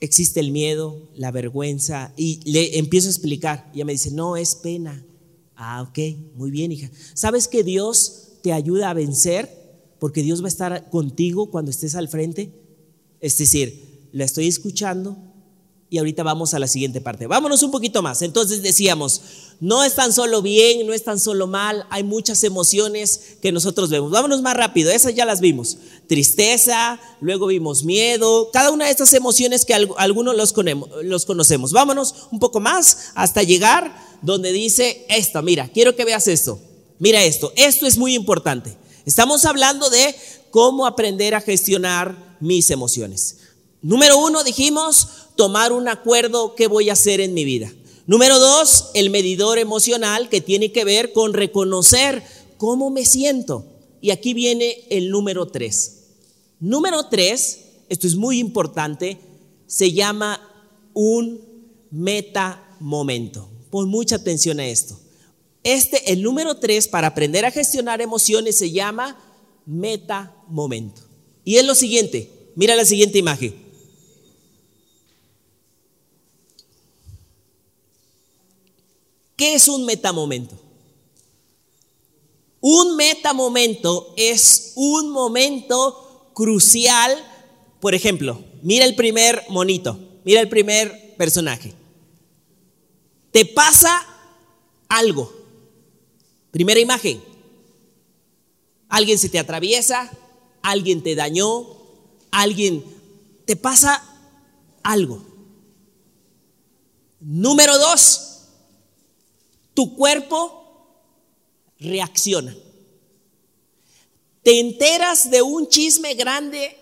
existe 0.00 0.40
el 0.40 0.52
miedo, 0.52 1.08
la 1.14 1.30
vergüenza, 1.30 2.12
y 2.16 2.40
le 2.50 2.78
empiezo 2.78 3.08
a 3.08 3.10
explicar. 3.10 3.70
Y 3.72 3.78
ella 3.78 3.84
me 3.84 3.92
dice, 3.92 4.10
no, 4.10 4.36
es 4.36 4.54
pena. 4.54 5.04
Ah, 5.56 5.82
ok, 5.82 5.98
muy 6.34 6.50
bien, 6.50 6.70
hija. 6.70 6.90
¿Sabes 7.14 7.48
que 7.48 7.64
Dios 7.64 8.28
te 8.42 8.52
ayuda 8.52 8.90
a 8.90 8.94
vencer? 8.94 9.65
Porque 10.06 10.22
Dios 10.22 10.40
va 10.40 10.44
a 10.44 10.54
estar 10.54 10.88
contigo 10.88 11.50
cuando 11.50 11.72
estés 11.72 11.96
al 11.96 12.06
frente. 12.06 12.52
Es 13.18 13.36
decir, 13.38 14.08
la 14.12 14.24
estoy 14.24 14.46
escuchando 14.46 15.16
y 15.90 15.98
ahorita 15.98 16.22
vamos 16.22 16.54
a 16.54 16.60
la 16.60 16.68
siguiente 16.68 17.00
parte. 17.00 17.26
Vámonos 17.26 17.64
un 17.64 17.72
poquito 17.72 18.02
más. 18.02 18.22
Entonces 18.22 18.62
decíamos, 18.62 19.20
no 19.58 19.82
es 19.82 19.96
tan 19.96 20.12
solo 20.12 20.42
bien, 20.42 20.86
no 20.86 20.92
es 20.92 21.02
tan 21.02 21.18
solo 21.18 21.48
mal, 21.48 21.86
hay 21.90 22.04
muchas 22.04 22.44
emociones 22.44 23.38
que 23.42 23.50
nosotros 23.50 23.90
vemos. 23.90 24.12
Vámonos 24.12 24.42
más 24.42 24.56
rápido, 24.56 24.92
esas 24.92 25.12
ya 25.12 25.24
las 25.24 25.40
vimos. 25.40 25.76
Tristeza, 26.06 27.00
luego 27.20 27.48
vimos 27.48 27.82
miedo, 27.82 28.50
cada 28.52 28.70
una 28.70 28.84
de 28.84 28.92
estas 28.92 29.12
emociones 29.12 29.64
que 29.64 29.74
algunos 29.74 30.36
los, 30.36 30.52
conocemos. 31.24 31.72
Vámonos 31.72 32.28
un 32.30 32.38
poco 32.38 32.60
más 32.60 33.10
hasta 33.16 33.42
llegar 33.42 33.92
donde 34.22 34.52
dice 34.52 35.04
esto, 35.08 35.42
mira, 35.42 35.66
quiero 35.66 35.96
que 35.96 36.04
veas 36.04 36.28
esto. 36.28 36.60
Mira 37.00 37.24
esto, 37.24 37.52
esto 37.56 37.88
es 37.88 37.98
muy 37.98 38.14
importante. 38.14 38.85
Estamos 39.06 39.44
hablando 39.44 39.88
de 39.88 40.16
cómo 40.50 40.84
aprender 40.84 41.36
a 41.36 41.40
gestionar 41.40 42.36
mis 42.40 42.70
emociones. 42.70 43.36
Número 43.80 44.18
uno, 44.18 44.42
dijimos, 44.42 45.28
tomar 45.36 45.72
un 45.72 45.86
acuerdo 45.86 46.56
que 46.56 46.66
voy 46.66 46.90
a 46.90 46.94
hacer 46.94 47.20
en 47.20 47.32
mi 47.32 47.44
vida. 47.44 47.72
Número 48.08 48.40
dos, 48.40 48.86
el 48.94 49.10
medidor 49.10 49.58
emocional 49.58 50.28
que 50.28 50.40
tiene 50.40 50.72
que 50.72 50.84
ver 50.84 51.12
con 51.12 51.34
reconocer 51.34 52.24
cómo 52.56 52.90
me 52.90 53.06
siento. 53.06 53.64
Y 54.00 54.10
aquí 54.10 54.34
viene 54.34 54.88
el 54.90 55.10
número 55.10 55.46
tres. 55.46 55.98
Número 56.58 57.06
tres, 57.08 57.60
esto 57.88 58.08
es 58.08 58.16
muy 58.16 58.40
importante, 58.40 59.20
se 59.68 59.92
llama 59.92 60.40
un 60.94 61.40
meta 61.92 62.76
momento. 62.80 63.48
Pon 63.70 63.88
mucha 63.88 64.16
atención 64.16 64.58
a 64.58 64.66
esto. 64.66 64.98
Este, 65.66 66.12
el 66.12 66.22
número 66.22 66.58
tres, 66.58 66.86
para 66.86 67.08
aprender 67.08 67.44
a 67.44 67.50
gestionar 67.50 68.00
emociones, 68.00 68.56
se 68.56 68.70
llama 68.70 69.18
meta 69.66 70.32
momento. 70.46 71.02
Y 71.44 71.56
es 71.56 71.64
lo 71.64 71.74
siguiente, 71.74 72.30
mira 72.54 72.76
la 72.76 72.84
siguiente 72.84 73.18
imagen. 73.18 73.52
¿Qué 79.34 79.54
es 79.54 79.66
un 79.66 79.84
metamomento? 79.84 80.56
Un 82.60 82.94
metamomento 82.94 84.14
es 84.16 84.72
un 84.76 85.10
momento 85.10 86.30
crucial. 86.32 87.12
Por 87.80 87.96
ejemplo, 87.96 88.40
mira 88.62 88.84
el 88.84 88.94
primer 88.94 89.42
monito, 89.48 89.98
mira 90.24 90.40
el 90.40 90.48
primer 90.48 91.16
personaje. 91.16 91.74
Te 93.32 93.44
pasa 93.44 94.06
algo. 94.88 95.45
Primera 96.56 96.80
imagen. 96.80 97.22
Alguien 98.88 99.18
se 99.18 99.28
te 99.28 99.38
atraviesa, 99.38 100.10
alguien 100.62 101.02
te 101.02 101.14
dañó, 101.14 101.66
alguien 102.30 102.82
te 103.44 103.56
pasa 103.56 104.02
algo. 104.82 105.22
Número 107.20 107.76
dos, 107.76 108.44
tu 109.74 109.94
cuerpo 109.96 110.64
reacciona. 111.78 112.56
Te 114.42 114.58
enteras 114.58 115.30
de 115.30 115.42
un 115.42 115.68
chisme 115.68 116.14
grande 116.14 116.74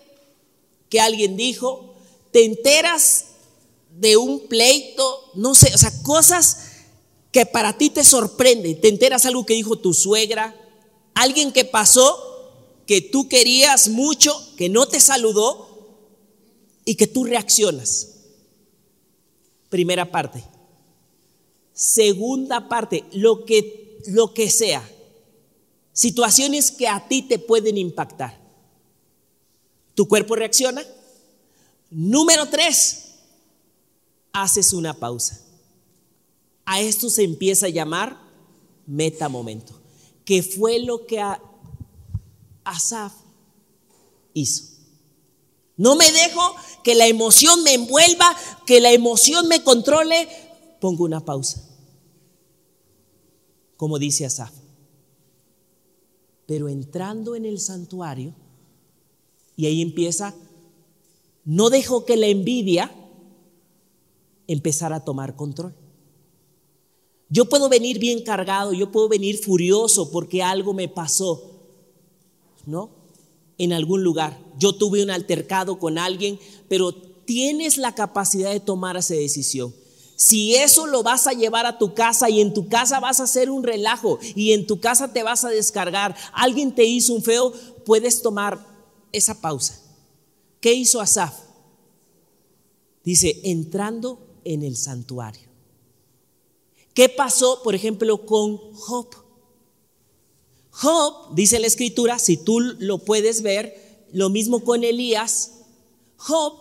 que 0.87 1.01
alguien 1.01 1.35
dijo, 1.35 1.95
te 2.31 2.45
enteras 2.45 3.25
de 3.89 4.15
un 4.15 4.47
pleito, 4.47 5.31
no 5.33 5.53
sé, 5.53 5.73
o 5.75 5.77
sea, 5.77 5.91
cosas 6.01 6.74
que 7.35 7.45
para 7.45 7.77
ti 7.77 7.89
te 7.89 8.05
sorprende, 8.05 8.75
te 8.75 8.87
enteras 8.87 9.25
algo 9.25 9.45
que 9.45 9.55
dijo 9.55 9.77
tu 9.77 9.93
suegra, 9.93 10.55
alguien 11.13 11.51
que 11.51 11.65
pasó, 11.65 12.17
que 12.87 13.01
tú 13.01 13.27
querías 13.27 13.89
mucho, 13.89 14.33
que 14.55 14.69
no 14.69 14.87
te 14.87 15.01
saludó, 15.01 15.67
y 16.85 16.95
que 16.95 17.07
tú 17.07 17.25
reaccionas. 17.25 18.19
Primera 19.67 20.09
parte. 20.09 20.45
Segunda 21.73 22.69
parte, 22.69 23.03
lo 23.11 23.43
que, 23.43 23.99
lo 24.07 24.33
que 24.33 24.49
sea. 24.49 24.89
Situaciones 25.91 26.71
que 26.71 26.87
a 26.87 27.05
ti 27.09 27.21
te 27.21 27.37
pueden 27.37 27.77
impactar. 27.77 28.39
¿Tu 29.93 30.07
cuerpo 30.07 30.37
reacciona? 30.37 30.85
Número 31.89 32.47
tres, 32.47 33.15
haces 34.31 34.71
una 34.71 34.93
pausa. 34.93 35.44
A 36.65 36.81
esto 36.81 37.09
se 37.09 37.23
empieza 37.23 37.67
a 37.67 37.69
llamar 37.69 38.19
metamomento, 38.87 39.73
que 40.23 40.41
fue 40.43 40.79
lo 40.79 41.05
que 41.05 41.21
Asaf 42.63 43.13
hizo. 44.33 44.75
No 45.77 45.95
me 45.95 46.11
dejo 46.11 46.55
que 46.83 46.95
la 46.95 47.07
emoción 47.07 47.63
me 47.63 47.73
envuelva, 47.73 48.35
que 48.65 48.79
la 48.79 48.91
emoción 48.91 49.47
me 49.47 49.63
controle. 49.63 50.27
Pongo 50.79 51.03
una 51.03 51.23
pausa. 51.23 51.61
Como 53.77 53.99
dice 53.99 54.25
Asaf. 54.25 54.53
Pero 56.45 56.69
entrando 56.69 57.35
en 57.35 57.45
el 57.45 57.59
santuario, 57.59 58.33
y 59.57 59.65
ahí 59.65 59.81
empieza, 59.81 60.33
no 61.43 61.69
dejo 61.69 62.05
que 62.05 62.17
la 62.17 62.27
envidia 62.27 62.91
empezara 64.47 64.97
a 64.97 65.03
tomar 65.03 65.35
control. 65.35 65.73
Yo 67.29 67.45
puedo 67.45 67.69
venir 67.69 67.99
bien 67.99 68.23
cargado, 68.23 68.73
yo 68.73 68.91
puedo 68.91 69.09
venir 69.09 69.37
furioso 69.37 70.11
porque 70.11 70.43
algo 70.43 70.73
me 70.73 70.87
pasó, 70.87 71.51
¿no? 72.65 72.91
En 73.57 73.73
algún 73.73 74.03
lugar. 74.03 74.39
Yo 74.57 74.73
tuve 74.73 75.03
un 75.03 75.09
altercado 75.09 75.79
con 75.79 75.97
alguien, 75.97 76.39
pero 76.69 76.93
tienes 76.93 77.77
la 77.77 77.95
capacidad 77.95 78.51
de 78.51 78.59
tomar 78.59 78.95
esa 78.97 79.15
decisión. 79.15 79.73
Si 80.15 80.55
eso 80.55 80.87
lo 80.87 81.03
vas 81.03 81.27
a 81.27 81.33
llevar 81.33 81.65
a 81.65 81.77
tu 81.77 81.93
casa 81.93 82.29
y 82.29 82.39
en 82.39 82.53
tu 82.53 82.69
casa 82.69 82.99
vas 82.99 83.19
a 83.19 83.23
hacer 83.23 83.49
un 83.49 83.63
relajo 83.63 84.17
y 84.35 84.53
en 84.53 84.65
tu 84.65 84.79
casa 84.79 85.11
te 85.11 85.23
vas 85.23 85.43
a 85.43 85.49
descargar, 85.49 86.15
alguien 86.31 86.73
te 86.73 86.85
hizo 86.85 87.13
un 87.13 87.21
feo, 87.21 87.51
puedes 87.85 88.21
tomar 88.21 88.65
esa 89.11 89.41
pausa. 89.41 89.81
¿Qué 90.61 90.73
hizo 90.73 91.01
Asaf? 91.01 91.33
Dice, 93.03 93.41
entrando 93.43 94.19
en 94.45 94.63
el 94.63 94.77
santuario. 94.77 95.44
¿Qué 96.95 97.09
pasó, 97.09 97.61
por 97.61 97.75
ejemplo, 97.75 98.25
con 98.25 98.57
Job? 98.73 99.07
Job, 100.71 101.35
dice 101.35 101.59
la 101.59 101.67
escritura, 101.67 102.17
si 102.19 102.37
tú 102.37 102.61
lo 102.61 102.99
puedes 102.99 103.41
ver, 103.41 104.07
lo 104.13 104.29
mismo 104.29 104.63
con 104.63 104.83
Elías, 104.85 105.51
Job 106.15 106.53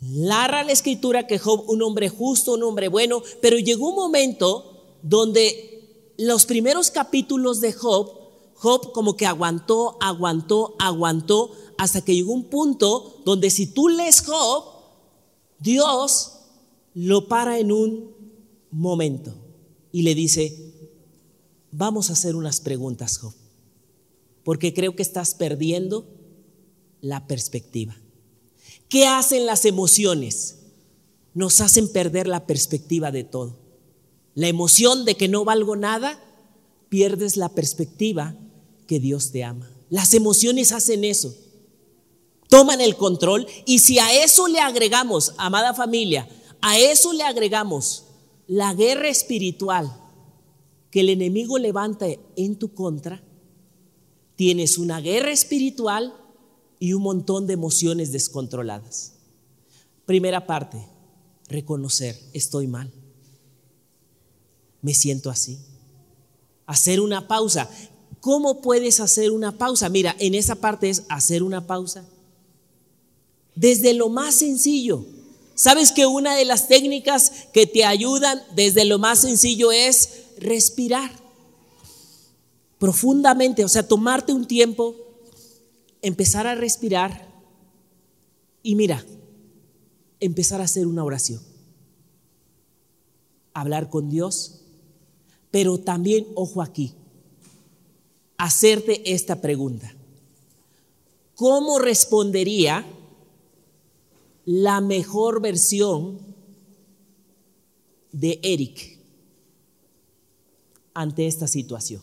narra 0.00 0.64
la 0.64 0.72
escritura 0.72 1.28
que 1.28 1.38
Job, 1.38 1.70
un 1.70 1.82
hombre 1.82 2.08
justo, 2.08 2.54
un 2.54 2.64
hombre 2.64 2.88
bueno, 2.88 3.22
pero 3.40 3.58
llegó 3.58 3.90
un 3.90 3.94
momento 3.94 4.98
donde 5.02 6.12
los 6.18 6.44
primeros 6.44 6.90
capítulos 6.90 7.60
de 7.60 7.72
Job, 7.72 8.10
Job 8.56 8.90
como 8.90 9.16
que 9.16 9.26
aguantó, 9.26 9.98
aguantó, 10.00 10.74
aguantó, 10.80 11.52
hasta 11.78 12.04
que 12.04 12.16
llegó 12.16 12.32
un 12.32 12.50
punto 12.50 13.20
donde 13.24 13.50
si 13.50 13.68
tú 13.68 13.88
lees 13.88 14.20
Job, 14.26 14.64
Dios 15.60 16.32
lo 16.94 17.28
para 17.28 17.60
en 17.60 17.70
un 17.70 18.11
momento 18.72 19.34
y 19.92 20.02
le 20.02 20.14
dice, 20.14 20.56
vamos 21.70 22.10
a 22.10 22.14
hacer 22.14 22.34
unas 22.34 22.60
preguntas, 22.60 23.18
Job, 23.18 23.34
porque 24.42 24.74
creo 24.74 24.96
que 24.96 25.02
estás 25.02 25.34
perdiendo 25.34 26.06
la 27.00 27.26
perspectiva. 27.26 27.96
¿Qué 28.88 29.06
hacen 29.06 29.46
las 29.46 29.64
emociones? 29.64 30.58
Nos 31.34 31.60
hacen 31.60 31.90
perder 31.90 32.26
la 32.26 32.46
perspectiva 32.46 33.10
de 33.10 33.24
todo. 33.24 33.58
La 34.34 34.48
emoción 34.48 35.04
de 35.04 35.16
que 35.16 35.28
no 35.28 35.44
valgo 35.44 35.76
nada, 35.76 36.18
pierdes 36.88 37.36
la 37.36 37.50
perspectiva 37.50 38.36
que 38.86 39.00
Dios 39.00 39.30
te 39.30 39.44
ama. 39.44 39.70
Las 39.88 40.14
emociones 40.14 40.72
hacen 40.72 41.04
eso. 41.04 41.34
Toman 42.48 42.80
el 42.80 42.96
control 42.96 43.46
y 43.64 43.78
si 43.78 43.98
a 43.98 44.22
eso 44.24 44.46
le 44.46 44.58
agregamos, 44.58 45.34
amada 45.38 45.72
familia, 45.72 46.28
a 46.60 46.78
eso 46.78 47.12
le 47.12 47.22
agregamos 47.22 48.04
la 48.52 48.74
guerra 48.74 49.08
espiritual 49.08 49.90
que 50.90 51.00
el 51.00 51.08
enemigo 51.08 51.56
levanta 51.56 52.04
en 52.36 52.56
tu 52.56 52.74
contra, 52.74 53.22
tienes 54.36 54.76
una 54.76 55.00
guerra 55.00 55.32
espiritual 55.32 56.14
y 56.78 56.92
un 56.92 57.02
montón 57.02 57.46
de 57.46 57.54
emociones 57.54 58.12
descontroladas. 58.12 59.14
Primera 60.04 60.46
parte, 60.46 60.86
reconocer, 61.48 62.20
estoy 62.34 62.66
mal. 62.66 62.92
Me 64.82 64.92
siento 64.92 65.30
así. 65.30 65.58
Hacer 66.66 67.00
una 67.00 67.26
pausa. 67.28 67.70
¿Cómo 68.20 68.60
puedes 68.60 69.00
hacer 69.00 69.30
una 69.30 69.56
pausa? 69.56 69.88
Mira, 69.88 70.14
en 70.18 70.34
esa 70.34 70.56
parte 70.56 70.90
es 70.90 71.04
hacer 71.08 71.42
una 71.42 71.66
pausa. 71.66 72.04
Desde 73.54 73.94
lo 73.94 74.10
más 74.10 74.34
sencillo. 74.34 75.06
¿Sabes 75.62 75.92
que 75.92 76.06
una 76.06 76.34
de 76.34 76.44
las 76.44 76.66
técnicas 76.66 77.30
que 77.52 77.68
te 77.68 77.84
ayudan 77.84 78.42
desde 78.52 78.84
lo 78.84 78.98
más 78.98 79.20
sencillo 79.20 79.70
es 79.70 80.24
respirar 80.36 81.12
profundamente? 82.80 83.64
O 83.64 83.68
sea, 83.68 83.86
tomarte 83.86 84.32
un 84.32 84.48
tiempo, 84.48 84.96
empezar 86.00 86.48
a 86.48 86.56
respirar 86.56 87.28
y 88.64 88.74
mira, 88.74 89.06
empezar 90.18 90.60
a 90.60 90.64
hacer 90.64 90.84
una 90.84 91.04
oración. 91.04 91.40
Hablar 93.54 93.88
con 93.88 94.10
Dios, 94.10 94.62
pero 95.52 95.78
también, 95.78 96.26
ojo 96.34 96.60
aquí, 96.60 96.92
hacerte 98.36 99.12
esta 99.14 99.40
pregunta. 99.40 99.94
¿Cómo 101.36 101.78
respondería? 101.78 102.84
La 104.44 104.80
mejor 104.80 105.40
versión 105.40 106.20
de 108.10 108.40
Eric 108.42 108.98
ante 110.94 111.26
esta 111.26 111.46
situación. 111.46 112.02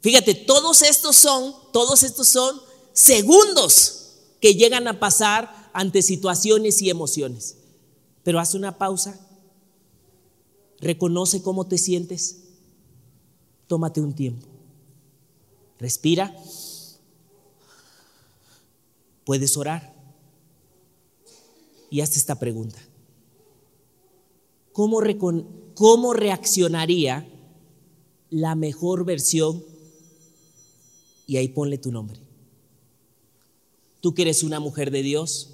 Fíjate, 0.00 0.34
todos 0.34 0.82
estos 0.82 1.16
son, 1.16 1.54
todos 1.72 2.02
estos 2.02 2.28
son 2.28 2.60
segundos 2.92 4.14
que 4.40 4.54
llegan 4.54 4.88
a 4.88 4.98
pasar 4.98 5.70
ante 5.72 6.02
situaciones 6.02 6.82
y 6.82 6.90
emociones. 6.90 7.58
Pero 8.24 8.40
haz 8.40 8.54
una 8.54 8.78
pausa, 8.78 9.20
reconoce 10.80 11.42
cómo 11.42 11.66
te 11.66 11.78
sientes, 11.78 12.38
tómate 13.68 14.00
un 14.00 14.14
tiempo, 14.14 14.48
respira, 15.78 16.36
puedes 19.24 19.56
orar 19.56 19.91
y 21.92 22.00
hazte 22.00 22.18
esta 22.18 22.38
pregunta. 22.38 22.78
¿Cómo, 24.72 25.00
¿Cómo 25.74 26.14
reaccionaría 26.14 27.28
la 28.30 28.54
mejor 28.54 29.04
versión? 29.04 29.62
Y 31.26 31.36
ahí 31.36 31.48
ponle 31.48 31.76
tu 31.76 31.92
nombre. 31.92 32.18
Tú 34.00 34.14
que 34.14 34.22
eres 34.22 34.42
una 34.42 34.58
mujer 34.58 34.90
de 34.90 35.02
Dios, 35.02 35.50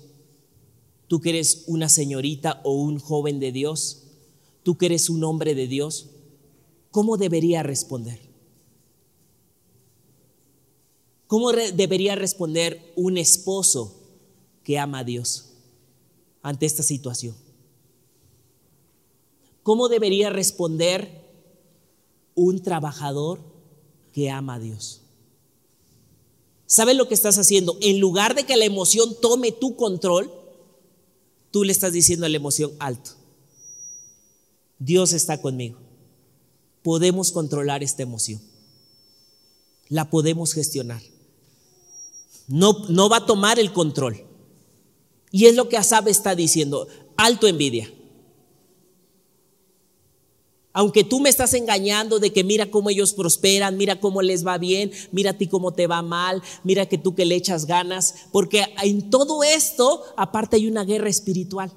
tú 1.09 1.21
que 1.21 1.31
eres 1.31 1.65
una 1.67 1.89
señorita 1.89 2.61
o 2.63 2.73
un 2.73 3.01
joven 3.01 3.41
de 3.41 3.51
Dios, 3.51 4.05
tú 4.63 4.79
que 4.79 4.87
eres 4.87 5.11
un 5.11 5.25
hombre 5.25 5.57
de 5.57 5.67
Dios, 5.67 6.11
¿cómo 6.93 7.17
debería 7.17 7.65
responder? 7.65 8.21
¿Cómo 11.27 11.51
debería 11.51 12.15
responder 12.15 12.93
un 12.95 13.19
esposo 13.19 14.01
que 14.63 14.79
ama 14.79 15.01
a 15.01 15.05
Dios? 15.05 15.48
Ante 16.49 16.65
esta 16.65 16.83
situación? 16.83 17.37
¿Cómo 19.63 19.89
debería 19.89 20.31
responder 20.31 21.27
un 22.35 22.63
trabajador 22.63 23.41
que 24.15 24.31
ama 24.31 24.55
a 24.55 24.59
Dios? 24.59 25.03
¿Sabes 26.65 26.97
lo 26.97 27.07
que 27.07 27.13
estás 27.15 27.37
haciendo? 27.37 27.77
En 27.83 28.01
lugar 28.01 28.35
de 28.35 28.45
que 28.45 28.57
la 28.57 28.65
emoción 28.65 29.15
tome 29.21 29.53
tu 29.53 29.77
control, 29.77 30.33
tú 31.51 31.65
le 31.65 31.73
estás 31.73 31.93
diciendo 31.93 32.25
a 32.25 32.31
la 32.31 32.37
emoción 32.37 32.73
alto. 32.79 33.11
Dios 34.79 35.13
está 35.13 35.43
conmigo. 35.43 35.79
Podemos 36.83 37.31
controlar 37.31 37.83
esta 37.83 38.03
emoción. 38.03 38.41
La 39.89 40.09
podemos 40.09 40.55
gestionar. 40.55 41.03
No, 42.47 42.87
no 42.89 43.11
va 43.11 43.19
a 43.19 43.27
tomar 43.27 43.59
el 43.59 43.73
control. 43.75 44.28
Y 45.31 45.47
es 45.47 45.55
lo 45.55 45.69
que 45.69 45.77
Asab 45.77 46.09
está 46.09 46.35
diciendo, 46.35 46.89
alto 47.17 47.47
envidia. 47.47 47.93
Aunque 50.73 51.03
tú 51.03 51.19
me 51.19 51.29
estás 51.29 51.55
engañando 51.55 52.21
de 52.21 52.33
que 52.33 52.45
mira 52.45 52.71
cómo 52.71 52.91
ellos 52.91 53.13
prosperan, 53.13 53.77
mira 53.77 53.99
cómo 53.99 54.23
les 54.23 54.47
va 54.47 54.59
bien, 54.59 54.93
mira 55.11 55.31
a 55.31 55.37
ti 55.39 55.49
cómo 55.49 55.73
te 55.73 55.89
va 55.89 56.03
mal, 56.03 56.41
mira 56.63 56.87
que 56.87 56.99
tú 56.99 57.15
que 57.17 57.25
le 57.25 57.35
echas 57.35 57.67
ganas, 57.67 58.29
porque 58.31 58.65
en 58.85 59.11
todo 59.11 59.43
esto 59.43 60.05
aparte 60.17 60.57
hay 60.57 60.69
una 60.69 60.85
guerra 60.85 61.09
espiritual. 61.09 61.73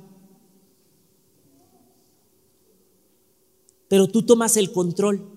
Pero 3.88 4.08
tú 4.08 4.22
tomas 4.22 4.56
el 4.56 4.72
control, 4.72 5.28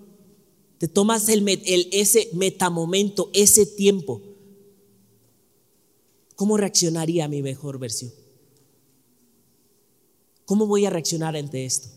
te 0.77 0.87
tomas 0.87 1.27
el, 1.29 1.43
ese 1.91 2.29
metamomento, 2.33 3.31
ese 3.33 3.65
tiempo. 3.65 4.21
¿Cómo 6.35 6.57
reaccionaría 6.57 7.27
mi 7.27 7.41
mejor 7.41 7.79
versión? 7.79 8.11
¿Cómo 10.45 10.67
voy 10.67 10.85
a 10.85 10.89
reaccionar 10.89 11.35
ante 11.35 11.65
esto? 11.65 11.87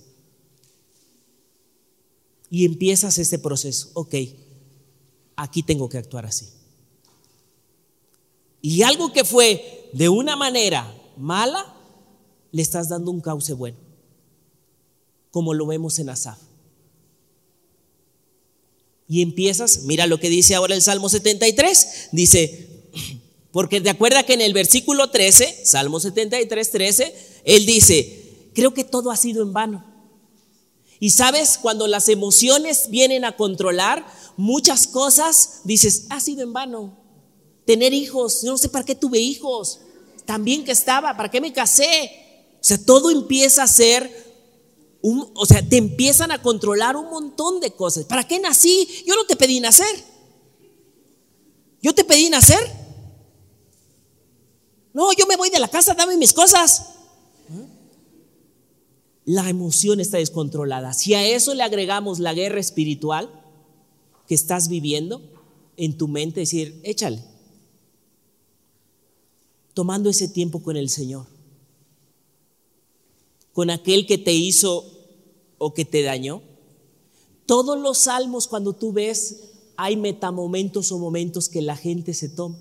Y 2.50 2.64
empiezas 2.64 3.18
este 3.18 3.38
proceso. 3.38 3.90
Ok, 3.94 4.14
aquí 5.36 5.62
tengo 5.62 5.88
que 5.88 5.98
actuar 5.98 6.24
así. 6.24 6.48
Y 8.62 8.82
algo 8.82 9.12
que 9.12 9.24
fue 9.24 9.90
de 9.92 10.08
una 10.08 10.36
manera 10.36 10.94
mala, 11.16 11.74
le 12.50 12.62
estás 12.62 12.88
dando 12.88 13.10
un 13.10 13.20
cauce 13.20 13.52
bueno, 13.52 13.76
como 15.30 15.52
lo 15.54 15.66
vemos 15.66 15.98
en 15.98 16.08
Asaf. 16.08 16.38
Y 19.06 19.22
empiezas, 19.22 19.84
mira 19.84 20.06
lo 20.06 20.20
que 20.20 20.28
dice 20.28 20.54
ahora 20.54 20.74
el 20.74 20.82
Salmo 20.82 21.08
73, 21.08 22.08
dice, 22.12 22.77
porque 23.52 23.80
te 23.80 23.90
acuerdas 23.90 24.24
que 24.24 24.34
en 24.34 24.40
el 24.40 24.52
versículo 24.52 25.10
13, 25.10 25.62
Salmo 25.64 26.00
73, 26.00 26.70
13, 26.70 27.14
él 27.44 27.66
dice, 27.66 28.50
creo 28.54 28.74
que 28.74 28.84
todo 28.84 29.10
ha 29.10 29.16
sido 29.16 29.42
en 29.42 29.52
vano. 29.52 29.84
Y 31.00 31.10
sabes, 31.10 31.58
cuando 31.58 31.86
las 31.86 32.08
emociones 32.08 32.90
vienen 32.90 33.24
a 33.24 33.36
controlar 33.36 34.04
muchas 34.36 34.86
cosas, 34.86 35.60
dices, 35.64 36.06
ha 36.10 36.20
sido 36.20 36.42
en 36.42 36.52
vano. 36.52 36.98
Tener 37.64 37.94
hijos, 37.94 38.42
no 38.44 38.58
sé 38.58 38.68
para 38.68 38.84
qué 38.84 38.94
tuve 38.94 39.18
hijos, 39.18 39.80
también 40.26 40.64
que 40.64 40.72
estaba, 40.72 41.16
para 41.16 41.30
qué 41.30 41.40
me 41.40 41.52
casé. 41.52 42.10
O 42.60 42.64
sea, 42.64 42.84
todo 42.84 43.10
empieza 43.10 43.62
a 43.62 43.68
ser, 43.68 44.10
o 45.00 45.46
sea, 45.46 45.66
te 45.66 45.76
empiezan 45.76 46.32
a 46.32 46.42
controlar 46.42 46.96
un 46.96 47.08
montón 47.08 47.60
de 47.60 47.70
cosas. 47.70 48.04
¿Para 48.04 48.26
qué 48.26 48.38
nací? 48.38 49.04
Yo 49.06 49.14
no 49.14 49.24
te 49.24 49.36
pedí 49.36 49.60
nacer. 49.60 50.04
Yo 51.80 51.94
te 51.94 52.04
pedí 52.04 52.28
nacer. 52.28 52.77
No, 54.98 55.12
yo 55.12 55.26
me 55.26 55.36
voy 55.36 55.48
de 55.48 55.60
la 55.60 55.68
casa, 55.68 55.94
dame 55.94 56.16
mis 56.16 56.32
cosas 56.32 56.98
la 59.28 59.50
emoción 59.50 60.00
está 60.00 60.16
descontrolada. 60.16 60.94
Si 60.94 61.12
a 61.12 61.22
eso 61.28 61.52
le 61.52 61.62
agregamos 61.62 62.18
la 62.18 62.32
guerra 62.32 62.60
espiritual 62.60 63.28
que 64.26 64.34
estás 64.34 64.68
viviendo 64.68 65.20
en 65.76 65.98
tu 65.98 66.08
mente, 66.08 66.40
decir, 66.40 66.80
échale, 66.82 67.22
tomando 69.74 70.08
ese 70.08 70.28
tiempo 70.28 70.62
con 70.62 70.78
el 70.78 70.88
Señor, 70.88 71.26
con 73.52 73.68
aquel 73.68 74.06
que 74.06 74.16
te 74.16 74.32
hizo 74.32 74.90
o 75.58 75.74
que 75.74 75.84
te 75.84 76.02
dañó. 76.02 76.40
Todos 77.44 77.78
los 77.78 77.98
salmos 77.98 78.48
cuando 78.48 78.72
tú 78.72 78.94
ves, 78.94 79.50
hay 79.76 79.98
metamomentos 79.98 80.90
o 80.90 80.98
momentos 80.98 81.50
que 81.50 81.60
la 81.60 81.76
gente 81.76 82.14
se 82.14 82.30
toma, 82.30 82.56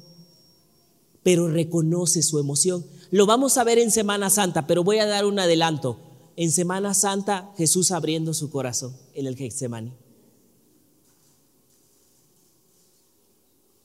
pero 1.28 1.50
reconoce 1.50 2.24
su 2.24 2.40
emoción. 2.40 2.86
Lo 3.12 3.26
vamos 3.26 3.58
a 3.58 3.66
ver 3.66 3.80
en 3.80 3.92
Semana 3.92 4.30
Santa, 4.30 4.66
pero 4.66 4.86
voy 4.86 5.00
a 5.00 5.06
dar 5.06 5.26
un 5.26 5.38
adelanto 5.40 6.00
en 6.38 6.54
Semana 6.54 6.94
Santa 6.94 7.54
Jesús 7.58 7.92
abriendo 7.92 8.34
su 8.34 8.50
corazón 8.50 8.96
en 9.14 9.28
el 9.28 9.36
Getsemaní. 9.36 9.92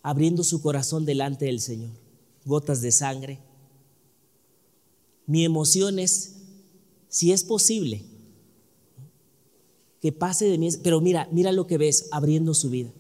Abriendo 0.05 0.45
su 0.45 0.63
corazón 0.63 1.05
delante 1.05 1.47
del 1.47 1.61
Señor. 1.61 1.91
Gotas 2.45 2.81
de 2.81 2.93
sangre. 2.93 3.41
Mi 5.27 5.45
emoción 5.45 5.99
es, 5.99 6.35
si 7.09 7.33
es 7.33 7.43
posible, 7.43 8.05
que 10.01 10.13
pase 10.13 10.45
de 10.45 10.59
mí. 10.59 10.69
Pero 10.85 11.01
mira, 11.01 11.29
mira 11.33 11.51
lo 11.51 11.67
que 11.67 11.77
ves, 11.77 12.07
abriendo 12.13 12.55
su 12.55 12.71
vida, 12.71 12.93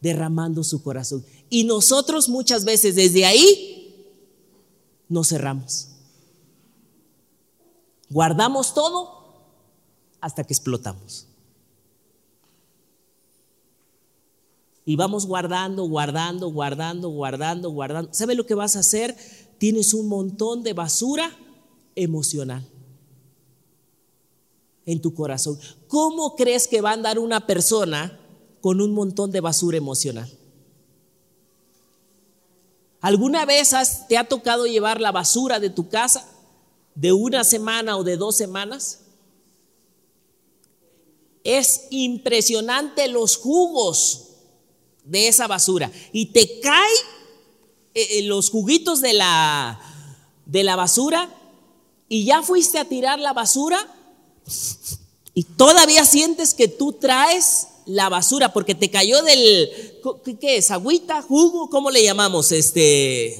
derramando 0.00 0.64
su 0.64 0.82
corazón. 0.82 1.26
Y 1.50 1.64
nosotros 1.64 2.28
muchas 2.28 2.64
veces 2.64 2.94
desde 2.94 3.26
ahí 3.26 4.06
nos 5.08 5.28
cerramos. 5.28 5.88
Guardamos 8.08 8.72
todo 8.72 9.20
hasta 10.20 10.44
que 10.44 10.54
explotamos. 10.54 11.26
Y 14.84 14.96
vamos 14.96 15.26
guardando, 15.26 15.84
guardando, 15.84 16.48
guardando, 16.48 17.10
guardando, 17.10 17.70
guardando. 17.70 18.14
¿Sabe 18.14 18.34
lo 18.34 18.46
que 18.46 18.54
vas 18.54 18.76
a 18.76 18.80
hacer? 18.80 19.16
Tienes 19.58 19.92
un 19.92 20.08
montón 20.08 20.62
de 20.62 20.72
basura 20.72 21.30
emocional 21.94 22.66
en 24.86 25.00
tu 25.00 25.14
corazón. 25.14 25.58
¿Cómo 25.86 26.34
crees 26.34 26.66
que 26.66 26.80
va 26.80 26.90
a 26.90 26.94
andar 26.94 27.18
una 27.18 27.46
persona 27.46 28.18
con 28.60 28.80
un 28.80 28.92
montón 28.92 29.30
de 29.30 29.40
basura 29.40 29.76
emocional? 29.76 30.30
¿Alguna 33.00 33.44
vez 33.44 33.72
te 34.08 34.18
ha 34.18 34.24
tocado 34.24 34.66
llevar 34.66 35.00
la 35.00 35.12
basura 35.12 35.58
de 35.60 35.70
tu 35.70 35.88
casa? 35.88 36.26
de 36.94 37.12
una 37.12 37.44
semana 37.44 37.96
o 37.96 38.04
de 38.04 38.16
dos 38.16 38.36
semanas. 38.36 39.00
Es 41.44 41.86
impresionante 41.90 43.08
los 43.08 43.36
jugos 43.36 44.26
de 45.04 45.28
esa 45.28 45.46
basura. 45.46 45.90
Y 46.12 46.26
te 46.26 46.60
cae 46.60 46.92
eh, 47.94 48.18
eh, 48.18 48.22
los 48.22 48.50
juguitos 48.50 49.00
de 49.00 49.14
la, 49.14 49.80
de 50.44 50.62
la 50.62 50.76
basura 50.76 51.34
y 52.08 52.24
ya 52.24 52.42
fuiste 52.42 52.78
a 52.78 52.84
tirar 52.84 53.18
la 53.18 53.32
basura 53.32 53.78
y 55.32 55.44
todavía 55.44 56.04
sientes 56.04 56.54
que 56.54 56.68
tú 56.68 56.92
traes 56.92 57.68
la 57.86 58.08
basura 58.08 58.52
porque 58.52 58.74
te 58.74 58.90
cayó 58.90 59.22
del, 59.22 59.70
¿qué, 60.40 60.56
es? 60.56 60.70
¿Agüita? 60.70 61.22
¿Jugo? 61.22 61.68
¿Cómo 61.70 61.90
le 61.90 62.02
llamamos? 62.02 62.52
Este, 62.52 63.38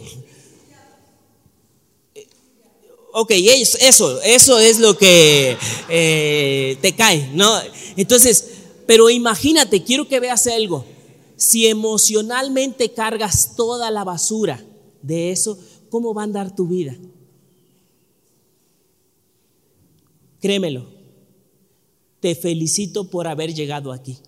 ok, 3.13 3.31
eso, 3.31 4.21
eso 4.23 4.59
es 4.59 4.79
lo 4.79 4.97
que 4.97 5.57
eh, 5.89 6.77
te 6.81 6.95
cae, 6.95 7.31
¿no? 7.35 7.59
Entonces, 7.97 8.45
pero 8.87 9.11
imagínate, 9.11 9.83
quiero 9.83 10.09
que 10.09 10.21
veas 10.21 10.47
algo. 10.47 10.85
Si 11.37 11.67
emocionalmente 11.67 12.93
cargas 12.93 13.55
toda 13.57 13.91
la 13.91 14.05
basura 14.05 14.65
de 15.03 15.31
eso, 15.31 15.59
¿cómo 15.89 16.13
va 16.13 16.23
a 16.23 16.25
andar 16.25 16.55
tu 16.55 16.67
vida? 16.67 16.97
Créemelo, 20.41 20.87
te 22.21 22.35
felicito 22.35 23.09
por 23.09 23.27
haber 23.27 23.55
llegado 23.55 23.93
aquí. 23.93 24.19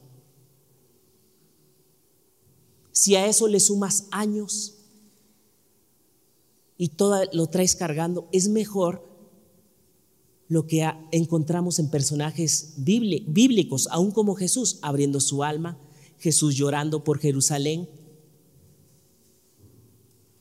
Si 2.92 3.16
a 3.16 3.26
eso 3.26 3.48
le 3.48 3.58
sumas 3.58 4.06
años, 4.10 4.74
y 6.76 6.88
todo 6.88 7.22
lo 7.32 7.46
traes 7.46 7.76
cargando, 7.76 8.28
es 8.32 8.48
mejor 8.48 9.08
lo 10.48 10.66
que 10.66 10.86
encontramos 11.12 11.78
en 11.78 11.88
personajes 11.88 12.74
bíblicos, 12.76 13.88
aún 13.90 14.10
como 14.10 14.34
Jesús, 14.34 14.78
abriendo 14.82 15.20
su 15.20 15.42
alma, 15.44 15.78
Jesús 16.18 16.56
llorando 16.56 17.04
por 17.04 17.18
Jerusalén, 17.18 17.88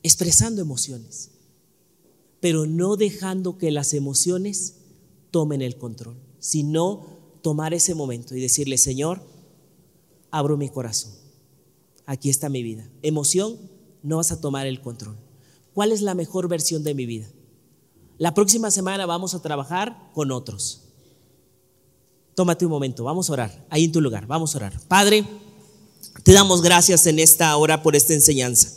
expresando 0.03 0.61
emociones, 0.61 1.31
pero 2.39 2.65
no 2.65 2.97
dejando 2.97 3.57
que 3.57 3.71
las 3.71 3.93
emociones 3.93 4.75
tomen 5.29 5.61
el 5.61 5.77
control, 5.77 6.17
sino 6.39 7.19
tomar 7.41 7.73
ese 7.73 7.95
momento 7.95 8.35
y 8.35 8.41
decirle, 8.41 8.77
Señor, 8.77 9.21
abro 10.29 10.57
mi 10.57 10.69
corazón, 10.69 11.13
aquí 12.05 12.29
está 12.29 12.49
mi 12.49 12.63
vida. 12.63 12.87
Emoción, 13.01 13.57
no 14.03 14.17
vas 14.17 14.31
a 14.31 14.41
tomar 14.41 14.67
el 14.67 14.81
control. 14.81 15.15
¿Cuál 15.73 15.91
es 15.91 16.01
la 16.01 16.15
mejor 16.15 16.47
versión 16.47 16.83
de 16.83 16.93
mi 16.93 17.05
vida? 17.05 17.27
La 18.17 18.33
próxima 18.33 18.69
semana 18.71 19.05
vamos 19.05 19.33
a 19.33 19.41
trabajar 19.41 20.11
con 20.13 20.31
otros. 20.31 20.81
Tómate 22.35 22.65
un 22.65 22.71
momento, 22.71 23.03
vamos 23.03 23.29
a 23.29 23.33
orar, 23.33 23.65
ahí 23.69 23.85
en 23.85 23.91
tu 23.91 24.01
lugar, 24.01 24.25
vamos 24.27 24.53
a 24.53 24.57
orar. 24.59 24.79
Padre, 24.87 25.25
te 26.23 26.33
damos 26.33 26.61
gracias 26.61 27.05
en 27.07 27.19
esta 27.19 27.55
hora 27.57 27.83
por 27.83 27.95
esta 27.95 28.13
enseñanza. 28.13 28.69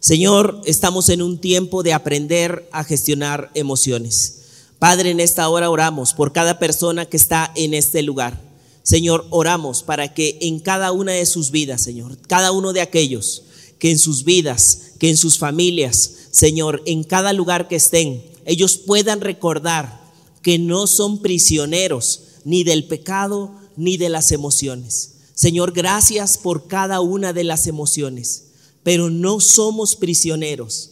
Señor, 0.00 0.60
estamos 0.64 1.08
en 1.10 1.22
un 1.22 1.38
tiempo 1.38 1.82
de 1.82 1.92
aprender 1.92 2.68
a 2.72 2.82
gestionar 2.82 3.50
emociones. 3.54 4.40
Padre, 4.78 5.10
en 5.10 5.20
esta 5.20 5.48
hora 5.48 5.70
oramos 5.70 6.12
por 6.12 6.32
cada 6.32 6.58
persona 6.58 7.06
que 7.06 7.16
está 7.16 7.52
en 7.54 7.72
este 7.72 8.02
lugar. 8.02 8.40
Señor, 8.82 9.26
oramos 9.30 9.82
para 9.82 10.12
que 10.12 10.38
en 10.40 10.58
cada 10.58 10.92
una 10.92 11.12
de 11.12 11.26
sus 11.26 11.50
vidas, 11.50 11.82
Señor, 11.82 12.18
cada 12.26 12.52
uno 12.52 12.72
de 12.72 12.80
aquellos 12.80 13.44
que 13.78 13.90
en 13.90 13.98
sus 13.98 14.24
vidas, 14.24 14.92
que 14.98 15.08
en 15.08 15.16
sus 15.16 15.38
familias, 15.38 16.12
Señor, 16.30 16.82
en 16.86 17.04
cada 17.04 17.32
lugar 17.32 17.68
que 17.68 17.76
estén, 17.76 18.24
ellos 18.44 18.76
puedan 18.78 19.20
recordar 19.20 20.00
que 20.42 20.58
no 20.58 20.86
son 20.86 21.20
prisioneros 21.20 22.22
ni 22.44 22.64
del 22.64 22.84
pecado 22.84 23.52
ni 23.76 23.96
de 23.96 24.08
las 24.08 24.32
emociones. 24.32 25.14
Señor, 25.34 25.72
gracias 25.72 26.38
por 26.38 26.66
cada 26.66 27.00
una 27.00 27.32
de 27.32 27.44
las 27.44 27.66
emociones, 27.66 28.44
pero 28.82 29.10
no 29.10 29.40
somos 29.40 29.96
prisioneros 29.96 30.90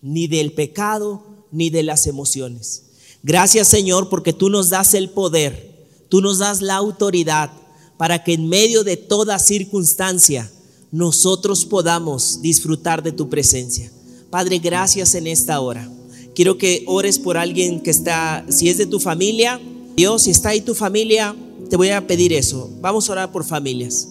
ni 0.00 0.26
del 0.26 0.52
pecado 0.52 1.24
ni 1.50 1.70
de 1.70 1.82
las 1.82 2.06
emociones. 2.06 2.84
Gracias 3.22 3.68
Señor 3.68 4.08
porque 4.08 4.32
tú 4.32 4.50
nos 4.50 4.70
das 4.70 4.94
el 4.94 5.10
poder, 5.10 5.71
tú 6.12 6.20
nos 6.20 6.40
das 6.40 6.60
la 6.60 6.74
autoridad 6.74 7.50
para 7.96 8.22
que 8.22 8.34
en 8.34 8.46
medio 8.46 8.84
de 8.84 8.98
toda 8.98 9.38
circunstancia 9.38 10.52
nosotros 10.90 11.64
podamos 11.64 12.42
disfrutar 12.42 13.02
de 13.02 13.12
tu 13.12 13.30
presencia. 13.30 13.90
Padre, 14.28 14.58
gracias 14.58 15.14
en 15.14 15.26
esta 15.26 15.58
hora. 15.58 15.90
Quiero 16.34 16.58
que 16.58 16.84
ores 16.86 17.18
por 17.18 17.38
alguien 17.38 17.80
que 17.80 17.90
está, 17.90 18.44
si 18.50 18.68
es 18.68 18.76
de 18.76 18.84
tu 18.84 19.00
familia, 19.00 19.58
Dios, 19.96 20.24
si 20.24 20.32
está 20.32 20.50
ahí 20.50 20.60
tu 20.60 20.74
familia, 20.74 21.34
te 21.70 21.78
voy 21.78 21.88
a 21.88 22.06
pedir 22.06 22.34
eso. 22.34 22.68
Vamos 22.82 23.08
a 23.08 23.12
orar 23.12 23.32
por 23.32 23.42
familias. 23.42 24.06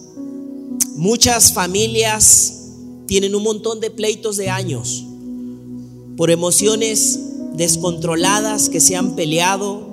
Muchas 0.96 1.52
familias 1.52 2.64
tienen 3.06 3.36
un 3.36 3.44
montón 3.44 3.78
de 3.78 3.92
pleitos 3.92 4.36
de 4.36 4.50
años 4.50 5.04
por 6.16 6.32
emociones 6.32 7.20
descontroladas 7.54 8.68
que 8.70 8.80
se 8.80 8.96
han 8.96 9.14
peleado, 9.14 9.91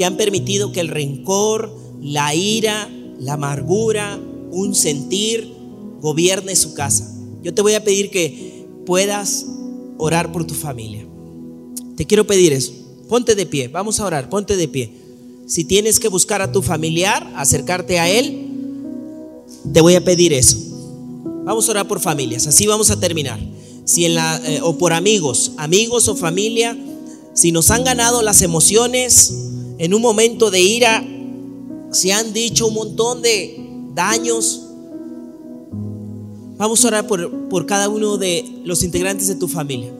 que 0.00 0.06
han 0.06 0.16
permitido 0.16 0.72
que 0.72 0.80
el 0.80 0.88
rencor, 0.88 1.76
la 2.00 2.34
ira, 2.34 2.88
la 3.18 3.34
amargura, 3.34 4.18
un 4.50 4.74
sentir 4.74 5.52
gobierne 6.00 6.56
su 6.56 6.72
casa. 6.72 7.14
Yo 7.42 7.52
te 7.52 7.60
voy 7.60 7.74
a 7.74 7.84
pedir 7.84 8.08
que 8.08 8.64
puedas 8.86 9.44
orar 9.98 10.32
por 10.32 10.46
tu 10.46 10.54
familia. 10.54 11.06
Te 11.98 12.06
quiero 12.06 12.26
pedir 12.26 12.54
eso. 12.54 12.72
Ponte 13.10 13.34
de 13.34 13.44
pie, 13.44 13.68
vamos 13.68 14.00
a 14.00 14.06
orar, 14.06 14.30
ponte 14.30 14.56
de 14.56 14.68
pie. 14.68 14.90
Si 15.46 15.66
tienes 15.66 16.00
que 16.00 16.08
buscar 16.08 16.40
a 16.40 16.50
tu 16.50 16.62
familiar, 16.62 17.30
acercarte 17.36 17.98
a 17.98 18.08
él, 18.08 18.48
te 19.70 19.82
voy 19.82 19.96
a 19.96 20.02
pedir 20.02 20.32
eso. 20.32 20.56
Vamos 21.44 21.68
a 21.68 21.72
orar 21.72 21.86
por 21.86 22.00
familias, 22.00 22.46
así 22.46 22.66
vamos 22.66 22.90
a 22.90 22.98
terminar. 22.98 23.38
Si 23.84 24.06
en 24.06 24.14
la, 24.14 24.40
eh, 24.46 24.60
o 24.62 24.78
por 24.78 24.94
amigos, 24.94 25.52
amigos 25.58 26.08
o 26.08 26.16
familia, 26.16 26.74
si 27.34 27.52
nos 27.52 27.70
han 27.70 27.84
ganado 27.84 28.22
las 28.22 28.40
emociones 28.40 29.48
en 29.80 29.94
un 29.94 30.02
momento 30.02 30.50
de 30.50 30.60
ira, 30.60 31.02
se 31.90 32.12
han 32.12 32.34
dicho 32.34 32.66
un 32.66 32.74
montón 32.74 33.22
de 33.22 33.56
daños. 33.94 34.66
Vamos 36.58 36.84
a 36.84 36.88
orar 36.88 37.06
por, 37.06 37.48
por 37.48 37.64
cada 37.64 37.88
uno 37.88 38.18
de 38.18 38.44
los 38.66 38.82
integrantes 38.82 39.26
de 39.26 39.36
tu 39.36 39.48
familia. 39.48 39.90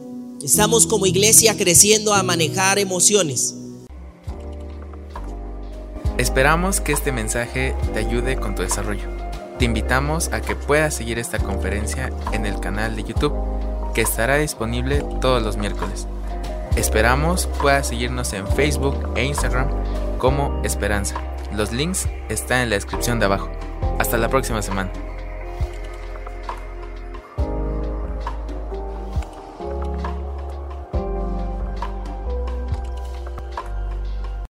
Estamos 0.42 0.86
como 0.86 1.06
iglesia 1.06 1.56
creciendo 1.56 2.12
a 2.12 2.22
manejar 2.22 2.78
emociones. 2.78 3.54
Esperamos 6.18 6.82
que 6.82 6.92
este 6.92 7.10
mensaje 7.10 7.74
te 7.94 8.00
ayude 8.00 8.36
con 8.36 8.54
tu 8.54 8.60
desarrollo. 8.60 9.08
Te 9.58 9.64
invitamos 9.64 10.28
a 10.28 10.42
que 10.42 10.56
puedas 10.56 10.92
seguir 10.92 11.18
esta 11.18 11.38
conferencia 11.38 12.12
en 12.32 12.44
el 12.44 12.60
canal 12.60 12.96
de 12.96 13.04
YouTube, 13.04 13.32
que 13.94 14.02
estará 14.02 14.36
disponible 14.36 15.02
todos 15.22 15.42
los 15.42 15.56
miércoles. 15.56 16.06
Esperamos 16.76 17.46
puedas 17.60 17.88
seguirnos 17.88 18.32
en 18.32 18.46
Facebook 18.46 19.12
e 19.16 19.24
Instagram 19.24 19.68
como 20.18 20.60
Esperanza. 20.64 21.16
Los 21.52 21.72
links 21.72 22.08
están 22.28 22.60
en 22.60 22.70
la 22.70 22.76
descripción 22.76 23.18
de 23.18 23.26
abajo. 23.26 23.50
Hasta 23.98 24.16
la 24.16 24.28
próxima 24.28 24.62
semana. 24.62 24.90